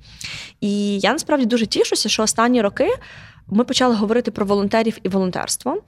І 0.61 0.99
я 0.99 1.13
насправді 1.13 1.47
дуже 1.47 1.67
тішуся, 1.67 2.09
що 2.09 2.23
останні 2.23 2.63
роки 2.63 2.89
ми 3.51 3.65
почали 3.65 3.95
говорити 3.95 4.31
про 4.31 4.47
волонтерів 4.47 4.99
і 5.03 5.09
волонтерство 5.09 5.83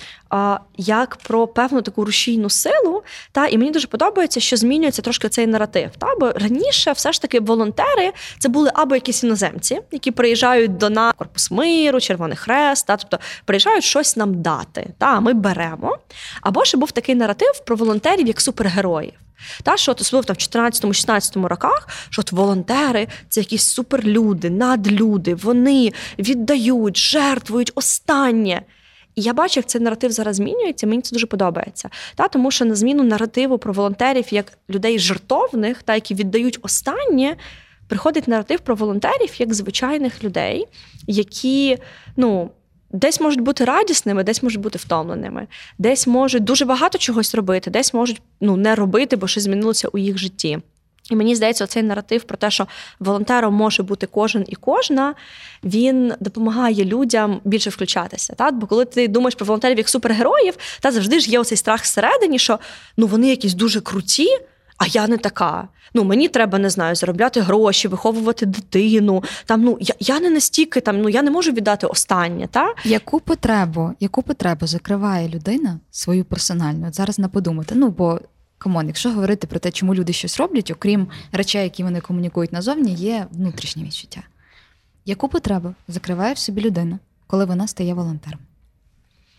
як 0.76 1.16
про 1.16 1.46
певну 1.46 1.82
таку 1.82 2.04
рушійну 2.04 2.50
силу. 2.50 3.02
Та 3.32 3.46
і 3.46 3.58
мені 3.58 3.70
дуже 3.70 3.86
подобається, 3.86 4.40
що 4.40 4.56
змінюється 4.56 5.02
трошки 5.02 5.28
цей 5.28 5.46
наратив. 5.46 5.90
Та 5.98 6.06
бо 6.20 6.30
раніше 6.30 6.92
все 6.92 7.12
ж 7.12 7.22
таки 7.22 7.40
волонтери 7.40 8.12
це 8.38 8.48
були 8.48 8.70
або 8.74 8.94
якісь 8.94 9.24
іноземці, 9.24 9.80
які 9.90 10.10
приїжджають 10.10 10.76
до 10.76 10.90
нас 10.90 11.14
корпус 11.16 11.50
миру, 11.50 12.00
Червоний 12.00 12.36
Хрест, 12.36 12.86
та 12.86 12.96
тобто 12.96 13.18
приїжджають 13.44 13.84
щось 13.84 14.16
нам 14.16 14.42
дати. 14.42 14.90
Та 14.98 15.20
ми 15.20 15.32
беремо. 15.32 15.98
Або 16.40 16.64
ще 16.64 16.76
був 16.76 16.92
такий 16.92 17.14
наратив 17.14 17.60
про 17.66 17.76
волонтерів 17.76 18.26
як 18.26 18.40
супергероїв. 18.40 19.12
Та, 19.62 19.76
що 19.76 19.92
от 19.92 20.00
особливо 20.00 20.32
в 20.32 20.36
14-16 20.36 21.46
роках, 21.46 21.88
що 22.10 22.20
от 22.20 22.32
волонтери 22.32 23.08
це 23.28 23.40
якісь 23.40 23.62
суперлюди, 23.62 24.50
надлюди, 24.50 25.34
вони 25.34 25.92
віддають, 26.18 26.96
жертвують 26.96 27.72
останнє. 27.74 28.62
І 29.14 29.22
я 29.22 29.32
бачу, 29.32 29.60
як 29.60 29.66
цей 29.66 29.80
наратив 29.80 30.12
зараз 30.12 30.36
змінюється, 30.36 30.86
мені 30.86 31.02
це 31.02 31.14
дуже 31.14 31.26
подобається. 31.26 31.88
Та, 32.14 32.28
Тому 32.28 32.50
що 32.50 32.64
на 32.64 32.74
зміну 32.74 33.02
наративу 33.02 33.58
про 33.58 33.72
волонтерів 33.72 34.24
як 34.30 34.58
людей 34.70 34.98
жертовних, 34.98 35.82
та, 35.82 35.94
які 35.94 36.14
віддають 36.14 36.58
останнє, 36.62 37.36
приходить 37.88 38.28
наратив 38.28 38.60
про 38.60 38.74
волонтерів 38.74 39.30
як 39.38 39.54
звичайних 39.54 40.24
людей, 40.24 40.66
які, 41.06 41.78
ну 42.16 42.50
десь 42.94 43.20
можуть 43.20 43.40
бути 43.40 43.64
радісними, 43.64 44.24
десь 44.24 44.42
можуть 44.42 44.60
бути 44.60 44.78
втомленими, 44.78 45.46
десь 45.78 46.06
можуть 46.06 46.44
дуже 46.44 46.64
багато 46.64 46.98
чогось 46.98 47.34
робити, 47.34 47.70
десь 47.70 47.94
можуть 47.94 48.22
ну, 48.40 48.56
не 48.56 48.74
робити, 48.74 49.16
бо 49.16 49.26
щось 49.26 49.42
змінилося 49.42 49.88
у 49.88 49.98
їх 49.98 50.18
житті. 50.18 50.58
І 51.10 51.16
мені 51.16 51.34
здається, 51.34 51.66
цей 51.66 51.82
наратив 51.82 52.24
про 52.24 52.36
те, 52.36 52.50
що 52.50 52.66
волонтером 53.00 53.54
може 53.54 53.82
бути 53.82 54.06
кожен 54.06 54.44
і 54.48 54.54
кожна, 54.54 55.14
він 55.64 56.12
допомагає 56.20 56.84
людям 56.84 57.40
більше 57.44 57.70
включатися. 57.70 58.34
Так? 58.34 58.54
Бо 58.58 58.66
коли 58.66 58.84
ти 58.84 59.08
думаєш 59.08 59.34
про 59.34 59.46
волонтерів 59.46 59.78
як 59.78 59.88
супергероїв, 59.88 60.54
та 60.80 60.90
завжди 60.90 61.20
ж 61.20 61.30
є 61.30 61.38
оцей 61.38 61.58
страх 61.58 61.82
всередині, 61.82 62.38
що 62.38 62.58
ну 62.96 63.06
вони 63.06 63.28
якісь 63.28 63.54
дуже 63.54 63.80
круті, 63.80 64.28
а 64.78 64.86
я 64.86 65.08
не 65.08 65.18
така. 65.18 65.68
Ну 65.94 66.04
мені 66.04 66.28
треба 66.28 66.58
не 66.58 66.70
знаю, 66.70 66.94
заробляти 66.94 67.40
гроші, 67.40 67.88
виховувати 67.88 68.46
дитину. 68.46 69.24
Там 69.44 69.62
ну 69.62 69.78
я 69.80 69.94
я 70.00 70.20
не 70.20 70.30
настільки 70.30 70.80
там, 70.80 71.00
ну 71.00 71.08
я 71.08 71.22
не 71.22 71.30
можу 71.30 71.52
віддати 71.52 71.86
останнє. 71.86 72.46
Та 72.46 72.74
яку 72.84 73.20
потребу, 73.20 73.90
яку 74.00 74.22
потребу 74.22 74.66
закриває 74.66 75.28
людина 75.28 75.80
свою 75.90 76.24
персональну? 76.24 76.92
Зараз 76.92 77.18
не 77.18 77.28
подумати. 77.28 77.74
Ну 77.74 77.88
бо 77.88 78.20
come 78.58 78.74
on, 78.74 78.86
якщо 78.86 79.10
говорити 79.10 79.46
про 79.46 79.58
те, 79.58 79.70
чому 79.70 79.94
люди 79.94 80.12
щось 80.12 80.38
роблять, 80.38 80.70
окрім 80.70 81.08
речей, 81.32 81.62
які 81.62 81.82
вони 81.82 82.00
комунікують 82.00 82.52
назовні, 82.52 82.94
є 82.94 83.26
внутрішнє 83.30 83.84
відчуття. 83.84 84.22
Яку 85.04 85.28
потребу 85.28 85.74
закриває 85.88 86.34
в 86.34 86.38
собі 86.38 86.60
людина, 86.60 86.98
коли 87.26 87.44
вона 87.44 87.66
стає 87.68 87.94
волонтером? 87.94 88.40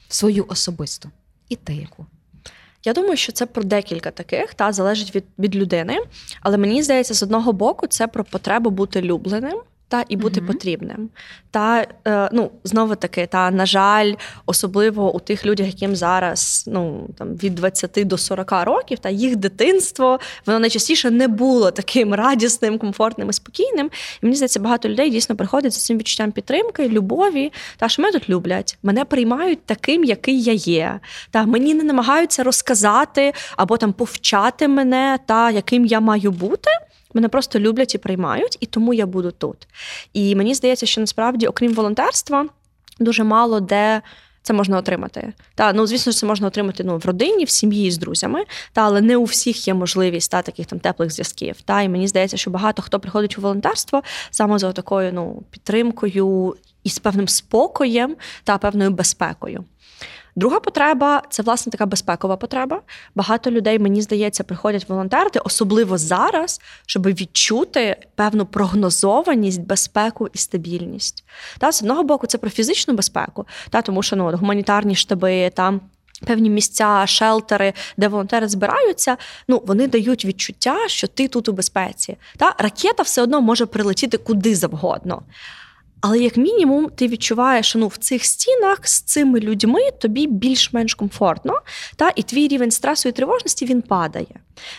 Свою 0.10 0.45
особисту. 0.47 1.10
І 1.49 1.56
те 1.56 1.74
яку? 1.76 2.06
Я 2.86 2.94
думаю, 2.94 3.18
що 3.18 3.32
це 3.32 3.46
про 3.46 3.64
декілька 3.64 4.12
таких, 4.12 4.54
та 4.54 4.72
залежить 4.72 5.16
від 5.16 5.24
від 5.40 5.56
людини. 5.56 5.98
Але 6.42 6.58
мені 6.58 6.84
здається, 6.84 7.14
з 7.14 7.24
одного 7.24 7.54
боку, 7.54 7.88
це 7.88 8.08
про 8.08 8.24
потребу 8.24 8.70
бути 8.70 9.02
любленим 9.02 9.62
та 9.88 10.04
і 10.10 10.16
бути 10.16 10.42
mm 10.42 10.48
потрібним. 10.48 11.10
Та 11.52 11.88
е, 12.08 12.30
ну 12.34 12.52
знову 12.64 12.96
таки, 12.96 13.28
та 13.28 13.52
на 13.52 13.66
жаль, 13.66 14.14
особливо 14.46 15.16
у 15.16 15.20
тих 15.20 15.46
людях, 15.46 15.68
яким 15.68 15.96
зараз 15.96 16.64
ну 16.68 17.10
там 17.18 17.36
від 17.36 17.56
20 17.56 18.08
до 18.08 18.18
40 18.18 18.52
років, 18.52 19.00
та 19.00 19.10
їх 19.10 19.36
дитинство 19.36 20.20
воно 20.46 20.60
найчастіше 20.60 21.12
не 21.12 21.28
було 21.28 21.72
таким 21.72 22.14
радісним, 22.14 22.78
комфортним 22.78 23.30
і 23.30 23.34
спокійним. 23.34 23.90
І 24.22 24.26
мені 24.26 24.36
здається, 24.36 24.60
багато 24.60 24.90
людей 24.90 25.10
дійсно 25.10 25.36
приходять 25.36 25.74
з 25.74 25.86
цим 25.86 25.98
відчуттям 25.98 26.32
підтримки, 26.32 26.90
любові. 26.90 27.52
Та 27.78 27.90
що 27.90 28.02
мене 28.02 28.20
тут 28.20 28.30
люблять, 28.30 28.78
мене 28.84 29.06
приймають 29.06 29.66
таким, 29.66 30.04
який 30.04 30.42
я 30.42 30.54
є. 30.54 31.00
Та 31.32 31.46
мені 31.46 31.74
не 31.74 31.84
намагаються 31.84 32.44
розказати 32.44 33.34
або 33.58 33.78
там 33.78 33.94
повчати 33.94 34.68
мене, 34.68 35.20
та 35.26 35.52
яким 35.52 35.86
я 35.86 36.00
маю 36.00 36.32
бути. 36.32 36.72
Мене 37.16 37.30
просто 37.30 37.59
люблять 37.59 37.95
і 37.95 37.97
приймають, 37.97 38.57
і 38.59 38.66
тому 38.66 38.93
я 38.93 39.05
буду 39.05 39.32
тут. 39.32 39.68
І 40.13 40.36
мені 40.36 40.53
здається, 40.53 40.86
що 40.86 41.01
насправді, 41.01 41.47
окрім 41.47 41.74
волонтерства, 41.74 42.45
дуже 42.99 43.24
мало 43.24 43.59
де. 43.59 44.01
Це 44.41 44.53
можна 44.53 44.78
отримати. 44.78 45.34
Та 45.55 45.74
ну 45.74 45.88
звісно, 45.88 46.13
це 46.13 46.26
можна 46.26 46.47
отримати 46.47 46.84
ну 46.84 46.97
в 46.97 47.05
родині, 47.05 47.45
в 47.45 47.49
сім'ї 47.49 47.91
з 47.91 47.97
друзями, 47.97 48.43
та 48.74 48.82
але 48.82 49.01
не 49.01 49.18
у 49.18 49.24
всіх 49.24 49.68
є 49.68 49.74
можливість 49.74 50.32
та 50.32 50.41
таких 50.41 50.66
там 50.66 50.80
теплих 50.80 51.11
зв'язків. 51.11 51.61
Та 51.61 51.82
і 51.82 51.89
мені 51.89 52.07
здається, 52.07 52.38
що 52.38 52.51
багато 52.51 52.82
хто 52.82 52.99
приходить 52.99 53.38
у 53.38 53.41
волонтерство 53.41 54.03
саме 54.32 54.59
за 54.59 54.72
такою 54.72 55.13
ну 55.13 55.43
підтримкою 55.51 56.55
і 56.84 56.89
з 56.89 56.99
певним 56.99 57.28
спокоєм 57.28 58.16
та 58.43 58.57
певною 58.57 58.91
безпекою. 58.91 59.63
Друга 60.38 60.60
потреба 60.60 61.22
це 61.30 61.44
власне 61.44 61.72
така 61.72 61.86
безпекова 61.86 62.38
потреба. 62.38 62.82
Багато 63.16 63.52
людей, 63.52 63.80
мені 63.80 64.02
здається, 64.02 64.44
приходять 64.44 64.90
волонтерити, 64.90 65.40
особливо 65.40 65.98
зараз, 65.98 66.62
щоб 66.86 67.08
відчути 67.08 67.96
певну 68.16 68.46
прогнозованість, 68.46 69.62
безпеку 69.62 70.28
і 70.34 70.38
стабільність. 70.38 71.24
Та 71.58 71.72
з 71.72 71.82
одного 71.82 72.04
боку, 72.04 72.28
це 72.28 72.38
про 72.38 72.50
фізичну 72.50 72.94
безпеку, 72.94 73.46
та 73.70 73.82
тому 73.82 74.04
що 74.04 74.16
ну 74.16 74.38
гуманітарні 74.38 74.96
штаби 74.96 75.50
там. 75.50 75.82
Певні 76.26 76.50
місця, 76.50 77.04
шелтери, 77.08 77.74
де 77.98 78.08
волонтери 78.08 78.48
збираються, 78.48 79.18
ну 79.48 79.64
вони 79.68 79.88
дають 79.88 80.26
відчуття, 80.26 80.78
що 80.88 81.08
ти 81.08 81.28
тут 81.28 81.50
у 81.50 81.54
безпеці. 81.54 82.18
Та 82.38 82.56
ракета 82.58 83.04
все 83.04 83.22
одно 83.22 83.42
може 83.42 83.66
прилетіти 83.66 84.18
куди 84.18 84.56
завгодно. 84.56 85.22
Але 86.08 86.20
як 86.20 86.38
мінімум, 86.38 86.89
ти 86.95 87.08
відчуваєш, 87.08 87.70
що 87.70 87.80
ну 87.80 87.88
в 87.88 87.97
цих 87.97 88.26
стінах 88.26 88.88
з 88.88 89.01
цими 89.01 89.39
людьми 89.39 89.80
тобі 90.01 90.28
більш-менш 90.28 90.93
комфортно, 90.93 91.62
та 91.95 92.12
і 92.16 92.24
твій 92.24 92.47
рівень 92.47 92.72
стресу 92.72 93.10
і 93.10 93.12
тривожності 93.12 93.66
він 93.66 93.82
падає. 93.82 94.28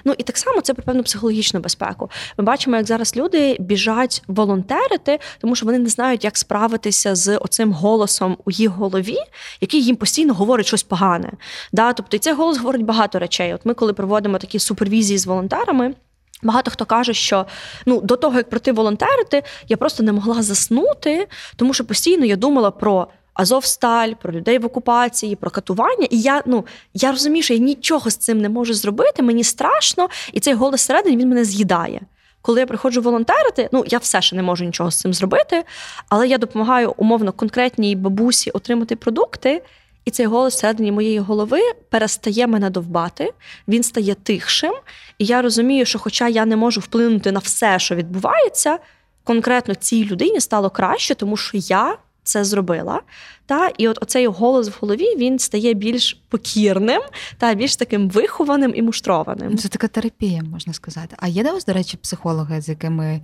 Ну 0.04 0.14
і 0.18 0.22
так 0.22 0.38
само 0.38 0.60
це 0.60 0.74
про 0.74 0.82
певну 0.82 1.02
психологічну 1.02 1.60
безпеку. 1.60 2.10
Ми 2.38 2.44
бачимо, 2.44 2.76
як 2.76 2.86
зараз 2.86 3.16
люди 3.16 3.56
біжать 3.60 4.22
волонтерити, 4.28 5.18
тому 5.40 5.56
що 5.56 5.66
вони 5.66 5.78
не 5.78 5.88
знають, 5.88 6.24
як 6.24 6.36
справитися 6.36 7.14
з 7.14 7.36
оцим 7.36 7.72
голосом 7.72 8.36
у 8.44 8.50
їх 8.50 8.70
голові, 8.70 9.16
який 9.60 9.82
їм 9.82 9.96
постійно 9.96 10.34
говорить 10.34 10.66
щось 10.66 10.82
погане. 10.82 11.32
Да? 11.72 11.92
Тобто 11.92 12.16
і 12.16 12.20
цей 12.20 12.32
голос 12.32 12.58
говорить 12.58 12.84
багато 12.84 13.18
речей. 13.18 13.54
От 13.54 13.60
ми, 13.66 13.74
коли 13.74 13.92
проводимо 13.92 14.38
такі 14.38 14.58
супервізії 14.58 15.18
з 15.18 15.26
волонтерами. 15.26 15.94
Багато 16.42 16.70
хто 16.70 16.84
каже, 16.84 17.14
що 17.14 17.46
ну 17.86 18.00
до 18.00 18.16
того 18.16 18.36
як 18.36 18.50
пройти 18.50 18.72
волонтерити, 18.72 19.42
я 19.68 19.76
просто 19.76 20.02
не 20.02 20.12
могла 20.12 20.42
заснути, 20.42 21.28
тому 21.56 21.74
що 21.74 21.84
постійно 21.84 22.24
я 22.24 22.36
думала 22.36 22.70
про 22.70 23.08
Азовсталь, 23.34 24.12
про 24.22 24.32
людей 24.32 24.58
в 24.58 24.66
окупації, 24.66 25.36
про 25.36 25.50
катування. 25.50 26.06
І 26.10 26.20
я 26.20 26.42
ну 26.46 26.66
я 26.94 27.10
розумію, 27.10 27.42
що 27.42 27.54
я 27.54 27.60
нічого 27.60 28.10
з 28.10 28.16
цим 28.16 28.40
не 28.40 28.48
можу 28.48 28.74
зробити. 28.74 29.22
Мені 29.22 29.44
страшно, 29.44 30.08
і 30.32 30.40
цей 30.40 30.54
голос 30.54 30.80
всередині 30.80 31.16
він 31.16 31.28
мене 31.28 31.44
з'їдає. 31.44 32.00
Коли 32.42 32.60
я 32.60 32.66
приходжу 32.66 33.00
волонтерити, 33.00 33.68
ну 33.72 33.84
я 33.86 33.98
все 33.98 34.22
ще 34.22 34.36
не 34.36 34.42
можу 34.42 34.64
нічого 34.64 34.90
з 34.90 35.00
цим 35.00 35.14
зробити, 35.14 35.64
але 36.08 36.28
я 36.28 36.38
допомагаю 36.38 36.94
умовно 36.96 37.32
конкретній 37.32 37.96
бабусі 37.96 38.50
отримати 38.50 38.96
продукти. 38.96 39.62
І 40.06 40.10
цей 40.10 40.26
голос 40.26 40.54
всередині 40.54 40.92
моєї 40.92 41.18
голови 41.18 41.60
перестає 41.90 42.46
мене 42.46 42.70
довбати, 42.70 43.32
він 43.68 43.82
стає 43.82 44.14
тихшим. 44.14 44.74
І 45.18 45.24
я 45.24 45.42
розумію, 45.42 45.84
що, 45.84 45.98
хоча 45.98 46.28
я 46.28 46.46
не 46.46 46.56
можу 46.56 46.80
вплинути 46.80 47.32
на 47.32 47.38
все, 47.38 47.78
що 47.78 47.94
відбувається, 47.94 48.78
конкретно 49.24 49.74
цій 49.74 50.04
людині 50.04 50.40
стало 50.40 50.70
краще, 50.70 51.14
тому 51.14 51.36
що 51.36 51.58
я 51.58 51.98
це 52.26 52.44
зробила. 52.44 53.00
Та 53.46 53.70
і 53.78 53.88
от 53.88 53.98
оцей 54.02 54.26
голос 54.26 54.68
в 54.68 54.76
голові 54.80 55.16
він 55.16 55.38
стає 55.38 55.74
більш 55.74 56.20
покірним 56.28 57.02
та 57.38 57.54
більш 57.54 57.76
таким 57.76 58.08
вихованим 58.08 58.72
і 58.76 58.82
муштрованим. 58.82 59.58
Це 59.58 59.68
така 59.68 59.88
терапія, 59.88 60.42
можна 60.52 60.72
сказати. 60.72 61.16
А 61.18 61.28
є 61.28 61.44
до 61.44 61.52
вас, 61.52 61.64
до 61.64 61.72
речі, 61.72 61.96
психологи, 61.96 62.60
з 62.60 62.68
якими 62.68 63.20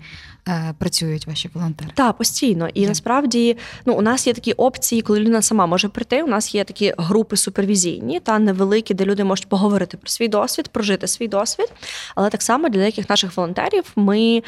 е, 0.48 0.74
працюють 0.78 1.26
ваші 1.26 1.50
волонтери? 1.54 1.90
Так, 1.94 2.16
постійно. 2.16 2.68
І 2.74 2.84
yeah. 2.84 2.88
насправді 2.88 3.56
ну, 3.86 3.94
у 3.94 4.02
нас 4.02 4.26
є 4.26 4.32
такі 4.32 4.52
опції, 4.52 5.02
коли 5.02 5.20
людина 5.20 5.42
сама 5.42 5.66
може 5.66 5.88
прийти. 5.88 6.22
У 6.22 6.26
нас 6.26 6.54
є 6.54 6.64
такі 6.64 6.94
групи 6.98 7.36
супервізійні 7.36 8.20
та 8.20 8.38
невеликі, 8.38 8.94
де 8.94 9.04
люди 9.04 9.24
можуть 9.24 9.48
поговорити 9.48 9.96
про 9.96 10.08
свій 10.08 10.28
досвід, 10.28 10.68
прожити 10.68 11.06
свій 11.06 11.28
досвід. 11.28 11.72
Але 12.14 12.30
так 12.30 12.42
само 12.42 12.68
для 12.68 12.78
деяких 12.78 13.10
наших 13.10 13.36
волонтерів 13.36 13.84
ми 13.96 14.42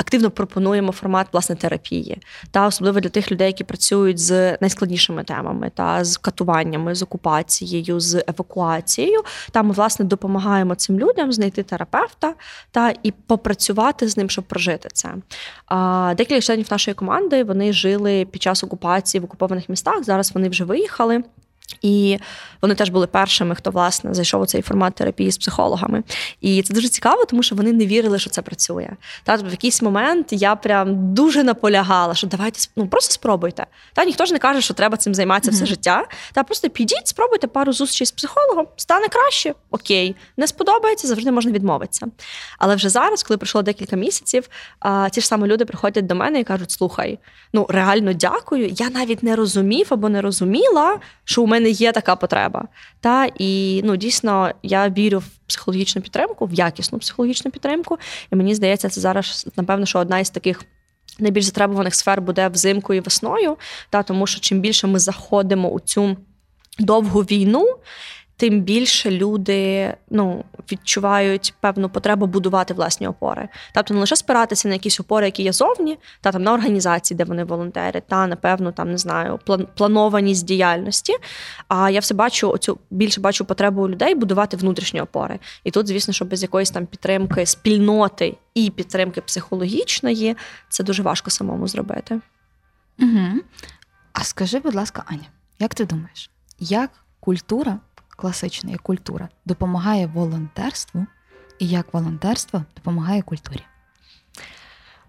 активно 0.00 0.30
пропонуємо 0.30 0.92
формат 0.92 1.26
власне 1.32 1.56
терапії, 1.56 2.18
та 2.50 2.66
особливо 2.66 3.00
для 3.00 3.08
тих 3.08 3.32
людей, 3.32 3.46
які 3.46 3.64
працюють 3.64 4.18
з 4.18 4.58
найскладнішими 4.60 5.24
темами, 5.24 5.70
та 5.74 6.04
з 6.04 6.16
катуваннями, 6.16 6.94
з 6.94 7.02
окупацією, 7.02 8.00
з 8.00 8.24
евакуацією. 8.26 9.20
Та 9.50 9.62
ми 9.62 9.72
власне 9.72 10.04
допомагаємо 10.04 10.74
цим 10.74 10.98
людям 10.98 11.32
знайти 11.32 11.62
терапевта 11.62 12.34
та 12.70 12.94
і 13.02 13.10
попрацювати 13.10 14.08
з 14.08 14.16
ним, 14.16 14.30
щоб 14.30 14.44
прожити 14.44 14.88
це. 14.92 15.14
А 15.66 16.14
декілька 16.16 16.40
членів 16.40 16.66
нашої 16.70 16.94
команди 16.94 17.44
вони 17.44 17.72
жили 17.72 18.24
під 18.24 18.42
час 18.42 18.64
окупації 18.64 19.20
в 19.20 19.24
окупованих 19.24 19.68
містах. 19.68 20.04
Зараз 20.04 20.32
вони 20.34 20.48
вже 20.48 20.64
виїхали. 20.64 21.22
І 21.82 22.18
вони 22.62 22.74
теж 22.74 22.88
були 22.88 23.06
першими, 23.06 23.54
хто 23.54 23.70
власне 23.70 24.14
зайшов 24.14 24.42
у 24.42 24.46
цей 24.46 24.62
формат 24.62 24.94
терапії 24.94 25.30
з 25.30 25.38
психологами. 25.38 26.02
І 26.40 26.62
це 26.62 26.74
дуже 26.74 26.88
цікаво, 26.88 27.24
тому 27.24 27.42
що 27.42 27.54
вони 27.54 27.72
не 27.72 27.86
вірили, 27.86 28.18
що 28.18 28.30
це 28.30 28.42
працює. 28.42 28.90
Та 29.24 29.32
тобто 29.32 29.48
в 29.48 29.50
якийсь 29.50 29.82
момент 29.82 30.26
я 30.30 30.56
прям 30.56 31.14
дуже 31.14 31.44
наполягала, 31.44 32.14
що 32.14 32.26
давайте 32.26 32.60
ну 32.76 32.88
просто 32.88 33.12
спробуйте. 33.12 33.66
Та 33.92 34.04
ніхто 34.04 34.24
ж 34.26 34.32
не 34.32 34.38
каже, 34.38 34.60
що 34.60 34.74
треба 34.74 34.96
цим 34.96 35.14
займатися 35.14 35.50
mm-hmm. 35.50 35.54
все 35.54 35.66
життя. 35.66 36.06
Та 36.32 36.42
просто 36.42 36.70
підіть, 36.70 37.08
спробуйте 37.08 37.46
пару 37.46 37.72
зустрічей 37.72 38.06
з 38.06 38.10
психологом, 38.10 38.66
стане 38.76 39.08
краще. 39.08 39.54
Окей, 39.70 40.16
не 40.36 40.46
сподобається, 40.46 41.08
завжди 41.08 41.32
можна 41.32 41.52
відмовитися. 41.52 42.06
Але 42.58 42.74
вже 42.74 42.88
зараз, 42.88 43.22
коли 43.22 43.38
пройшло 43.38 43.62
декілька 43.62 43.96
місяців, 43.96 44.48
ті 45.12 45.20
ж 45.20 45.26
самі 45.26 45.46
люди 45.46 45.64
приходять 45.64 46.06
до 46.06 46.14
мене 46.14 46.40
і 46.40 46.44
кажуть: 46.44 46.70
слухай, 46.70 47.18
ну 47.52 47.66
реально 47.68 48.12
дякую. 48.12 48.68
Я 48.68 48.90
навіть 48.90 49.22
не 49.22 49.36
розумів 49.36 49.86
або 49.90 50.08
не 50.08 50.20
розуміла, 50.20 50.98
що 51.24 51.42
у 51.42 51.46
мене 51.46 51.59
мене 51.60 51.70
є 51.70 51.92
така 51.92 52.16
потреба. 52.16 52.68
Та 53.00 53.28
І 53.38 53.80
ну, 53.84 53.96
дійсно 53.96 54.50
я 54.62 54.88
вірю 54.88 55.18
в 55.18 55.28
психологічну 55.46 56.02
підтримку, 56.02 56.46
в 56.46 56.54
якісну 56.54 56.98
психологічну 56.98 57.50
підтримку. 57.50 57.98
І 58.32 58.36
мені 58.36 58.54
здається, 58.54 58.88
це 58.88 59.00
зараз, 59.00 59.48
напевно, 59.56 59.86
що 59.86 59.98
одна 59.98 60.18
із 60.18 60.30
таких. 60.30 60.62
Найбільш 61.18 61.44
затребуваних 61.44 61.94
сфер 61.94 62.20
буде 62.20 62.48
взимку 62.48 62.94
і 62.94 63.00
весною, 63.00 63.56
та 63.90 64.02
тому 64.02 64.26
що 64.26 64.40
чим 64.40 64.60
більше 64.60 64.86
ми 64.86 64.98
заходимо 64.98 65.68
у 65.68 65.80
цю 65.80 66.16
довгу 66.78 67.20
війну, 67.20 67.76
тим 68.40 68.60
більше 68.60 69.10
люди 69.10 69.94
ну, 70.10 70.44
відчувають 70.72 71.54
певну 71.60 71.88
потребу 71.88 72.26
будувати 72.26 72.74
власні 72.74 73.08
опори. 73.08 73.48
Тобто 73.74 73.94
не 73.94 74.00
лише 74.00 74.16
спиратися 74.16 74.68
на 74.68 74.74
якісь 74.74 75.00
опори, 75.00 75.26
які 75.26 75.42
є 75.42 75.52
зовні, 75.52 75.98
та 76.20 76.32
там 76.32 76.42
на 76.42 76.52
організації, 76.52 77.18
де 77.18 77.24
вони 77.24 77.44
волонтери, 77.44 78.02
та 78.08 78.26
напевно 78.26 78.72
там 78.72 78.90
не 78.90 78.98
знаю, 78.98 79.38
план- 79.46 79.66
планованість 79.76 80.44
діяльності. 80.44 81.12
А 81.68 81.90
я 81.90 82.00
все 82.00 82.14
бачу 82.14 82.50
оцю 82.50 82.78
більше 82.90 83.20
бачу 83.20 83.44
потребу 83.44 83.82
у 83.82 83.88
людей 83.88 84.14
будувати 84.14 84.56
внутрішні 84.56 85.00
опори. 85.00 85.38
І 85.64 85.70
тут, 85.70 85.88
звісно, 85.88 86.14
що 86.14 86.24
без 86.24 86.42
якоїсь 86.42 86.70
там 86.70 86.86
підтримки 86.86 87.46
спільноти 87.46 88.36
і 88.54 88.70
підтримки 88.70 89.20
психологічної 89.20 90.36
це 90.68 90.84
дуже 90.84 91.02
важко 91.02 91.30
самому 91.30 91.68
зробити. 91.68 92.20
Угу. 92.98 93.26
А 94.12 94.24
скажи, 94.24 94.60
будь 94.60 94.74
ласка, 94.74 95.04
Аня, 95.06 95.26
як 95.58 95.74
ти 95.74 95.84
думаєш, 95.84 96.30
як 96.58 96.90
культура 97.20 97.78
класична 98.20 98.72
і 98.72 98.76
культура 98.76 99.28
допомагає 99.44 100.06
волонтерству, 100.06 101.06
і 101.58 101.68
як 101.68 101.94
волонтерство 101.94 102.64
допомагає 102.76 103.22
культурі? 103.22 103.62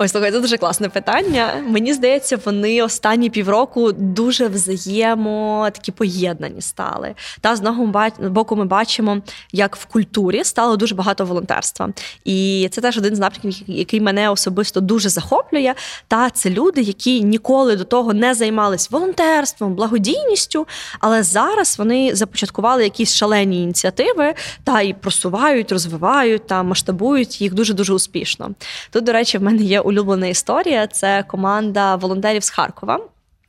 Ось 0.03 0.11
слухай, 0.11 0.31
це 0.31 0.39
дуже 0.39 0.57
класне 0.57 0.89
питання. 0.89 1.63
Мені 1.67 1.93
здається, 1.93 2.39
вони 2.45 2.83
останні 2.83 3.29
півроку 3.29 3.91
дуже 3.91 4.47
взаємо 4.47 5.67
такі 5.73 5.91
поєднані 5.91 6.61
стали. 6.61 7.13
Та 7.41 7.55
з 7.55 7.59
одного 7.59 8.09
боку, 8.19 8.55
ми 8.55 8.65
бачимо, 8.65 9.17
як 9.51 9.75
в 9.75 9.85
культурі 9.85 10.43
стало 10.43 10.77
дуже 10.77 10.95
багато 10.95 11.25
волонтерства. 11.25 11.89
І 12.25 12.69
це 12.71 12.81
теж 12.81 12.97
один 12.97 13.15
з 13.15 13.19
напрямків, 13.19 13.63
який 13.67 14.01
мене 14.01 14.29
особисто 14.29 14.81
дуже 14.81 15.09
захоплює. 15.09 15.73
Та 16.07 16.29
це 16.29 16.49
люди, 16.49 16.81
які 16.81 17.23
ніколи 17.23 17.75
до 17.75 17.83
того 17.83 18.13
не 18.13 18.33
займались 18.33 18.91
волонтерством, 18.91 19.75
благодійністю, 19.75 20.67
але 20.99 21.23
зараз 21.23 21.75
вони 21.77 22.15
започаткували 22.15 22.83
якісь 22.83 23.15
шалені 23.15 23.63
ініціативи 23.63 24.33
та 24.63 24.81
і 24.81 24.93
просувають, 24.93 25.71
розвивають 25.71 26.47
та 26.47 26.63
масштабують 26.63 27.41
їх 27.41 27.53
дуже 27.53 27.73
дуже 27.73 27.93
успішно. 27.93 28.51
Тут, 28.91 29.03
до 29.03 29.11
речі, 29.11 29.37
в 29.37 29.43
мене 29.43 29.63
є 29.63 29.81
улюблена 29.91 30.27
історія 30.27 30.87
це 30.87 31.23
команда 31.27 31.95
волонтерів 31.95 32.43
з 32.43 32.49
Харкова. 32.49 32.99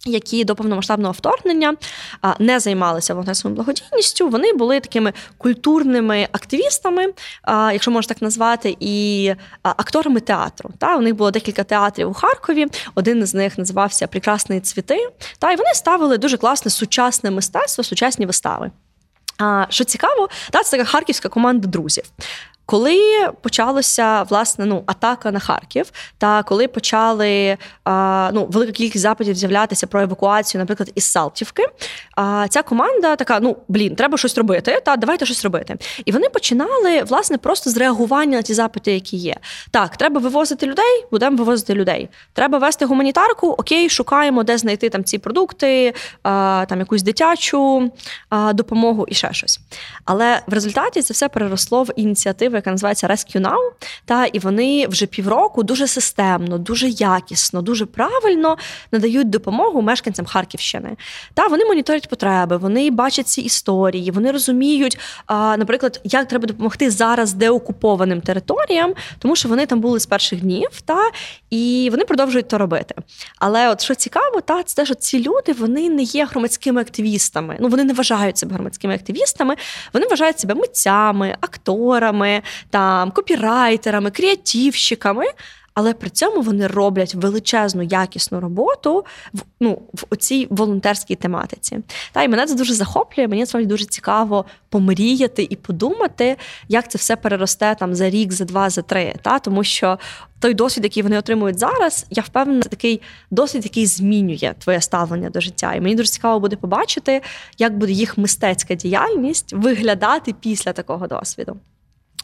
Які 0.04 0.44
до 0.44 0.54
повномасштабного 0.54 1.12
вторгнення 1.12 1.74
не 2.38 2.60
займалися 2.60 3.14
волонтерською 3.14 3.54
благодійністю, 3.54 4.28
вони 4.28 4.52
були 4.52 4.80
такими 4.80 5.12
культурними 5.38 6.28
активістами, 6.32 7.06
якщо 7.48 7.90
можна 7.90 8.08
так 8.08 8.22
назвати, 8.22 8.76
і 8.80 9.34
акторами 9.62 10.20
театру. 10.20 10.70
Та 10.78 10.96
у 10.96 11.00
них 11.00 11.14
було 11.14 11.30
декілька 11.30 11.64
театрів 11.64 12.10
у 12.10 12.14
Харкові. 12.14 12.66
Один 12.94 13.26
з 13.26 13.34
них 13.34 13.58
називався 13.58 14.06
Прекрасні 14.06 14.60
цвіти. 14.60 15.08
Та 15.38 15.52
й 15.52 15.56
вони 15.56 15.74
ставили 15.74 16.18
дуже 16.18 16.36
класне 16.36 16.70
сучасне 16.70 17.30
мистецтво, 17.30 17.84
сучасні 17.84 18.26
вистави. 18.26 18.70
Що 19.68 19.84
цікаво, 19.84 20.28
та 20.50 20.62
це 20.62 20.76
така 20.76 20.90
харківська 20.90 21.28
команда 21.28 21.68
друзів. 21.68 22.04
Коли 22.66 23.30
почалася 23.40 24.22
власне 24.22 24.66
ну 24.66 24.82
атака 24.86 25.30
на 25.30 25.38
Харків, 25.38 25.92
та 26.18 26.42
коли 26.42 26.68
почали 26.68 27.56
а, 27.84 28.30
ну 28.34 28.46
велика 28.50 28.72
кількість 28.72 29.02
запитів 29.02 29.34
з'являтися 29.34 29.86
про 29.86 30.02
евакуацію, 30.02 30.58
наприклад, 30.58 30.92
із 30.94 31.04
Салтівки, 31.04 31.64
а 32.16 32.46
ця 32.48 32.62
команда 32.62 33.16
така: 33.16 33.40
ну 33.40 33.56
блін, 33.68 33.94
треба 33.94 34.18
щось 34.18 34.38
робити, 34.38 34.82
та 34.84 34.96
давайте 34.96 35.26
щось 35.26 35.44
робити. 35.44 35.76
І 36.04 36.12
вони 36.12 36.28
починали 36.28 37.02
власне 37.02 37.38
просто 37.38 37.70
з 37.70 37.76
реагування 37.76 38.36
на 38.36 38.42
ті 38.42 38.54
запити, 38.54 38.92
які 38.92 39.16
є. 39.16 39.36
Так, 39.70 39.96
треба 39.96 40.20
вивозити 40.20 40.66
людей, 40.66 41.04
будемо 41.10 41.36
вивозити 41.36 41.74
людей. 41.74 42.08
Треба 42.32 42.58
вести 42.58 42.86
гуманітарку. 42.86 43.48
Окей, 43.48 43.88
шукаємо, 43.88 44.42
де 44.42 44.58
знайти 44.58 44.88
там 44.88 45.04
ці 45.04 45.18
продукти, 45.18 45.94
а, 46.22 46.64
там 46.68 46.78
якусь 46.78 47.02
дитячу 47.02 47.90
а, 48.28 48.52
допомогу 48.52 49.06
і 49.08 49.14
ще 49.14 49.32
щось. 49.32 49.60
Але 50.04 50.40
в 50.46 50.52
результаті 50.52 51.02
це 51.02 51.14
все 51.14 51.28
переросло 51.28 51.82
в 51.82 51.90
ініціативу 51.96 52.51
яка 52.56 52.70
називається 52.70 53.06
Rescue 53.06 53.40
Now, 53.40 53.70
Та 54.04 54.26
і 54.26 54.38
вони 54.38 54.86
вже 54.86 55.06
півроку 55.06 55.62
дуже 55.62 55.86
системно, 55.86 56.58
дуже 56.58 56.88
якісно, 56.88 57.62
дуже 57.62 57.86
правильно 57.86 58.56
надають 58.92 59.30
допомогу 59.30 59.82
мешканцям 59.82 60.26
Харківщини. 60.26 60.96
Та 61.34 61.46
вони 61.46 61.64
моніторять 61.64 62.08
потреби, 62.08 62.56
вони 62.56 62.90
бачать 62.90 63.28
ці 63.28 63.40
історії, 63.40 64.10
вони 64.10 64.30
розуміють, 64.30 64.98
наприклад, 65.30 66.00
як 66.04 66.28
треба 66.28 66.46
допомогти 66.46 66.90
зараз 66.90 67.32
деокупованим 67.32 68.20
територіям, 68.20 68.94
тому 69.18 69.36
що 69.36 69.48
вони 69.48 69.66
там 69.66 69.80
були 69.80 70.00
з 70.00 70.06
перших 70.06 70.40
днів, 70.40 70.68
та 70.84 71.10
і 71.50 71.88
вони 71.90 72.04
продовжують 72.04 72.48
то 72.48 72.58
робити. 72.58 72.94
Але 73.38 73.68
от 73.68 73.80
що 73.80 73.94
цікаво, 73.94 74.40
та 74.40 74.62
це 74.62 74.76
те, 74.76 74.86
що 74.86 74.94
ці 74.94 75.18
люди 75.18 75.52
вони 75.52 75.90
не 75.90 76.02
є 76.02 76.24
громадськими 76.24 76.80
активістами. 76.80 77.56
Ну 77.60 77.68
вони 77.68 77.84
не 77.84 77.92
вважають 77.92 78.38
себе 78.38 78.54
громадськими 78.54 78.94
активістами, 78.94 79.56
вони 79.92 80.06
вважають 80.06 80.38
себе 80.38 80.54
митцями, 80.54 81.36
акторами, 81.40 82.41
там 82.70 83.10
копірайтерами, 83.10 84.10
креативщиками. 84.10 85.24
Але 85.74 85.92
при 85.94 86.10
цьому 86.10 86.42
вони 86.42 86.66
роблять 86.66 87.14
величезну 87.14 87.82
якісну 87.82 88.40
роботу 88.40 89.04
в 89.34 89.40
ну 89.60 89.82
в 89.92 90.16
цій 90.16 90.46
волонтерській 90.50 91.14
тематиці. 91.14 91.78
Та 92.12 92.22
й 92.22 92.28
мене 92.28 92.46
це 92.46 92.54
дуже 92.54 92.74
захоплює. 92.74 93.28
Мені 93.28 93.46
справді 93.46 93.68
дуже 93.68 93.84
цікаво 93.84 94.44
помріяти 94.68 95.46
і 95.50 95.56
подумати, 95.56 96.36
як 96.68 96.90
це 96.90 96.98
все 96.98 97.16
переросте 97.16 97.74
там 97.74 97.94
за 97.94 98.10
рік, 98.10 98.32
за 98.32 98.44
два, 98.44 98.70
за 98.70 98.82
три. 98.82 99.14
Та 99.22 99.38
тому 99.38 99.64
що 99.64 99.98
той 100.40 100.54
досвід, 100.54 100.84
який 100.84 101.02
вони 101.02 101.18
отримують 101.18 101.58
зараз, 101.58 102.06
я 102.10 102.22
впевнена, 102.22 102.62
це 102.62 102.68
такий 102.68 103.00
досвід, 103.30 103.64
який 103.64 103.86
змінює 103.86 104.54
твоє 104.58 104.80
ставлення 104.80 105.30
до 105.30 105.40
життя. 105.40 105.74
І 105.74 105.80
мені 105.80 105.94
дуже 105.94 106.08
цікаво 106.08 106.40
буде 106.40 106.56
побачити, 106.56 107.22
як 107.58 107.78
буде 107.78 107.92
їх 107.92 108.18
мистецька 108.18 108.74
діяльність 108.74 109.52
виглядати 109.52 110.34
після 110.40 110.72
такого 110.72 111.06
досвіду. 111.06 111.56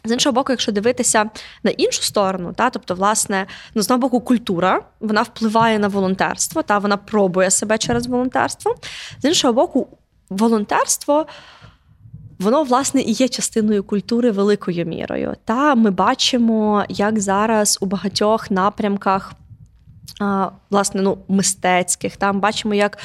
З 0.05 0.13
іншого 0.13 0.33
боку, 0.33 0.53
якщо 0.53 0.73
дивитися 0.73 1.31
на 1.63 1.71
іншу 1.71 2.03
сторону, 2.03 2.53
та 2.53 2.71
тобто, 2.71 2.95
власне, 2.95 3.47
ну 3.75 3.83
з 3.83 3.85
одного 3.85 4.01
боку, 4.01 4.21
культура 4.21 4.83
вона 5.01 5.23
впливає 5.23 5.79
на 5.79 5.89
волонтерство, 5.89 6.63
та 6.63 6.79
вона 6.79 6.97
пробує 6.97 7.51
себе 7.51 7.79
через 7.79 8.07
волонтерство. 8.07 8.75
З 9.23 9.25
іншого 9.25 9.55
боку, 9.55 9.99
волонтерство. 10.31 11.27
Воно, 12.39 12.63
власне, 12.63 13.01
і 13.01 13.13
є 13.13 13.29
частиною 13.29 13.85
культури 13.85 14.31
великою 14.31 14.87
мірою. 14.87 15.37
Та 15.45 15.75
ми 15.75 15.91
бачимо, 15.91 16.85
як 16.89 17.21
зараз 17.21 17.79
у 17.81 17.87
багатьох 17.87 18.51
напрямках 18.51 19.33
власне 20.71 21.03
ну, 21.03 21.19
мистецьких. 21.29 22.17
Там 22.17 22.41
бачимо, 22.41 22.75
як 22.75 22.99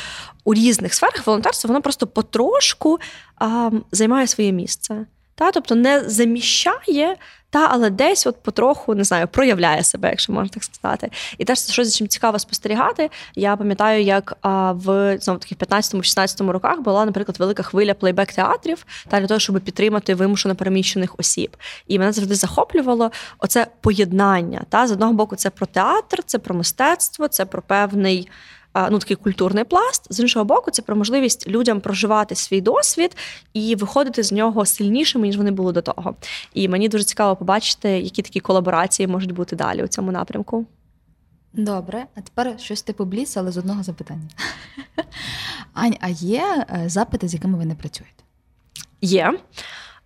у 0.43 0.53
різних 0.53 0.93
сферах 0.93 1.27
волонтерство 1.27 1.67
воно 1.67 1.81
просто 1.81 2.07
потрошку 2.07 2.99
а, 3.37 3.71
займає 3.91 4.27
своє 4.27 4.51
місце. 4.51 5.05
Та, 5.35 5.51
Тобто 5.51 5.75
не 5.75 6.09
заміщає, 6.09 7.15
та, 7.53 7.67
але 7.71 7.89
десь 7.89 8.27
от 8.27 8.43
потроху 8.43 8.95
не 8.95 9.03
знаю, 9.03 9.27
проявляє 9.27 9.83
себе, 9.83 10.09
якщо 10.09 10.33
можна 10.33 10.49
так 10.49 10.63
сказати. 10.63 11.09
І 11.37 11.45
теж 11.45 11.59
щось 11.59 11.87
за 11.87 11.97
чим 11.97 12.07
цікаво 12.07 12.39
спостерігати. 12.39 13.09
Я 13.35 13.55
пам'ятаю, 13.55 14.03
як 14.03 14.37
а, 14.41 14.71
в 14.71 15.17
знову 15.21 15.39
таки 15.39 15.55
в 15.55 15.57
15-16 15.57 16.49
роках 16.49 16.79
була, 16.79 17.05
наприклад, 17.05 17.39
велика 17.39 17.63
хвиля 17.63 17.93
плейбек-театрів 17.93 18.85
та 19.07 19.19
для 19.19 19.27
того, 19.27 19.39
щоб 19.39 19.61
підтримати 19.61 20.15
вимушено 20.15 20.55
переміщених 20.55 21.15
осіб. 21.17 21.57
І 21.87 21.99
мене 21.99 22.11
завжди 22.11 22.35
захоплювало 22.35 23.11
оце 23.39 23.67
поєднання. 23.81 24.61
Та 24.69 24.87
З 24.87 24.91
одного 24.91 25.13
боку, 25.13 25.35
це 25.35 25.49
про 25.49 25.65
театр, 25.65 26.23
це 26.25 26.39
про 26.39 26.55
мистецтво, 26.55 27.27
це 27.27 27.45
про 27.45 27.61
певний 27.61 28.29
ну 28.75 28.99
такий 28.99 29.15
культурний 29.15 29.63
пласт. 29.63 30.13
З 30.13 30.19
іншого 30.19 30.45
боку, 30.45 30.71
це 30.71 30.81
про 30.81 30.95
можливість 30.95 31.47
людям 31.47 31.81
проживати 31.81 32.35
свій 32.35 32.61
досвід 32.61 33.17
і 33.53 33.75
виходити 33.75 34.23
з 34.23 34.31
нього 34.31 34.65
сильнішими, 34.65 35.27
ніж 35.27 35.37
вони 35.37 35.51
були 35.51 35.73
до 35.73 35.81
того. 35.81 36.15
І 36.53 36.67
мені 36.67 36.89
дуже 36.89 37.03
цікаво 37.03 37.35
побачити, 37.35 37.89
які 37.89 38.21
такі 38.21 38.39
колаборації 38.39 39.07
можуть 39.07 39.31
бути 39.31 39.55
далі 39.55 39.83
у 39.83 39.87
цьому 39.87 40.11
напрямку. 40.11 40.65
Добре, 41.53 42.05
а 42.15 42.21
тепер 42.21 42.59
щось 42.59 42.81
типу 42.81 43.05
бліц, 43.05 43.37
але 43.37 43.51
з 43.51 43.57
одного 43.57 43.83
запитання. 43.83 44.29
Ань, 45.73 45.95
а 45.99 46.09
є 46.09 46.65
е, 46.69 46.89
запити, 46.89 47.27
з 47.27 47.33
якими 47.33 47.57
ви 47.57 47.65
не 47.65 47.75
працюєте? 47.75 48.23
Є. 49.01 49.39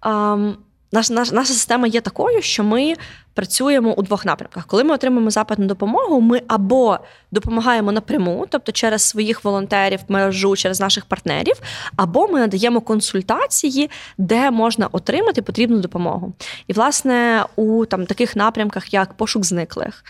Um, 0.01 0.55
наша, 0.91 1.13
наша, 1.13 1.36
наша 1.36 1.53
система 1.53 1.88
є 1.88 2.01
такою, 2.01 2.41
що 2.41 2.63
ми 2.63 2.93
працюємо 3.38 3.94
у 3.94 4.02
двох 4.02 4.26
напрямках. 4.26 4.66
Коли 4.66 4.84
ми 4.84 4.94
отримуємо 4.94 5.30
запит 5.30 5.60
на 5.60 5.66
допомогу, 5.66 6.22
ми 6.22 6.42
або 6.48 7.00
допомагаємо 7.32 7.92
напряму, 7.92 8.46
тобто 8.50 8.72
через 8.72 9.02
своїх 9.02 9.44
волонтерів, 9.44 10.00
мережу, 10.08 10.56
через 10.56 10.80
наших 10.80 11.06
партнерів, 11.06 11.56
або 11.96 12.28
ми 12.28 12.40
надаємо 12.40 12.82
консультації, 12.82 13.90
де 14.18 14.52
можна 14.52 14.88
отримати 14.92 15.42
потрібну 15.42 15.80
допомогу. 15.80 16.34
І, 16.68 16.74
власне, 16.74 17.46
у 17.56 17.86
там 17.86 18.06
таких 18.06 18.36
напрямках, 18.36 18.94
як 18.94 19.14
пошук 19.14 19.46
зниклих, 19.46 20.04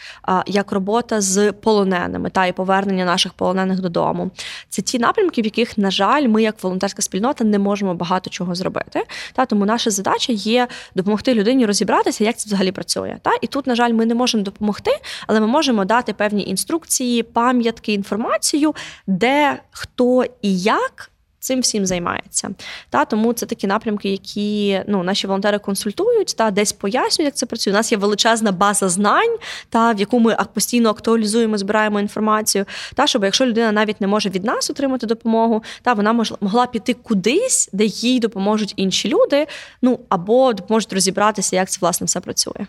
як 0.45 0.71
робота 0.71 1.21
з 1.21 1.51
полоненими 1.51 2.29
та 2.29 2.45
і 2.45 2.53
повернення 2.53 3.05
наших 3.05 3.33
полонених 3.33 3.79
додому, 3.79 4.31
це 4.69 4.81
ті 4.81 4.99
напрямки, 4.99 5.41
в 5.41 5.45
яких, 5.45 5.77
на 5.77 5.91
жаль, 5.91 6.27
ми, 6.27 6.43
як 6.43 6.63
волонтерська 6.63 7.01
спільнота, 7.01 7.43
не 7.43 7.59
можемо 7.59 7.93
багато 7.93 8.29
чого 8.29 8.55
зробити. 8.55 9.03
Та 9.33 9.45
тому 9.45 9.65
наша 9.65 9.89
задача 9.89 10.33
є 10.33 10.67
допомогти 10.95 11.33
людині 11.33 11.65
розібратися, 11.65 12.23
як 12.23 12.37
це 12.37 12.47
взагалі 12.47 12.71
працює. 12.71 13.16
Та 13.21 13.31
І 13.41 13.47
тут, 13.47 13.67
на 13.67 13.75
жаль, 13.75 13.93
ми 13.93 14.05
не 14.05 14.15
можемо 14.15 14.43
допомогти, 14.43 14.91
але 15.27 15.39
ми 15.39 15.47
можемо 15.47 15.85
дати 15.85 16.13
певні 16.13 16.45
інструкції, 16.45 17.23
пам'ятки, 17.23 17.93
інформацію, 17.93 18.75
де 19.07 19.59
хто 19.71 20.25
і 20.41 20.59
як. 20.59 21.11
Цим 21.39 21.61
всім 21.61 21.85
займається. 21.85 22.49
Та 22.89 23.05
Тому 23.05 23.33
це 23.33 23.45
такі 23.45 23.67
напрямки, 23.67 24.09
які 24.09 24.81
ну, 24.87 25.03
наші 25.03 25.27
волонтери 25.27 25.59
консультують, 25.59 26.35
та 26.37 26.51
десь 26.51 26.73
пояснюють, 26.73 27.27
як 27.27 27.35
це 27.35 27.45
працює. 27.45 27.73
У 27.73 27.75
нас 27.75 27.91
є 27.91 27.97
величезна 27.97 28.51
база 28.51 28.89
знань, 28.89 29.37
та 29.69 29.91
в 29.91 29.99
яку 29.99 30.19
ми 30.19 30.37
постійно 30.53 30.89
актуалізуємо, 30.89 31.57
збираємо 31.57 31.99
інформацію. 31.99 32.65
Та 32.95 33.07
щоб 33.07 33.23
якщо 33.23 33.45
людина 33.45 33.71
навіть 33.71 34.01
не 34.01 34.07
може 34.07 34.29
від 34.29 34.43
нас 34.43 34.69
отримати 34.69 35.05
допомогу, 35.07 35.63
та 35.81 35.93
вона 35.93 36.13
мож, 36.13 36.33
могла 36.41 36.65
піти 36.65 36.93
кудись, 36.93 37.69
де 37.73 37.85
їй 37.85 38.19
допоможуть 38.19 38.73
інші 38.75 39.09
люди, 39.09 39.47
ну 39.81 39.99
або 40.09 40.53
допоможуть 40.53 40.93
розібратися, 40.93 41.55
як 41.55 41.69
це 41.69 41.77
власне 41.81 42.05
все 42.05 42.19
працює. 42.19 42.65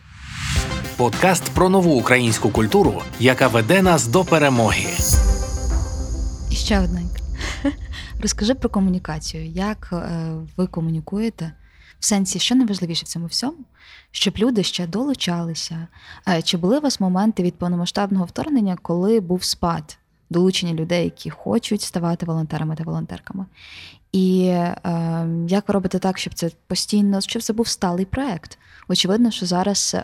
Подкаст 0.96 1.50
про 1.54 1.68
нову 1.68 1.94
українську 1.94 2.50
культуру, 2.50 3.02
яка 3.20 3.48
веде 3.48 3.82
нас 3.82 4.06
до 4.06 4.24
перемоги. 4.24 4.86
І 6.50 6.54
ще 6.54 6.80
одненька. 6.80 7.22
Розкажи 8.22 8.54
про 8.54 8.68
комунікацію. 8.68 9.46
Як 9.46 9.88
е, 9.92 10.30
ви 10.56 10.66
комунікуєте? 10.66 11.52
В 11.98 12.04
сенсі, 12.04 12.38
що 12.38 12.54
найважливіше 12.54 13.04
в 13.04 13.08
цьому 13.08 13.26
всьому, 13.26 13.58
щоб 14.10 14.34
люди 14.38 14.62
ще 14.62 14.86
долучалися. 14.86 15.86
Е, 16.28 16.42
чи 16.42 16.56
були 16.56 16.78
у 16.78 16.80
вас 16.80 17.00
моменти 17.00 17.42
від 17.42 17.58
повномасштабного 17.58 18.24
вторгнення, 18.24 18.76
коли 18.82 19.20
був 19.20 19.44
спад 19.44 19.98
долучення 20.30 20.74
людей, 20.74 21.04
які 21.04 21.30
хочуть 21.30 21.82
ставати 21.82 22.26
волонтерами 22.26 22.76
та 22.76 22.84
волонтерками? 22.84 23.46
І 24.12 24.44
е, 24.46 24.76
як 25.48 25.68
ви 25.68 25.72
робите 25.72 25.98
так, 25.98 26.18
щоб 26.18 26.34
це 26.34 26.50
постійно, 26.66 27.20
щоб 27.20 27.42
це 27.42 27.52
був 27.52 27.68
сталий 27.68 28.04
проект? 28.04 28.58
Очевидно, 28.88 29.30
що 29.30 29.46
зараз 29.46 29.94
е, 29.94 30.02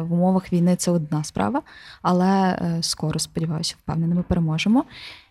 в 0.00 0.12
умовах 0.12 0.52
війни 0.52 0.76
це 0.76 0.90
одна 0.90 1.24
справа, 1.24 1.62
але 2.02 2.26
е, 2.26 2.78
скоро, 2.80 3.18
сподіваюся, 3.18 3.74
впевнено, 3.78 4.14
ми 4.14 4.22
переможемо. 4.22 4.84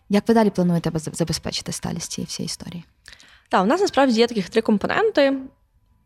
Як 0.10 0.28
ви 0.28 0.34
далі 0.34 0.50
плануєте 0.50 0.92
забезпечити 1.14 1.72
сталість 1.72 2.12
цієї 2.12 2.28
всієї 2.28 2.46
історії? 2.46 2.84
Так, 3.50 3.64
у 3.64 3.66
нас 3.66 3.82
насправді 3.82 4.20
є 4.20 4.28
таких 4.28 4.50
три 4.50 4.62
компоненти. 4.62 5.34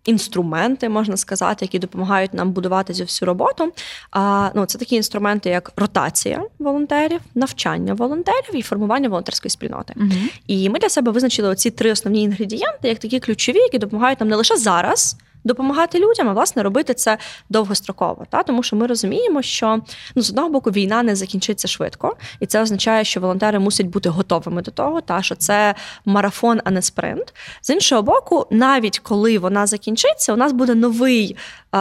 Інструменти, 0.06 0.90
можна 0.90 1.18
сказати, 1.18 1.66
які 1.66 1.80
допомагають 1.80 2.34
нам 2.34 2.52
будувати 2.52 2.94
цю 2.94 3.04
всю 3.04 3.28
роботу. 3.28 3.74
А, 4.12 4.50
ну, 4.56 4.66
Це 4.66 4.78
такі 4.78 4.96
інструменти, 4.96 5.50
як 5.50 5.72
ротація 5.76 6.44
волонтерів, 6.60 7.22
навчання 7.36 7.94
волонтерів 7.94 8.56
і 8.56 8.62
формування 8.62 9.10
волонтерської 9.10 9.50
спільноти. 9.50 9.94
uh 9.98 10.32
І 10.48 10.70
ми 10.70 10.80
для 10.80 10.90
себе 10.90 11.12
визначили 11.12 11.50
оці 11.50 11.72
три 11.72 11.92
основні 11.92 12.22
інгредієнти, 12.24 12.88
як 12.88 13.00
такі 13.00 13.20
ключові, 13.20 13.58
які 13.58 13.78
допомагають 13.78 14.20
нам 14.20 14.30
не 14.30 14.36
лише 14.36 14.58
зараз 14.58 15.18
допомагати 15.44 16.00
людям, 16.00 16.30
а 16.30 16.34
власне 16.34 16.64
робити 16.64 16.94
це 16.94 17.18
довгостроково. 17.50 18.26
Та? 18.30 18.44
Тому 18.44 18.64
що 18.64 18.76
ми 18.76 18.88
розуміємо, 18.88 19.42
що 19.42 19.82
ну, 20.16 20.22
з 20.22 20.30
одного 20.30 20.50
боку 20.50 20.72
війна 20.72 21.04
не 21.04 21.16
закінчиться 21.16 21.68
швидко, 21.68 22.16
і 22.40 22.46
це 22.46 22.62
означає, 22.62 23.04
що 23.04 23.20
волонтери 23.20 23.60
мусять 23.60 23.88
бути 23.88 24.10
готовими 24.10 24.62
до 24.62 24.72
того, 24.72 25.02
та 25.02 25.22
що 25.22 25.36
це 25.36 25.76
марафон, 26.06 26.62
а 26.64 26.72
не 26.72 26.82
спринт. 26.82 27.34
З 27.62 27.70
іншого 27.70 28.02
боку, 28.02 28.48
навіть 28.52 29.00
коли 29.00 29.40
вона 29.40 29.68
закінчиться, 29.68 30.34
у 30.34 30.36
нас 30.36 30.52
буде 30.52 30.76
новий. 30.76 31.36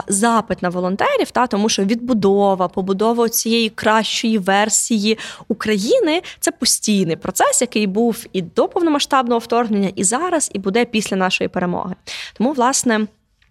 Запит 0.09 0.63
на 0.63 0.69
волонтерів, 0.69 1.31
та 1.31 1.47
тому 1.47 1.69
що 1.69 1.85
відбудова, 1.85 2.69
побудова 2.69 3.29
цієї 3.29 3.71
кращої 3.71 4.39
версії 4.39 5.19
України 5.49 6.23
це 6.41 6.51
постійний 6.51 7.17
процес, 7.17 7.61
який 7.61 7.87
був 7.87 8.27
і 8.33 8.43
до 8.43 8.69
повномасштабного 8.69 9.39
вторгнення, 9.39 9.93
і 9.97 10.05
зараз, 10.05 10.51
і 10.55 10.59
буде 10.59 10.85
після 10.85 11.17
нашої 11.17 11.49
перемоги. 11.49 11.95
Тому, 12.39 12.53
власне. 12.53 13.07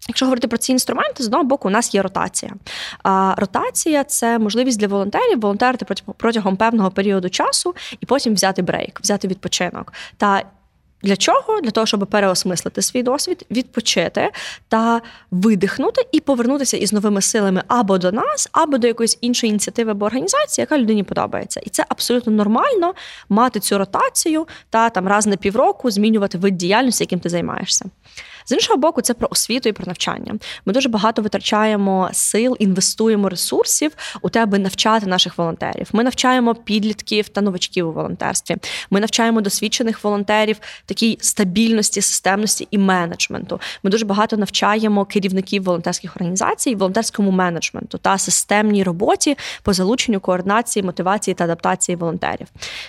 Якщо 0.08 0.26
говорити 0.26 0.48
про 0.48 0.58
ці 0.58 0.72
інструменти, 0.72 1.22
з 1.22 1.26
одного 1.26 1.44
боку, 1.44 1.68
у 1.68 1.70
нас 1.70 1.94
є 1.94 2.02
ротація. 2.02 2.52
А 3.02 3.34
ротація 3.36 4.04
це 4.04 4.38
можливість 4.38 4.80
для 4.80 4.86
волонтерів 4.86 5.40
волонтерити 5.40 5.86
протягом 6.16 6.56
певного 6.56 6.90
періоду 6.90 7.30
часу 7.30 7.74
і 8.00 8.06
потім 8.06 8.34
взяти 8.34 8.62
брейк, 8.62 9.00
взяти 9.00 9.28
відпочинок. 9.28 9.92
Та 10.16 10.42
для 11.02 11.16
чого? 11.16 11.60
Для 11.60 11.70
того, 11.70 11.86
щоб 11.86 12.06
переосмислити 12.06 12.82
свій 12.82 13.02
досвід, 13.02 13.46
відпочити 13.50 14.30
та 14.68 15.00
видихнути 15.30 16.06
і 16.12 16.20
повернутися 16.20 16.76
із 16.76 16.92
новими 16.92 17.22
силами 17.22 17.62
або 17.68 17.98
до 17.98 18.12
нас, 18.12 18.48
або 18.52 18.78
до 18.78 18.86
якоїсь 18.86 19.18
іншої 19.20 19.50
ініціативи 19.50 19.90
або 19.90 20.06
організації, 20.06 20.62
яка 20.62 20.78
людині 20.78 21.02
подобається. 21.02 21.60
І 21.64 21.70
це 21.70 21.84
абсолютно 21.88 22.32
нормально 22.32 22.94
мати 23.28 23.60
цю 23.60 23.78
ротацію 23.78 24.48
та 24.70 24.90
там 24.90 25.08
раз 25.08 25.26
на 25.26 25.36
півроку 25.36 25.90
змінювати 25.90 26.38
вид 26.38 26.56
діяльності, 26.56 27.04
яким 27.04 27.20
ти 27.20 27.28
займаєшся. 27.28 27.84
З 28.48 28.52
іншого 28.52 28.78
боку, 28.78 29.00
це 29.00 29.14
про 29.14 29.28
освіту 29.30 29.68
і 29.68 29.72
про 29.72 29.86
навчання. 29.86 30.34
Ми 30.64 30.72
дуже 30.72 30.88
багато 30.88 31.22
витрачаємо 31.22 32.10
сил, 32.12 32.56
інвестуємо 32.58 33.28
ресурсів 33.28 33.92
у 34.22 34.28
те, 34.28 34.42
аби 34.42 34.58
навчати 34.58 35.06
наших 35.06 35.38
волонтерів. 35.38 35.88
Ми 35.92 36.04
навчаємо 36.04 36.54
підлітків 36.54 37.28
та 37.28 37.40
новачків 37.40 37.88
у 37.88 37.92
волонтерстві. 37.92 38.56
Ми 38.90 39.00
навчаємо 39.00 39.40
досвідчених 39.40 40.04
волонтерів 40.04 40.56
такій 40.86 41.18
стабільності, 41.20 42.00
системності 42.00 42.68
і 42.70 42.78
менеджменту. 42.78 43.60
Ми 43.82 43.90
дуже 43.90 44.04
багато 44.04 44.36
навчаємо 44.36 45.04
керівників 45.04 45.62
волонтерських 45.62 46.16
організацій, 46.16 46.74
волонтерському 46.74 47.30
менеджменту 47.30 47.98
та 47.98 48.18
системній 48.18 48.82
роботі 48.82 49.36
по 49.62 49.72
залученню 49.72 50.20
координації, 50.20 50.82
мотивації 50.82 51.34
та 51.34 51.44
адаптації 51.44 51.96
волонтерів. 51.96 52.46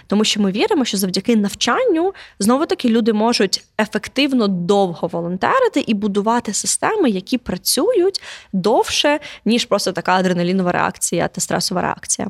Тому 0.07 0.23
що 0.23 0.41
ми 0.41 0.51
віримо, 0.51 0.85
що 0.85 0.97
завдяки 0.97 1.35
навчанню 1.35 2.13
знову 2.39 2.65
таки 2.65 2.89
люди 2.89 3.13
можуть 3.13 3.63
ефективно 3.79 4.47
довго 4.47 5.07
волонтерити 5.07 5.48
волонтерити 5.49 5.91
і 5.91 5.93
будувати 5.93 6.53
системи, 6.53 7.09
які 7.09 7.37
працюють 7.37 8.21
довше, 8.53 9.19
ніж 9.45 9.65
просто 9.65 9.91
така 9.91 10.15
адреналінова 10.15 10.71
реакція 10.71 11.27
та 11.27 11.41
стресова 11.41 11.81
реакція. 11.81 12.27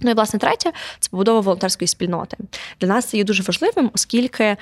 Ну 0.00 0.10
і 0.10 0.14
власне 0.14 0.38
третє 0.38 0.72
це 1.00 1.08
побудова 1.10 1.40
волонтерської 1.40 1.88
спільноти. 1.88 2.36
Для 2.80 2.88
нас 2.88 3.04
це 3.04 3.16
є 3.16 3.24
дуже 3.24 3.42
важливим, 3.42 3.90
оскільки 3.94 4.56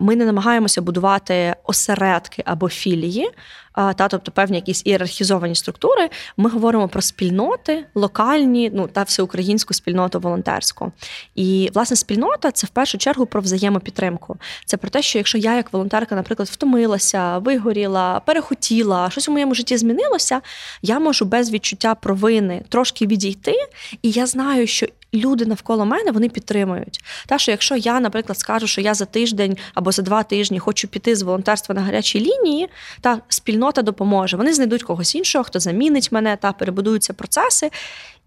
ми 0.00 0.16
не 0.16 0.24
намагаємося 0.24 0.82
будувати 0.82 1.56
осередки 1.64 2.42
або 2.46 2.68
філії, 2.68 3.30
та 3.74 4.08
тобто 4.08 4.32
певні 4.32 4.56
якісь 4.56 4.82
ієрархізовані 4.84 5.54
структури. 5.54 6.10
Ми 6.36 6.50
говоримо 6.50 6.88
про 6.88 7.02
спільноти, 7.02 7.84
локальні, 7.94 8.70
ну 8.74 8.88
та 8.88 9.02
всеукраїнську 9.02 9.74
спільноту 9.74 10.20
волонтерську. 10.20 10.92
І 11.34 11.70
власне 11.74 11.96
спільнота 11.96 12.50
це 12.50 12.66
в 12.66 12.70
першу 12.70 12.98
чергу 12.98 13.26
про 13.26 13.40
взаємопідтримку. 13.40 14.36
Це 14.64 14.76
про 14.76 14.90
те, 14.90 15.02
що 15.02 15.18
якщо 15.18 15.38
я, 15.38 15.56
як 15.56 15.72
волонтерка, 15.72 16.14
наприклад, 16.14 16.48
втомилася, 16.48 17.38
вигоріла, 17.38 18.20
перехотіла, 18.20 19.10
щось 19.10 19.28
у 19.28 19.32
моєму 19.32 19.54
житті 19.54 19.76
змінилося, 19.76 20.40
я 20.82 20.98
можу 20.98 21.24
без 21.24 21.50
відчуття 21.50 21.94
провини 21.94 22.62
трошки 22.68 23.06
відійти, 23.06 23.54
і 24.02 24.10
я 24.10 24.26
знаю, 24.26 24.66
що 24.66 24.86
люди 25.14 25.46
навколо 25.46 25.84
мене 25.84 26.10
вони 26.10 26.28
підтримують. 26.28 27.00
Та 27.26 27.38
що 27.38 27.50
якщо 27.50 27.76
я, 27.76 28.00
наприклад, 28.00 28.38
скажу, 28.38 28.66
що 28.66 28.80
я 28.80 28.94
за 28.94 29.04
тиждень 29.04 29.56
або 29.74 29.92
за 29.92 30.02
два 30.02 30.22
тижні 30.22 30.58
хочу 30.58 30.88
піти 30.88 31.16
з 31.16 31.22
волонтерства 31.22 31.74
на 31.74 31.80
гарячій 31.80 32.20
лінії, 32.20 32.68
та 33.00 33.20
спільнота 33.28 33.82
допоможе. 33.82 34.36
Вони 34.36 34.52
знайдуть 34.52 34.82
когось 34.82 35.14
іншого, 35.14 35.44
хто 35.44 35.60
замінить 35.60 36.12
мене 36.12 36.36
та 36.36 36.52
перебудуються 36.52 37.12
процеси. 37.12 37.70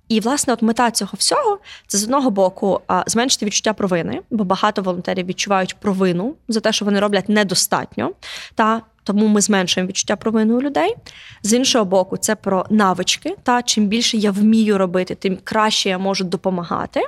І, 0.09 0.19
власне, 0.19 0.53
от 0.53 0.61
мета 0.61 0.91
цього 0.91 1.11
всього 1.17 1.59
це 1.87 1.97
з 1.97 2.03
одного 2.03 2.31
боку 2.31 2.81
зменшити 3.07 3.45
відчуття 3.45 3.73
провини, 3.73 4.21
бо 4.29 4.43
багато 4.43 4.81
волонтерів 4.81 5.25
відчувають 5.25 5.75
провину 5.75 6.35
за 6.47 6.59
те, 6.59 6.71
що 6.71 6.85
вони 6.85 6.99
роблять 6.99 7.29
недостатньо. 7.29 8.11
Та 8.55 8.81
тому 9.07 9.27
ми 9.27 9.41
зменшуємо 9.41 9.89
відчуття 9.89 10.15
провини 10.15 10.53
у 10.53 10.61
людей. 10.61 10.95
З 11.43 11.53
іншого 11.53 11.85
боку, 11.85 12.17
це 12.17 12.35
про 12.35 12.65
навички. 12.69 13.35
Та 13.43 13.61
чим 13.61 13.87
більше 13.87 14.17
я 14.17 14.31
вмію 14.31 14.77
робити, 14.77 15.15
тим 15.15 15.37
краще 15.43 15.89
я 15.89 15.97
можу 15.97 16.23
допомагати. 16.23 17.01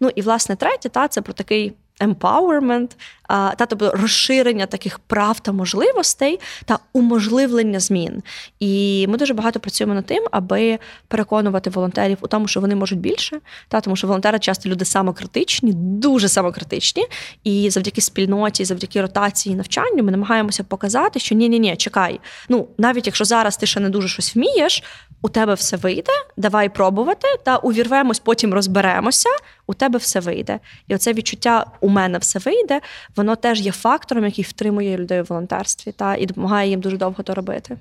Ну 0.00 0.10
і 0.14 0.22
власне 0.22 0.56
третє, 0.56 0.88
та 0.88 1.08
це 1.08 1.22
про 1.22 1.32
такий 1.32 1.72
empowerment, 2.00 2.90
та 3.28 3.66
тобто 3.68 3.90
розширення 3.90 4.66
таких 4.66 4.98
прав 4.98 5.40
та 5.40 5.52
можливостей 5.52 6.40
та 6.64 6.78
уможливлення 6.92 7.80
змін. 7.80 8.22
І 8.60 9.06
ми 9.08 9.18
дуже 9.18 9.34
багато 9.34 9.60
працюємо 9.60 9.94
над 9.94 10.06
тим, 10.06 10.24
аби 10.30 10.78
переконувати 11.08 11.70
волонтерів 11.70 12.18
у 12.20 12.26
тому, 12.26 12.48
що 12.48 12.60
вони 12.60 12.74
можуть 12.74 12.98
більше, 12.98 13.38
та 13.68 13.80
тому 13.80 13.96
що 13.96 14.06
волонтери 14.06 14.38
часто 14.38 14.68
люди 14.68 14.84
самокритичні, 14.84 15.72
дуже 15.72 16.28
самокритичні. 16.28 17.04
І 17.44 17.70
завдяки 17.70 18.00
спільноті, 18.00 18.64
завдяки 18.64 19.02
ротації 19.02 19.52
і 19.52 19.56
навчанню, 19.56 20.02
ми 20.02 20.10
намагаємося 20.10 20.64
показати, 20.64 21.18
що 21.20 21.34
ні, 21.34 21.48
ні, 21.48 21.58
ні, 21.58 21.76
чекай. 21.76 22.20
Ну 22.48 22.68
навіть 22.78 23.06
якщо 23.06 23.24
зараз 23.24 23.56
ти 23.56 23.66
ще 23.66 23.80
не 23.80 23.90
дуже 23.90 24.08
щось 24.08 24.36
вмієш, 24.36 24.82
у 25.22 25.28
тебе 25.28 25.54
все 25.54 25.76
вийде, 25.76 26.12
давай 26.36 26.68
пробувати, 26.68 27.28
та 27.44 27.56
увірвемось, 27.56 28.18
потім 28.18 28.54
розберемося. 28.54 29.28
У 29.66 29.74
тебе 29.74 29.98
все 29.98 30.20
вийде. 30.20 30.60
І 30.88 30.94
оце 30.94 31.12
відчуття 31.12 31.66
у 31.80 31.88
мене 31.88 32.18
все 32.18 32.38
вийде 32.38 32.80
воно 33.16 33.36
теж 33.36 33.60
є 33.60 33.72
фактором, 33.72 34.24
який 34.24 34.44
втримує 34.44 34.96
людей 34.96 35.20
у 35.20 35.24
волонтерстві 35.24 35.92
та 35.92 36.16
і 36.16 36.26
допомагає 36.26 36.70
їм 36.70 36.80
дуже 36.80 36.96
довго 36.96 37.22
то 37.22 37.34
робити. 37.34 37.78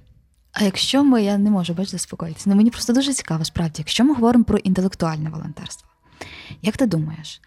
А 0.51 0.63
якщо 0.63 1.03
ми, 1.03 1.23
я 1.23 1.37
не 1.37 1.49
можу 1.49 1.73
бачити, 1.73 1.97
заспокоїтися, 1.97 2.49
ну 2.49 2.55
мені 2.55 2.69
просто 2.69 2.93
дуже 2.93 3.13
цікаво, 3.13 3.45
справді, 3.45 3.73
якщо 3.77 4.03
ми 4.03 4.13
говоримо 4.13 4.43
про 4.43 4.57
інтелектуальне 4.57 5.29
волонтерство, 5.29 5.89
як 6.61 6.77
ти 6.77 6.85
думаєш, 6.85 7.41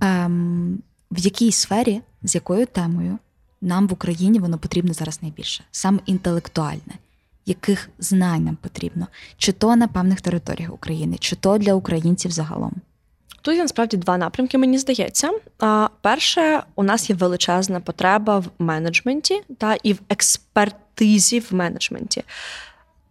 ем, 0.00 0.82
в 1.10 1.18
якій 1.18 1.52
сфері, 1.52 2.00
з 2.22 2.34
якою 2.34 2.66
темою 2.66 3.18
нам 3.60 3.88
в 3.88 3.92
Україні 3.92 4.38
воно 4.38 4.58
потрібно 4.58 4.92
зараз 4.92 5.22
найбільше? 5.22 5.64
Саме 5.70 5.98
інтелектуальне, 6.06 6.94
яких 7.48 7.90
знань 7.98 8.44
нам 8.44 8.56
потрібно? 8.56 9.06
Чи 9.36 9.52
то 9.52 9.76
на 9.76 9.88
певних 9.88 10.20
територіях 10.20 10.72
України, 10.72 11.16
чи 11.20 11.36
то 11.36 11.58
для 11.58 11.74
українців 11.74 12.30
загалом? 12.30 12.72
Тут 13.42 13.54
є 13.54 13.62
насправді 13.62 13.96
два 13.96 14.18
напрямки, 14.18 14.58
мені 14.58 14.78
здається. 14.78 15.30
Перше, 16.00 16.62
у 16.74 16.82
нас 16.82 17.10
є 17.10 17.16
величезна 17.16 17.80
потреба 17.80 18.38
в 18.38 18.46
менеджменті 18.58 19.42
та 19.58 19.76
і 19.82 19.92
в 19.92 19.98
експертизі 20.08 21.40
в 21.40 21.54
менеджменті. 21.54 22.22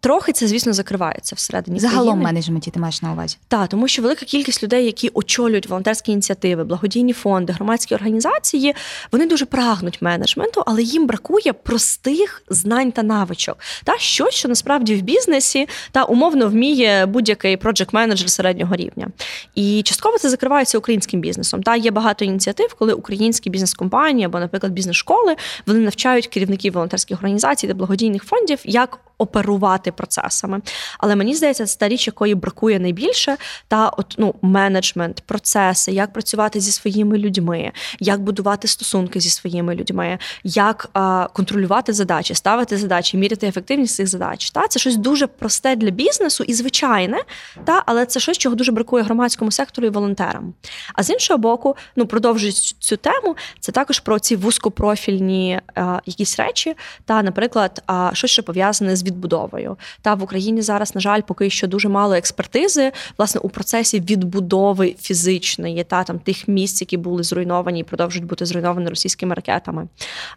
Трохи 0.00 0.32
це, 0.32 0.46
звісно, 0.46 0.72
закривається 0.72 1.36
всередині. 1.36 1.78
Загалом 1.78 2.04
країни. 2.06 2.24
менеджменті 2.24 2.70
ти 2.70 2.80
маєш 2.80 3.02
на 3.02 3.12
увазі? 3.12 3.36
Так, 3.48 3.68
тому 3.68 3.88
що 3.88 4.02
велика 4.02 4.26
кількість 4.26 4.62
людей, 4.62 4.84
які 4.84 5.10
очолюють 5.14 5.66
волонтерські 5.68 6.12
ініціативи, 6.12 6.64
благодійні 6.64 7.12
фонди, 7.12 7.52
громадські 7.52 7.94
організації, 7.94 8.74
вони 9.12 9.26
дуже 9.26 9.46
прагнуть 9.46 10.02
менеджменту, 10.02 10.62
але 10.66 10.82
їм 10.82 11.06
бракує 11.06 11.52
простих 11.52 12.42
знань 12.48 12.92
та 12.92 13.02
навичок. 13.02 13.58
Та 13.84 13.98
щось, 13.98 14.34
що 14.34 14.48
насправді 14.48 14.94
в 14.94 15.02
бізнесі 15.02 15.68
та 15.92 16.04
умовно 16.04 16.48
вміє 16.48 17.06
будь-який 17.06 17.56
проджект 17.56 17.92
менеджер 17.92 18.30
середнього 18.30 18.76
рівня. 18.76 19.08
І 19.54 19.82
частково 19.82 20.18
це 20.18 20.30
закривається 20.30 20.78
українським 20.78 21.20
бізнесом. 21.20 21.62
Та 21.62 21.76
є 21.76 21.90
багато 21.90 22.24
ініціатив, 22.24 22.74
коли 22.78 22.92
українські 22.92 23.50
бізнес-компанії 23.50 24.26
або, 24.26 24.40
наприклад, 24.40 24.72
бізнес-школи 24.72 25.36
вони 25.66 25.78
навчають 25.78 26.26
керівників 26.26 26.72
волонтерських 26.72 27.18
організацій 27.18 27.66
та 27.66 27.74
благодійних 27.74 28.24
фондів, 28.24 28.58
як 28.64 28.98
оперувати 29.18 29.92
процесами. 29.92 30.60
Але 30.98 31.16
мені 31.16 31.34
здається, 31.34 31.66
це 31.66 31.78
та 31.78 31.88
річ, 31.88 32.06
якої 32.06 32.34
бракує 32.34 32.78
найбільше, 32.78 33.36
та 33.68 33.88
от 33.88 34.14
ну 34.18 34.34
менеджмент, 34.42 35.20
процеси, 35.26 35.92
як 35.92 36.12
працювати 36.12 36.60
зі 36.60 36.72
своїми 36.72 37.18
людьми, 37.18 37.72
як 38.00 38.20
будувати 38.20 38.68
стосунки 38.68 39.20
зі 39.20 39.30
своїми 39.30 39.74
людьми, 39.74 40.18
як 40.44 40.90
а, 40.92 41.28
контролювати 41.32 41.92
задачі, 41.92 42.34
ставити 42.34 42.76
задачі, 42.76 43.16
міряти 43.16 43.46
ефективність 43.46 43.94
цих 43.94 44.06
задач. 44.06 44.50
Та 44.50 44.68
це 44.68 44.80
щось 44.80 44.96
дуже 44.96 45.26
просте 45.26 45.76
для 45.76 45.90
бізнесу 45.90 46.44
і 46.44 46.54
звичайне, 46.54 47.18
та 47.64 47.82
але 47.86 48.06
це 48.06 48.20
щось, 48.20 48.38
чого 48.38 48.54
дуже 48.54 48.72
бракує 48.72 49.04
громадському 49.04 49.50
сектору 49.50 49.86
і 49.86 49.90
волонтерам. 49.90 50.54
А 50.94 51.02
з 51.02 51.10
іншого 51.10 51.38
боку, 51.38 51.76
ну 51.96 52.06
продовжуючи 52.06 52.74
цю 52.78 52.96
тему, 52.96 53.36
це 53.60 53.72
також 53.72 54.00
про 54.00 54.18
ці 54.18 54.36
вузькопрофільні 54.36 55.60
а, 55.74 56.00
якісь 56.06 56.38
речі, 56.38 56.76
та, 57.04 57.22
наприклад, 57.22 57.82
а, 57.86 58.10
щось 58.12 58.30
що 58.30 58.42
пов'язане 58.42 58.96
з 58.96 59.02
відбудовою. 59.08 59.76
Та 60.02 60.14
в 60.14 60.22
Україні 60.22 60.62
зараз, 60.62 60.94
на 60.94 61.00
жаль, 61.00 61.20
поки 61.20 61.50
що 61.50 61.66
дуже 61.66 61.88
мало 61.88 62.14
експертизи 62.14 62.92
власне 63.18 63.40
у 63.44 63.48
процесі 63.48 64.00
відбудови 64.00 64.96
фізичної 65.00 65.84
та 65.84 66.04
там 66.04 66.18
тих 66.18 66.48
місць, 66.48 66.80
які 66.80 66.96
були 66.96 67.22
зруйновані 67.22 67.80
і 67.80 67.84
продовжують 67.84 68.26
бути 68.26 68.46
зруйновані 68.46 68.88
російськими 68.88 69.34
ракетами. 69.34 69.88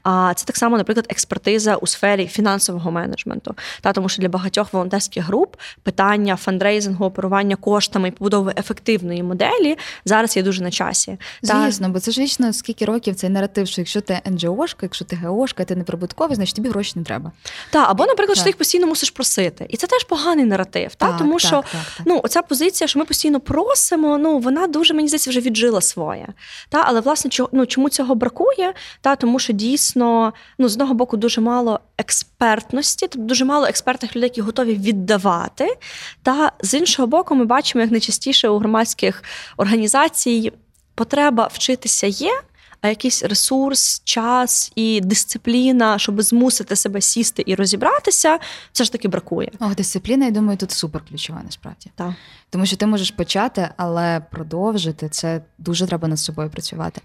А 0.04 0.34
це 0.36 0.46
так 0.46 0.58
само, 0.58 0.78
наприклад, 0.78 1.06
експертиза 1.10 1.76
у 1.76 1.88
сфері 1.88 2.28
фінансового 2.28 2.92
менеджменту. 2.92 3.56
Та 3.82 3.94
тому, 3.94 4.10
що 4.10 4.22
для 4.22 4.30
багатьох 4.30 4.74
волонтерських 4.74 5.26
груп 5.26 5.56
питання 5.84 6.36
фандрейзингу, 6.36 7.06
оперування 7.06 7.56
коштами 7.56 8.08
і 8.08 8.12
побудови 8.12 8.54
ефективної 8.58 9.24
моделі 9.24 9.78
зараз 10.06 10.38
є 10.38 10.44
дуже 10.44 10.64
на 10.64 10.72
часі. 10.72 11.18
Звісно, 11.42 11.90
бо 11.90 12.00
це 12.00 12.12
ж 12.12 12.22
вічно 12.22 12.54
скільки 12.54 12.86
років 12.86 13.16
цей 13.16 13.30
наратив, 13.30 13.68
що 13.68 13.82
якщо 13.82 14.02
ти 14.02 14.22
НГОшка, 14.26 14.80
якщо 14.82 15.06
ти 15.06 15.16
ГОшка, 15.16 15.66
ти 15.66 15.76
не 15.76 15.84
прибутковий, 15.84 16.36
значить 16.36 16.56
тобі 16.56 16.70
гроші 16.70 16.94
не 16.96 17.04
треба. 17.04 17.32
Так, 17.70 17.90
або, 17.90 18.06
наприклад, 18.06 18.38
що 18.38 18.44
ти 18.44 18.50
їх 18.50 18.58
постійно 18.62 18.88
мусиш 18.88 19.10
просити. 19.10 19.66
І 19.70 19.78
це 19.78 19.88
теж 19.88 20.04
поганий 20.04 20.46
наратив. 20.46 20.96
Так, 20.96 21.12
та? 21.12 21.18
Тому 21.18 21.32
так, 21.32 21.40
що 21.40 21.56
так, 21.56 21.66
так. 21.72 22.06
ну, 22.06 22.22
оця 22.24 22.42
позиція, 22.42 22.88
що 22.88 23.00
ми 23.00 23.06
постійно 23.06 23.40
просимо, 23.40 24.18
ну 24.18 24.40
вона 24.40 24.68
дуже, 24.68 24.94
мені 24.94 25.08
здається, 25.08 25.30
вже 25.30 25.40
віджила 25.40 25.82
своє. 25.82 26.28
Та? 26.70 26.84
Але 26.88 27.00
власне, 27.00 27.32
чого, 27.32 27.50
ну, 27.52 27.66
чому 27.66 27.90
цього 27.90 28.16
бракує? 28.16 28.74
Та? 29.02 29.16
Тому 29.16 29.40
що 29.40 29.54
дійсно, 29.54 30.34
ну, 30.58 30.70
з 30.70 30.74
одного 30.74 30.94
боку, 30.94 31.18
дуже 31.18 31.42
мало 31.42 31.80
експертності, 31.98 33.08
тобто 33.08 33.28
дуже 33.28 33.46
мало 33.46 33.66
експертних 33.66 34.16
людей, 34.16 34.30
які 34.30 34.42
готові 34.42 34.74
віддавати. 34.74 35.78
Та 36.24 36.52
з 36.62 36.74
іншого 36.74 37.08
боку, 37.08 37.36
ми 37.36 37.46
бачимо, 37.46 37.82
як 37.82 37.92
найчастіше 37.92 38.50
у 38.50 38.58
громадських 38.58 39.24
організацій 39.58 40.52
потреба 40.96 41.50
вчитися 41.54 42.08
є 42.08 42.42
якийсь 42.90 43.24
ресурс, 43.24 44.02
час 44.04 44.72
і 44.76 45.02
дисципліна, 45.02 46.00
щоб 46.00 46.22
змусити 46.22 46.76
себе 46.76 47.02
сісти 47.02 47.44
і 47.46 47.56
розібратися, 47.56 48.40
все 48.72 48.84
ж 48.84 48.92
таки 48.92 49.08
бракує. 49.08 49.52
О, 49.60 49.74
дисципліна, 49.74 50.26
я 50.26 50.32
думаю, 50.32 50.58
тут 50.58 50.72
супер 50.72 51.02
ключова 51.10 51.42
насправді. 51.46 51.92
Так. 51.96 52.14
Тому 52.50 52.66
що 52.66 52.78
ти 52.78 52.86
можеш 52.86 53.12
почати, 53.12 53.70
але 53.78 54.20
продовжити 54.32 55.10
це 55.10 55.42
дуже 55.58 55.88
треба 55.88 56.08
над 56.08 56.20
собою 56.20 56.50
працювати. 56.50 57.02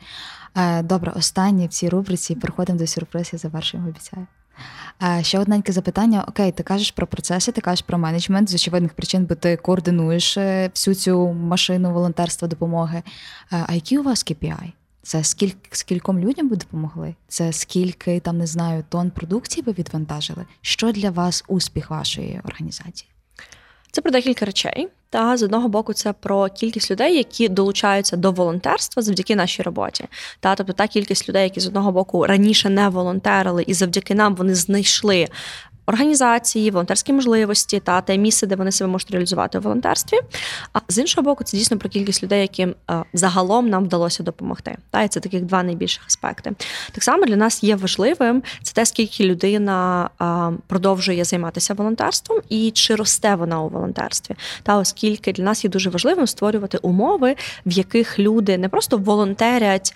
Е, 0.56 0.82
добре, 0.82 1.12
останнє 1.16 1.66
в 1.66 1.70
цій 1.70 1.88
рубриці 1.88 2.34
переходимо 2.34 2.78
до 2.78 2.86
сюрпризів, 2.86 3.38
завершуємо, 3.38 3.88
обіцяю. 3.88 4.26
Е, 5.02 5.24
ще 5.24 5.38
одненьке 5.38 5.72
запитання: 5.72 6.24
Окей, 6.28 6.52
ти 6.52 6.62
кажеш 6.62 6.90
про 6.90 7.06
процеси, 7.06 7.52
ти 7.52 7.60
кажеш 7.60 7.82
про 7.82 7.98
менеджмент 7.98 8.50
з 8.50 8.54
очевидних 8.54 8.92
причин, 8.94 9.24
бо 9.24 9.34
ти 9.34 9.56
координуєш 9.56 10.36
е, 10.36 10.70
всю 10.74 10.94
цю 10.94 11.32
машину 11.32 11.92
волонтерства 11.92 12.48
допомоги. 12.48 13.02
А 13.50 13.74
які 13.74 13.98
у 13.98 14.02
вас 14.02 14.24
KPI? 14.24 14.72
Це 15.06 15.24
скільки 15.24 15.58
скільком 15.70 16.18
людям 16.18 16.48
ви 16.48 16.56
допомогли? 16.56 17.14
Це 17.28 17.52
скільки 17.52 18.20
там 18.20 18.38
не 18.38 18.46
знаю 18.46 18.84
тонн 18.88 19.10
продукції 19.10 19.64
ви 19.66 19.72
відвантажили? 19.72 20.46
Що 20.60 20.92
для 20.92 21.10
вас 21.10 21.44
успіх 21.48 21.90
вашої 21.90 22.40
організації? 22.44 23.10
Це 23.90 24.00
про 24.00 24.10
декілька 24.10 24.44
речей. 24.44 24.88
Та 25.10 25.36
з 25.36 25.42
одного 25.42 25.68
боку, 25.68 25.92
це 25.92 26.12
про 26.12 26.48
кількість 26.48 26.90
людей, 26.90 27.16
які 27.16 27.48
долучаються 27.48 28.16
до 28.16 28.32
волонтерства 28.32 29.02
завдяки 29.02 29.36
нашій 29.36 29.62
роботі. 29.62 30.04
Та 30.40 30.54
тобто 30.54 30.72
та 30.72 30.86
кількість 30.86 31.28
людей, 31.28 31.42
які 31.42 31.60
з 31.60 31.66
одного 31.66 31.92
боку 31.92 32.26
раніше 32.26 32.70
не 32.70 32.88
волонтерили, 32.88 33.64
і 33.66 33.74
завдяки 33.74 34.14
нам 34.14 34.34
вони 34.34 34.54
знайшли 34.54 35.28
організації, 35.86 36.70
волонтерські 36.70 37.12
можливості 37.12 37.80
та 37.80 38.00
те 38.00 38.18
місце, 38.18 38.46
де 38.46 38.56
вони 38.56 38.72
себе 38.72 38.90
можуть 38.90 39.10
реалізувати 39.10 39.58
у 39.58 39.60
волонтерстві. 39.60 40.16
А 40.72 40.80
з 40.88 40.98
іншого 40.98 41.24
боку, 41.24 41.44
це 41.44 41.56
дійсно 41.56 41.78
про 41.78 41.88
кількість 41.88 42.22
людей, 42.22 42.40
яким 42.40 42.74
е, 42.90 43.04
загалом 43.12 43.68
нам 43.68 43.84
вдалося 43.84 44.22
допомогти. 44.22 44.76
Та 44.90 45.02
і 45.02 45.08
це 45.08 45.20
таких 45.20 45.42
два 45.42 45.62
найбільших 45.62 46.06
аспекти. 46.06 46.52
Так 46.92 47.04
само 47.04 47.24
для 47.24 47.36
нас 47.36 47.62
є 47.62 47.76
важливим 47.76 48.42
це 48.62 48.72
те, 48.72 48.86
скільки 48.86 49.24
людина 49.24 50.10
е, 50.20 50.58
продовжує 50.66 51.24
займатися 51.24 51.74
волонтерством 51.74 52.40
і 52.48 52.70
чи 52.70 52.94
росте 52.94 53.34
вона 53.34 53.62
у 53.62 53.68
волонтерстві. 53.68 54.34
Та 54.62 54.76
оскільки 54.76 55.32
для 55.32 55.44
нас 55.44 55.64
є 55.64 55.70
дуже 55.70 55.90
важливим 55.90 56.26
створювати 56.26 56.78
умови, 56.78 57.36
в 57.66 57.72
яких 57.72 58.18
люди 58.18 58.58
не 58.58 58.68
просто 58.68 58.98
волонтерять 58.98 59.94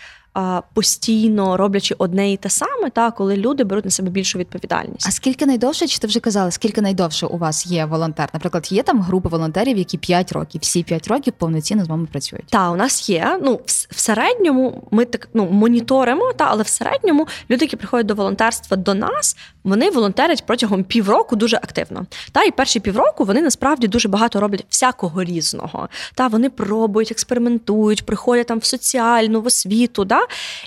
постійно 0.74 1.56
роблячи 1.56 1.94
одне 1.98 2.32
і 2.32 2.36
те 2.36 2.50
саме, 2.50 2.90
та 2.90 3.10
коли 3.10 3.36
люди 3.36 3.64
беруть 3.64 3.84
на 3.84 3.90
себе 3.90 4.10
більшу 4.10 4.38
відповідальність. 4.38 5.06
А 5.08 5.10
скільки 5.10 5.46
найдовше, 5.46 5.86
чи 5.86 5.98
ти 5.98 6.06
вже 6.06 6.20
казала, 6.20 6.50
скільки 6.50 6.80
найдовше 6.80 7.26
у 7.26 7.38
вас 7.38 7.66
є 7.66 7.84
волонтер? 7.84 8.28
Наприклад, 8.34 8.72
є 8.72 8.82
там 8.82 9.00
групи 9.00 9.28
волонтерів, 9.28 9.78
які 9.78 9.98
5 9.98 10.32
років, 10.32 10.60
всі 10.60 10.82
5 10.82 11.08
років 11.08 11.32
повноцінно 11.38 11.84
з 11.84 11.88
вами 11.88 12.06
працюють. 12.06 12.46
Та 12.46 12.70
у 12.70 12.76
нас 12.76 13.10
є. 13.10 13.38
Ну 13.42 13.54
в, 13.54 13.70
в 13.90 13.98
середньому 13.98 14.88
ми 14.90 15.04
так 15.04 15.28
ну 15.34 15.46
моніторимо, 15.50 16.32
та 16.32 16.44
але 16.44 16.62
в 16.62 16.68
середньому 16.68 17.26
люди, 17.50 17.64
які 17.64 17.76
приходять 17.76 18.06
до 18.06 18.14
волонтерства 18.14 18.76
до 18.76 18.94
нас, 18.94 19.36
вони 19.64 19.90
волонтерять 19.90 20.46
протягом 20.46 20.84
півроку 20.84 21.36
дуже 21.36 21.56
активно. 21.56 22.06
Та 22.32 22.42
і 22.42 22.50
перші 22.50 22.80
півроку 22.80 23.24
вони 23.24 23.42
насправді 23.42 23.88
дуже 23.88 24.08
багато 24.08 24.40
роблять 24.40 24.64
всякого 24.68 25.24
різного. 25.24 25.88
Та 26.14 26.26
вони 26.26 26.50
пробують, 26.50 27.12
експериментують, 27.12 28.06
приходять 28.06 28.46
там 28.46 28.58
в 28.58 28.64
соціальну 28.64 29.40
в 29.40 29.46
освіту. 29.46 30.04
Да? 30.04 30.20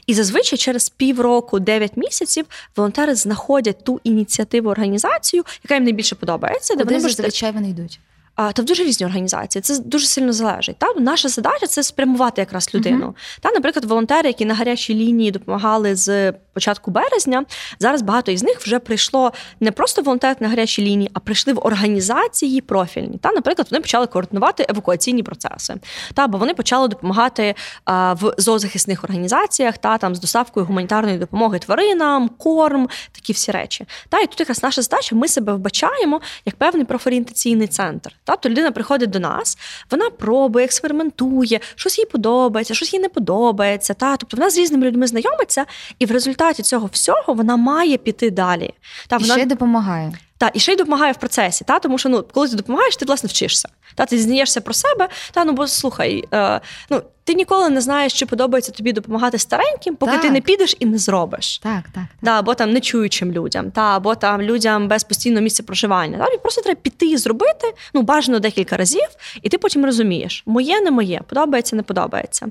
І 0.08 0.14
зазвичай 0.14 0.60
через 0.60 0.90
півроку, 0.90 1.60
9 1.60 1.98
місяців 1.98 2.46
волонтери 2.76 3.16
знаходять 3.16 3.84
ту 3.84 4.00
ініціативу 4.04 4.70
організацію, 4.70 5.44
яка 5.64 5.76
їм 5.76 5.84
найбільше 5.84 6.16
подобається, 6.16 6.76
де 6.76 6.84
вони 6.84 6.98
можуть... 6.98 7.18
зазвичай 7.18 7.52
вони 7.52 7.70
йдуть. 7.70 8.00
А, 8.36 8.52
Та 8.52 8.62
в 8.62 8.66
дуже 8.66 8.84
різні 8.84 9.06
організації. 9.06 9.62
Це 9.62 9.80
дуже 9.80 10.08
сильно 10.08 10.34
залежить. 10.34 10.76
Та 10.78 10.94
наша 10.98 11.30
задача 11.30 11.68
це 11.68 11.84
спрямувати 11.84 12.42
якраз 12.42 12.70
людину. 12.76 13.06
Uh-huh. 13.06 13.40
Та, 13.42 13.52
наприклад, 13.52 13.86
волонтери, 13.86 14.30
які 14.30 14.46
на 14.46 14.54
гарячій 14.54 14.94
лінії 14.94 15.32
допомагали 15.32 15.96
з 15.96 16.34
початку 16.54 16.92
березня. 16.92 17.46
Зараз 17.80 18.02
багато 18.02 18.32
із 18.32 18.44
них 18.44 18.60
вже 18.60 18.80
прийшло 18.80 19.34
не 19.60 19.72
просто 19.72 20.02
волонтерити 20.02 20.44
на 20.44 20.50
гарячій 20.50 20.82
лінії, 20.82 21.10
а 21.14 21.20
прийшли 21.20 21.54
в 21.54 21.66
організації 21.66 22.62
профільні. 22.62 23.18
Та, 23.18 23.32
наприклад, 23.32 23.68
вони 23.72 23.82
почали 23.82 24.08
координувати 24.08 24.66
евакуаційні 24.70 25.24
процеси. 25.24 25.76
Та 26.14 26.28
бо 26.28 26.38
вони 26.38 26.54
почали 26.54 26.88
допомагати 26.88 27.56
а, 27.86 28.14
в 28.14 28.34
зоозахисних 28.38 29.04
організаціях 29.04 29.78
та 29.78 29.98
там 29.98 30.16
з 30.16 30.20
доставкою 30.20 30.66
гуманітарної 30.66 31.18
допомоги 31.18 31.60
тваринам, 31.60 32.30
корм, 32.30 32.90
такі 33.12 33.34
всі 33.34 33.52
речі. 33.52 33.86
Та 34.10 34.20
і 34.20 34.28
тут 34.28 34.40
якраз 34.40 34.64
наша 34.64 34.82
задача, 34.82 35.16
ми 35.16 35.28
себе 35.28 35.54
вбачаємо 35.54 36.22
як 36.46 36.56
певний 36.56 36.86
профорієнтаційний 36.86 37.68
центр. 37.68 38.16
Тобто 38.24 38.50
людина 38.50 38.72
приходить 38.72 39.10
до 39.10 39.20
нас, 39.20 39.58
вона 39.92 40.10
пробує, 40.10 40.66
експериментує, 40.66 41.60
щось 41.76 42.00
їй 42.00 42.06
подобається, 42.06 42.74
щось 42.74 42.94
їй 42.94 43.00
не 43.00 43.10
подобається. 43.10 43.94
Та 43.94 44.18
тобто 44.18 44.38
вона 44.38 44.50
з 44.50 44.58
різними 44.58 44.88
людьми 44.88 45.08
знайомиться, 45.08 45.66
і 46.00 46.06
в 46.06 46.12
результаті 46.12 46.43
цього 46.54 46.90
всього 46.92 47.34
вона 47.34 47.58
має 47.58 47.98
піти 47.98 48.32
далі. 48.32 48.74
Та 49.08 49.18
вона... 49.18 49.34
І 49.34 49.38
ще 49.38 49.42
й 49.42 49.46
допомагає. 49.46 50.14
Та, 50.38 50.52
і 50.54 50.60
ще 50.60 50.74
й 50.74 50.76
допомагає 50.76 51.12
в 51.12 51.18
процесі, 51.18 51.66
та 51.66 51.80
тому 51.80 51.98
що 51.98 52.10
ну, 52.10 52.26
коли 52.34 52.50
ти 52.50 52.56
допомагаєш, 52.56 52.98
ти 52.98 53.06
власне 53.06 53.28
вчишся. 53.28 53.70
Та 53.96 54.06
ти 54.06 54.18
зізнаєшся 54.18 54.62
про 54.62 54.74
себе. 54.74 55.10
Та 55.32 55.46
ну 55.46 55.54
бо 55.54 55.68
слухай, 55.68 56.24
е, 56.34 56.62
ну 56.90 57.02
ти 57.24 57.34
ніколи 57.34 57.70
не 57.70 57.82
знаєш, 57.82 58.14
чи 58.14 58.26
подобається 58.26 58.72
тобі 58.72 58.94
допомагати 58.94 59.40
стареньким, 59.40 59.96
поки 59.96 60.12
так. 60.12 60.22
ти 60.22 60.30
не 60.30 60.42
підеш 60.42 60.76
і 60.80 60.86
не 60.86 60.98
зробиш. 60.98 61.58
Так, 61.58 61.84
так. 61.84 61.94
так. 61.94 62.04
Да, 62.22 62.40
або 62.40 62.54
там 62.54 62.74
нечуючим 62.74 63.32
людям, 63.32 63.72
та 63.72 63.82
або 63.82 64.16
там 64.16 64.42
людям 64.42 64.88
без 64.88 65.04
постійного 65.04 65.44
місця 65.44 65.64
проживання. 65.64 66.18
Та, 66.18 66.38
просто 66.38 66.62
треба 66.62 66.80
піти 66.82 67.06
і 67.06 67.18
зробити, 67.18 67.74
ну 67.94 68.02
бажано 68.02 68.40
декілька 68.40 68.78
разів, 68.78 69.08
і 69.42 69.50
ти 69.50 69.58
потім 69.58 69.86
розумієш, 69.86 70.44
моє 70.46 70.82
не 70.82 70.92
моє, 70.92 71.22
подобається, 71.28 71.76
не 71.76 71.84
подобається. 71.84 72.48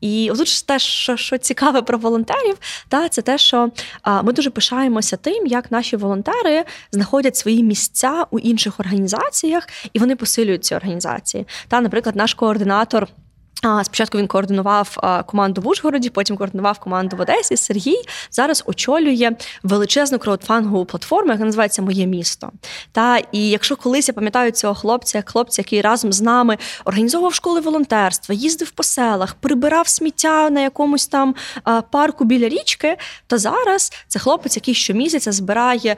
І 0.00 0.32
тут 0.36 0.66
те, 0.66 0.78
що 0.78 1.16
що 1.16 1.38
цікаве 1.38 1.82
про 1.82 1.98
волонтерів, 1.98 2.56
та 2.88 3.08
це 3.08 3.22
те, 3.22 3.38
що 3.38 3.70
а, 4.02 4.22
ми 4.22 4.32
дуже 4.32 4.50
пишаємося 4.50 5.16
тим, 5.16 5.46
як 5.46 5.70
наші 5.70 5.96
волонтери 5.96 6.64
знаходять 6.92 7.36
свої 7.36 7.62
місця 7.62 8.26
у 8.30 8.38
інших 8.38 8.80
організаціях, 8.80 9.68
і 9.92 9.98
вони 9.98 10.16
посилюють 10.16 10.64
ці 10.64 10.74
організації. 10.74 10.83
Та, 11.68 11.80
наприклад, 11.80 12.16
наш 12.16 12.34
координатор. 12.34 13.08
Спочатку 13.82 14.18
він 14.18 14.26
координував 14.26 14.96
команду 15.26 15.60
в 15.60 15.68
Ужгороді, 15.68 16.10
потім 16.10 16.36
координував 16.36 16.78
команду 16.78 17.16
в 17.16 17.20
Одесі. 17.20 17.56
Сергій 17.56 17.96
зараз 18.30 18.62
очолює 18.66 19.30
величезну 19.62 20.18
краудфангову 20.18 20.84
платформу, 20.84 21.32
яка 21.32 21.44
називається 21.44 21.82
Моє 21.82 22.06
місто. 22.06 22.50
Та 22.92 23.18
і 23.32 23.48
якщо 23.48 23.76
колись 23.76 24.08
я 24.08 24.14
пам'ятаю 24.14 24.50
цього 24.50 24.74
хлопця, 24.74 25.18
як 25.18 25.30
хлопця, 25.30 25.62
який 25.62 25.80
разом 25.80 26.12
з 26.12 26.20
нами 26.20 26.58
організовував 26.84 27.34
школи 27.34 27.60
волонтерства, 27.60 28.34
їздив 28.34 28.70
по 28.70 28.82
селах, 28.82 29.34
прибирав 29.34 29.88
сміття 29.88 30.50
на 30.50 30.60
якомусь 30.60 31.06
там 31.06 31.34
парку 31.90 32.24
біля 32.24 32.48
річки, 32.48 32.96
то 33.26 33.38
зараз 33.38 33.92
це 34.08 34.18
хлопець, 34.18 34.56
який 34.56 34.74
щомісяця 34.74 35.32
збирає. 35.32 35.96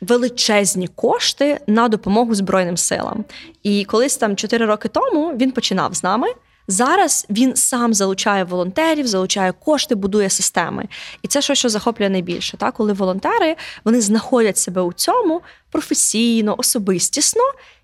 Величезні 0.00 0.88
кошти 0.88 1.60
на 1.66 1.88
допомогу 1.88 2.34
Збройним 2.34 2.76
силам. 2.76 3.24
І 3.62 3.84
колись 3.84 4.16
там 4.16 4.36
4 4.36 4.66
роки 4.66 4.88
тому 4.88 5.36
він 5.36 5.52
починав 5.52 5.94
з 5.94 6.02
нами. 6.02 6.28
Зараз 6.70 7.26
він 7.30 7.56
сам 7.56 7.94
залучає 7.94 8.44
волонтерів, 8.44 9.06
залучає 9.06 9.52
кошти, 9.52 9.94
будує 9.94 10.30
системи. 10.30 10.88
І 11.22 11.28
це 11.28 11.42
щось, 11.42 11.58
що 11.58 11.68
захоплює 11.68 12.08
найбільше. 12.08 12.56
Так? 12.56 12.74
Коли 12.74 12.92
волонтери 12.92 13.56
вони 13.84 14.00
знаходять 14.00 14.58
себе 14.58 14.82
у 14.82 14.92
цьому 14.92 15.40
професійно, 15.70 16.54
особистісно, 16.58 17.42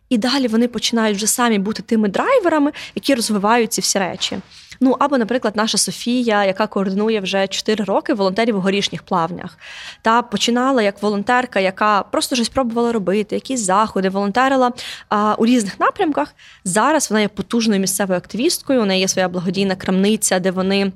і 0.09 0.19
далі 0.19 0.49
вони 0.49 0.69
починають 0.69 1.17
вже 1.17 1.27
самі 1.27 1.59
бути 1.59 1.83
тими 1.83 2.09
драйверами, 2.09 2.73
які 2.95 3.15
розвивають 3.15 3.73
ці 3.73 3.81
всі 3.81 3.99
речі. 3.99 4.39
Ну 4.81 4.97
або, 4.99 5.19
наприклад, 5.19 5.57
наша 5.57 5.79
Софія, 5.79 6.45
яка 6.45 6.67
координує 6.67 7.21
вже 7.21 7.47
4 7.47 7.85
роки 7.85 8.15
волонтерів 8.15 8.57
у 8.57 8.61
горішніх 8.61 9.03
плавнях, 9.03 9.59
та 10.03 10.23
починала 10.23 10.83
як 10.83 11.03
волонтерка, 11.03 11.61
яка 11.61 12.03
просто 12.03 12.37
щось 12.37 12.49
пробувала 12.49 12.93
робити, 12.93 13.35
якісь 13.35 13.61
заходи, 13.61 14.09
волонтерила 14.09 14.73
а, 15.09 15.35
у 15.39 15.47
різних 15.47 15.81
напрямках. 15.81 16.35
Зараз 16.65 17.11
вона 17.11 17.21
є 17.21 17.29
потужною 17.29 17.81
місцевою 17.81 18.19
активісткою. 18.19 18.83
У 18.83 18.85
неї 18.85 19.01
є 19.01 19.09
своя 19.09 19.29
благодійна 19.29 19.77
крамниця, 19.77 20.39
де 20.39 20.51
вони. 20.51 20.93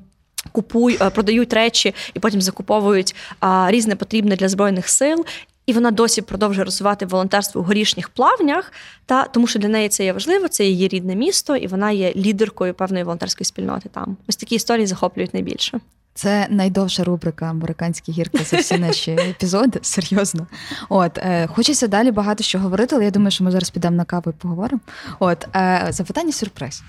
Купують, 0.53 0.99
продають 1.14 1.53
речі 1.53 1.95
і 2.14 2.20
потім 2.20 2.41
закуповують 2.41 3.14
а, 3.41 3.66
різне 3.70 3.97
потрібне 3.97 4.37
для 4.37 4.49
збройних 4.49 4.89
сил 4.89 5.24
і 5.69 5.73
вона 5.73 5.91
досі 5.91 6.23
продовжує 6.23 6.64
розвивати 6.64 7.07
волонтерство 7.07 7.61
у 7.61 7.64
горішніх 7.64 8.09
плавнях, 8.09 8.73
та 9.07 9.25
тому 9.25 9.47
що 9.47 9.59
для 9.59 9.69
неї 9.69 9.89
це 9.89 10.05
є 10.05 10.12
важливо, 10.12 10.49
це 10.49 10.64
її 10.64 10.89
рідне 10.89 11.14
місто, 11.14 11.57
і 11.57 11.66
вона 11.66 11.91
є 11.91 12.12
лідеркою 12.16 12.75
певної 12.75 13.05
волонтерської 13.05 13.45
спільноти. 13.45 13.89
Там 13.89 14.16
ось 14.29 14.37
такі 14.37 14.55
історії 14.55 14.87
захоплюють 14.87 15.35
найбільше. 15.35 15.81
Це 16.14 16.47
найдовша 16.51 17.05
рубрика 17.05 17.47
Американські 17.47 18.12
гірки 18.12 18.45
за 18.45 18.57
всі 18.57 18.79
наші 18.79 19.11
епізоди. 19.11 19.79
Серйозно. 19.83 20.47
От 20.89 21.19
е, 21.19 21.47
хочеться 21.47 21.89
далі 21.89 22.11
багато 22.11 22.45
що 22.45 22.59
говорити, 22.59 22.97
але 22.97 23.05
я 23.05 23.11
думаю, 23.11 23.31
що 23.31 23.45
ми 23.45 23.51
зараз 23.51 23.71
підемо 23.71 23.97
на 23.97 24.05
каву 24.05 24.31
і 24.31 24.33
поговоримо. 24.43 24.81
От 25.19 25.49
е, 25.57 25.87
запитання 25.91 26.33
сюрприз. 26.33 26.83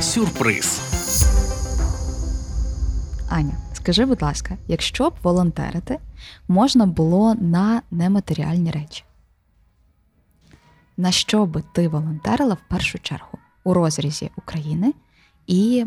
Сюрприз. 0.00 0.80
Аня, 3.28 3.52
скажи, 3.72 4.04
будь 4.04 4.22
ласка, 4.22 4.56
якщо 4.68 5.10
б 5.10 5.12
волонтерити 5.22 5.98
можна 6.48 6.86
було 6.86 7.34
на 7.34 7.82
нематеріальні 7.90 8.70
речі, 8.70 9.04
на 10.96 11.12
що 11.12 11.46
би 11.46 11.62
ти 11.72 11.88
волонтерила 11.88 12.54
в 12.54 12.68
першу 12.68 12.98
чергу 12.98 13.38
у 13.64 13.74
розрізі 13.74 14.30
України 14.36 14.94
і 15.46 15.86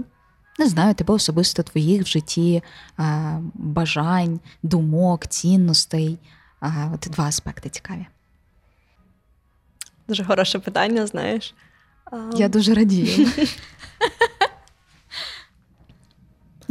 не 0.59 0.67
знаю, 0.67 0.93
тебе 0.93 1.13
особисто 1.13 1.63
твоїх 1.63 2.03
в 2.03 2.07
житті 2.07 2.63
а, 2.97 3.39
бажань, 3.53 4.39
думок, 4.63 5.27
цінностей. 5.27 6.19
А, 6.59 6.89
От 6.93 7.07
два 7.11 7.23
аспекти 7.23 7.69
цікаві. 7.69 8.05
Дуже 10.07 10.25
хороше 10.25 10.59
питання, 10.59 11.07
знаєш. 11.07 11.55
Я 12.35 12.49
дуже 12.49 12.73
радію. 12.73 13.27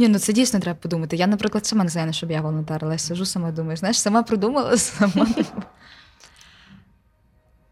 Ні, 0.03 0.09
ну 0.09 0.19
це 0.19 0.33
дійсно 0.33 0.59
треба 0.59 0.79
подумати. 0.81 1.15
Я, 1.15 1.27
наприклад, 1.27 1.65
сама 1.65 1.83
не 1.83 1.89
знаю, 1.89 2.13
щоб 2.13 2.31
я 2.31 2.41
волонтерила. 2.41 2.93
Я 2.93 2.99
сижу 2.99 3.25
сама 3.25 3.51
думаю, 3.51 3.77
знаєш, 3.77 3.99
сама 3.99 4.23
придумала, 4.23 4.77
сама. 4.77 5.27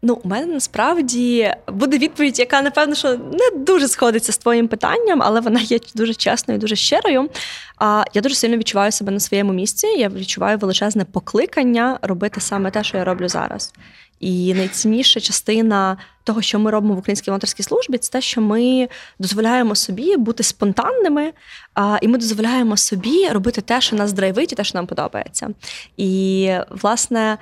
Ну, 0.04 0.20
у 0.24 0.28
мене 0.28 0.46
насправді 0.46 1.54
буде 1.68 1.98
відповідь, 1.98 2.38
яка, 2.38 2.62
напевно, 2.62 2.94
що 2.94 3.08
не 3.16 3.58
дуже 3.58 3.88
сходиться 3.88 4.32
з 4.32 4.38
твоїм 4.38 4.68
питанням, 4.68 5.22
але 5.22 5.40
вона 5.40 5.60
є 5.60 5.78
дуже 5.94 6.14
чесною, 6.14 6.60
дуже 6.60 6.76
щирою. 6.76 7.30
А 7.78 8.04
я 8.14 8.20
дуже 8.20 8.34
сильно 8.34 8.56
відчуваю 8.56 8.92
себе 8.92 9.12
на 9.12 9.20
своєму 9.20 9.52
місці. 9.52 9.86
Я 9.86 10.08
відчуваю 10.08 10.58
величезне 10.58 11.04
покликання 11.04 11.98
робити 12.02 12.40
саме 12.40 12.70
те, 12.70 12.84
що 12.84 12.96
я 12.96 13.04
роблю 13.04 13.28
зараз. 13.28 13.72
І 14.20 14.54
найцінніша 14.54 15.20
частина 15.20 15.96
того, 16.24 16.42
що 16.42 16.58
ми 16.58 16.70
робимо 16.70 16.94
в 16.94 16.98
українській 16.98 17.30
волонтерській 17.30 17.62
службі, 17.62 17.98
це 17.98 18.12
те, 18.12 18.20
що 18.20 18.40
ми 18.40 18.88
дозволяємо 19.18 19.74
собі 19.74 20.16
бути 20.16 20.42
спонтанними, 20.42 21.32
а, 21.74 21.98
і 22.02 22.08
ми 22.08 22.18
дозволяємо 22.18 22.76
собі 22.76 23.28
робити 23.28 23.60
те, 23.60 23.80
що 23.80 23.96
нас 23.96 24.12
драйвить, 24.12 24.52
і 24.52 24.54
те, 24.54 24.64
що 24.64 24.78
нам 24.78 24.86
подобається. 24.86 25.48
І 25.96 26.50
власне 26.70 27.38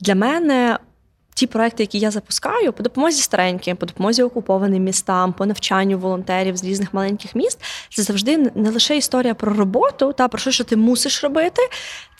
для 0.00 0.14
мене 0.14 0.78
ті 1.40 1.46
проекти, 1.46 1.82
які 1.82 1.98
я 1.98 2.10
запускаю, 2.10 2.72
по 2.72 2.82
допомозі 2.82 3.22
стареньким, 3.22 3.76
по 3.76 3.86
допомозі 3.86 4.22
окупованим 4.22 4.84
містам, 4.84 5.32
по 5.32 5.46
навчанню 5.46 5.98
волонтерів 5.98 6.56
з 6.56 6.64
різних 6.64 6.94
маленьких 6.94 7.34
міст, 7.34 7.58
це 7.90 8.02
завжди 8.02 8.36
не 8.54 8.70
лише 8.70 8.96
історія 8.96 9.34
про 9.34 9.52
роботу 9.52 10.12
та 10.12 10.28
про 10.28 10.38
що, 10.38 10.50
що 10.50 10.64
ти 10.64 10.76
мусиш 10.76 11.24
робити. 11.24 11.62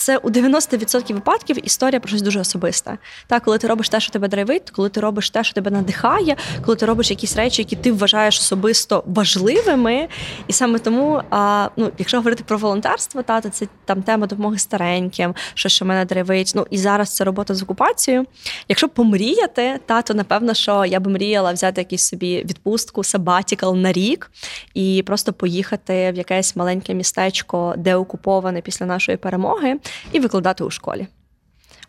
Це 0.00 0.16
у 0.16 0.30
90% 0.30 1.14
випадків 1.14 1.66
історія 1.66 2.00
про 2.00 2.08
щось 2.08 2.22
дуже 2.22 2.40
особисте. 2.40 2.98
Та 3.26 3.40
коли 3.40 3.58
ти 3.58 3.66
робиш 3.66 3.88
те, 3.88 4.00
що 4.00 4.12
тебе 4.12 4.28
драйвить, 4.28 4.70
коли 4.70 4.88
ти 4.88 5.00
робиш 5.00 5.30
те, 5.30 5.44
що 5.44 5.54
тебе 5.54 5.70
надихає, 5.70 6.36
коли 6.64 6.76
ти 6.76 6.86
робиш 6.86 7.10
якісь 7.10 7.36
речі, 7.36 7.62
які 7.62 7.76
ти 7.76 7.92
вважаєш 7.92 8.38
особисто 8.38 9.04
важливими. 9.06 10.08
І 10.46 10.52
саме 10.52 10.78
тому, 10.78 11.22
а, 11.30 11.68
ну, 11.76 11.92
якщо 11.98 12.16
говорити 12.16 12.44
про 12.46 12.58
волонтерство, 12.58 13.22
та, 13.22 13.40
то 13.40 13.48
це 13.48 13.66
там 13.84 14.02
тема 14.02 14.26
допомоги 14.26 14.58
стареньким, 14.58 15.34
що 15.54 15.68
що 15.68 15.84
мене 15.84 16.04
драйвить. 16.04 16.52
Ну 16.54 16.66
і 16.70 16.78
зараз 16.78 17.14
це 17.14 17.24
робота 17.24 17.54
з 17.54 17.62
окупацією. 17.62 18.26
Якщо 18.68 18.88
помріяти, 19.10 19.80
та 19.86 20.02
то 20.02 20.14
напевно, 20.14 20.54
що 20.54 20.84
я 20.84 21.00
би 21.00 21.10
мріяла 21.10 21.52
взяти 21.52 21.80
якусь 21.80 22.02
собі 22.02 22.38
відпустку, 22.38 23.04
сабатікал 23.04 23.76
на 23.76 23.92
рік 23.92 24.30
і 24.74 25.02
просто 25.06 25.32
поїхати 25.32 26.12
в 26.12 26.16
якесь 26.16 26.56
маленьке 26.56 26.94
містечко, 26.94 27.74
де 27.76 27.94
окуповане 27.94 28.60
після 28.60 28.86
нашої 28.86 29.18
перемоги, 29.18 29.76
і 30.12 30.20
викладати 30.20 30.64
у 30.64 30.70
школі. 30.70 31.06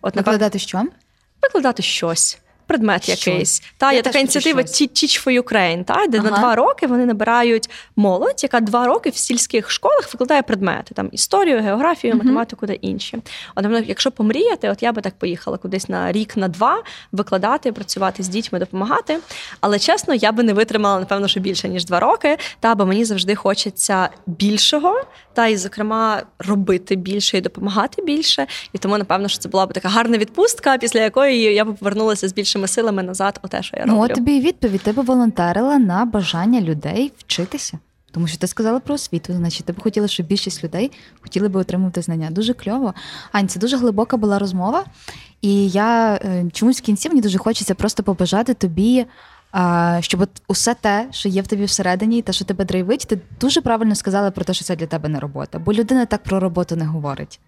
От 0.01 0.15
Викладати 0.15 0.59
що? 0.59 0.83
викладати 1.41 1.83
щось. 1.83 2.40
Предмет 2.67 3.03
Щось. 3.03 3.27
якийсь. 3.27 3.63
Та, 3.77 3.91
Я 3.91 3.97
є 3.97 4.01
така 4.01 4.19
ініціатива. 4.19 4.61
Teach 4.61 5.27
for 5.27 5.41
Ukraine, 5.41 5.83
та, 5.83 6.07
де 6.07 6.19
на 6.19 6.29
два 6.29 6.55
роки 6.55 6.87
вони 6.87 7.05
набирають 7.05 7.69
молодь, 7.95 8.43
яка 8.43 8.59
два 8.59 8.85
роки 8.85 9.09
в 9.09 9.15
сільських 9.15 9.71
школах 9.71 10.13
викладає 10.13 10.41
предмети: 10.41 10.95
там 10.95 11.09
історію, 11.11 11.61
географію, 11.61 12.15
математику 12.15 12.67
та 12.67 12.73
інші. 12.73 13.17
От 13.55 13.65
якщо 13.87 14.11
помріяти, 14.11 14.69
от 14.69 14.83
я 14.83 14.91
би 14.91 15.01
так 15.01 15.13
поїхала 15.13 15.57
кудись 15.57 15.89
на 15.89 16.11
рік, 16.11 16.37
на 16.37 16.47
два, 16.47 16.83
викладати, 17.11 17.71
працювати 17.71 18.23
з 18.23 18.27
дітьми, 18.27 18.59
допомагати. 18.59 19.19
Але 19.61 19.79
чесно, 19.79 20.13
я 20.13 20.31
би 20.31 20.43
не 20.43 20.53
витримала, 20.53 20.99
напевно, 20.99 21.27
що 21.27 21.39
більше 21.39 21.69
ніж 21.69 21.85
два 21.85 21.99
роки. 21.99 22.37
Та 22.59 22.75
бо 22.75 22.85
мені 22.85 23.05
завжди 23.05 23.35
хочеться 23.35 24.09
більшого, 24.25 25.01
та 25.33 25.47
і, 25.47 25.57
зокрема, 25.57 26.23
робити 26.39 26.95
більше 26.95 27.37
і 27.37 27.41
допомагати 27.41 28.01
більше. 28.01 28.47
І 28.73 28.77
тому, 28.77 28.97
напевно, 28.97 29.27
що 29.27 29.39
це 29.39 29.49
була 29.49 29.65
б 29.65 29.73
така 29.73 29.89
гарна 29.89 30.17
відпустка, 30.17 30.77
після 30.77 30.99
якої 30.99 31.41
я 31.41 31.65
б 31.65 31.75
повернулася 31.75 32.27
з 32.27 32.33
більшими 32.51 32.67
силами 32.67 33.03
назад 33.03 33.39
у 33.43 33.47
те, 33.47 33.63
що 33.63 33.77
я 33.77 33.83
роблю. 33.83 33.95
Ну, 33.95 34.03
от 34.03 34.13
тобі 34.13 34.37
і 34.37 34.41
відповідь. 34.41 34.81
Ти 34.81 34.91
би 34.91 35.03
волонтерила 35.03 35.79
на 35.79 36.05
бажання 36.05 36.61
людей 36.61 37.11
вчитися. 37.17 37.79
Тому 38.11 38.27
що 38.27 38.37
ти 38.37 38.47
сказала 38.47 38.79
про 38.79 38.95
освіту, 38.95 39.33
значить, 39.33 39.65
ти 39.65 39.73
б 39.73 39.81
хотіла, 39.81 40.07
щоб 40.07 40.25
більшість 40.25 40.63
людей 40.63 40.91
хотіли 41.21 41.49
би 41.49 41.59
отримувати 41.59 42.01
знання. 42.01 42.29
Дуже 42.31 42.53
кльово. 42.53 42.93
Ань, 43.31 43.47
це 43.47 43.59
дуже 43.59 43.77
глибока 43.77 44.17
була 44.17 44.39
розмова. 44.39 44.85
І 45.41 45.69
я 45.69 46.15
е, 46.15 46.45
чомусь 46.53 46.79
в 46.79 46.81
кінці 46.81 47.09
мені 47.09 47.21
дуже 47.21 47.37
хочеться 47.37 47.75
просто 47.75 48.03
побажати 48.03 48.53
тобі, 48.53 49.05
а, 49.51 49.97
щоб 50.01 50.21
от 50.21 50.29
усе 50.47 50.73
те, 50.73 51.07
що 51.11 51.29
є 51.29 51.41
в 51.41 51.47
тобі 51.47 51.65
всередині, 51.65 52.17
і 52.17 52.21
те, 52.21 52.33
що 52.33 52.45
тебе 52.45 52.65
драйвить, 52.65 53.07
ти 53.07 53.19
дуже 53.39 53.61
правильно 53.61 53.95
сказала 53.95 54.31
про 54.31 54.45
те, 54.45 54.53
що 54.53 54.65
це 54.65 54.75
для 54.75 54.85
тебе 54.85 55.09
не 55.09 55.19
робота. 55.19 55.59
Бо 55.59 55.73
людина 55.73 56.05
так 56.05 56.23
про 56.23 56.39
роботу 56.39 56.75
не 56.75 56.85
говорить. 56.85 57.39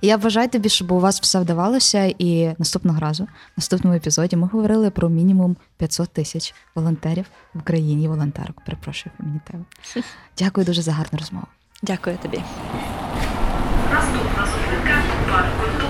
І 0.00 0.06
я 0.06 0.18
бажаю 0.18 0.48
тобі, 0.48 0.68
щоб 0.68 0.92
у 0.92 1.00
вас 1.00 1.20
все 1.20 1.40
вдавалося. 1.40 2.14
І 2.18 2.54
наступного 2.58 3.00
разу, 3.00 3.24
в 3.24 3.28
наступному 3.56 3.96
епізоді, 3.96 4.36
ми 4.36 4.46
говорили 4.46 4.90
про 4.90 5.08
мінімум 5.08 5.56
500 5.76 6.08
тисяч 6.08 6.54
волонтерів 6.74 7.24
в 7.54 7.58
Україні. 7.58 8.08
Волонтерок, 8.08 8.60
перепрошую 8.64 9.12
імені 9.20 9.40
тебе. 9.46 9.64
Дякую 10.38 10.66
дуже 10.66 10.82
за 10.82 10.92
гарну 10.92 11.18
розмову. 11.18 11.46
Дякую 11.82 12.18
тобі. 12.22 12.42
Наступна 13.92 14.46
зупинка 14.46 15.02
парк 15.30 15.48
культури. 15.60 15.89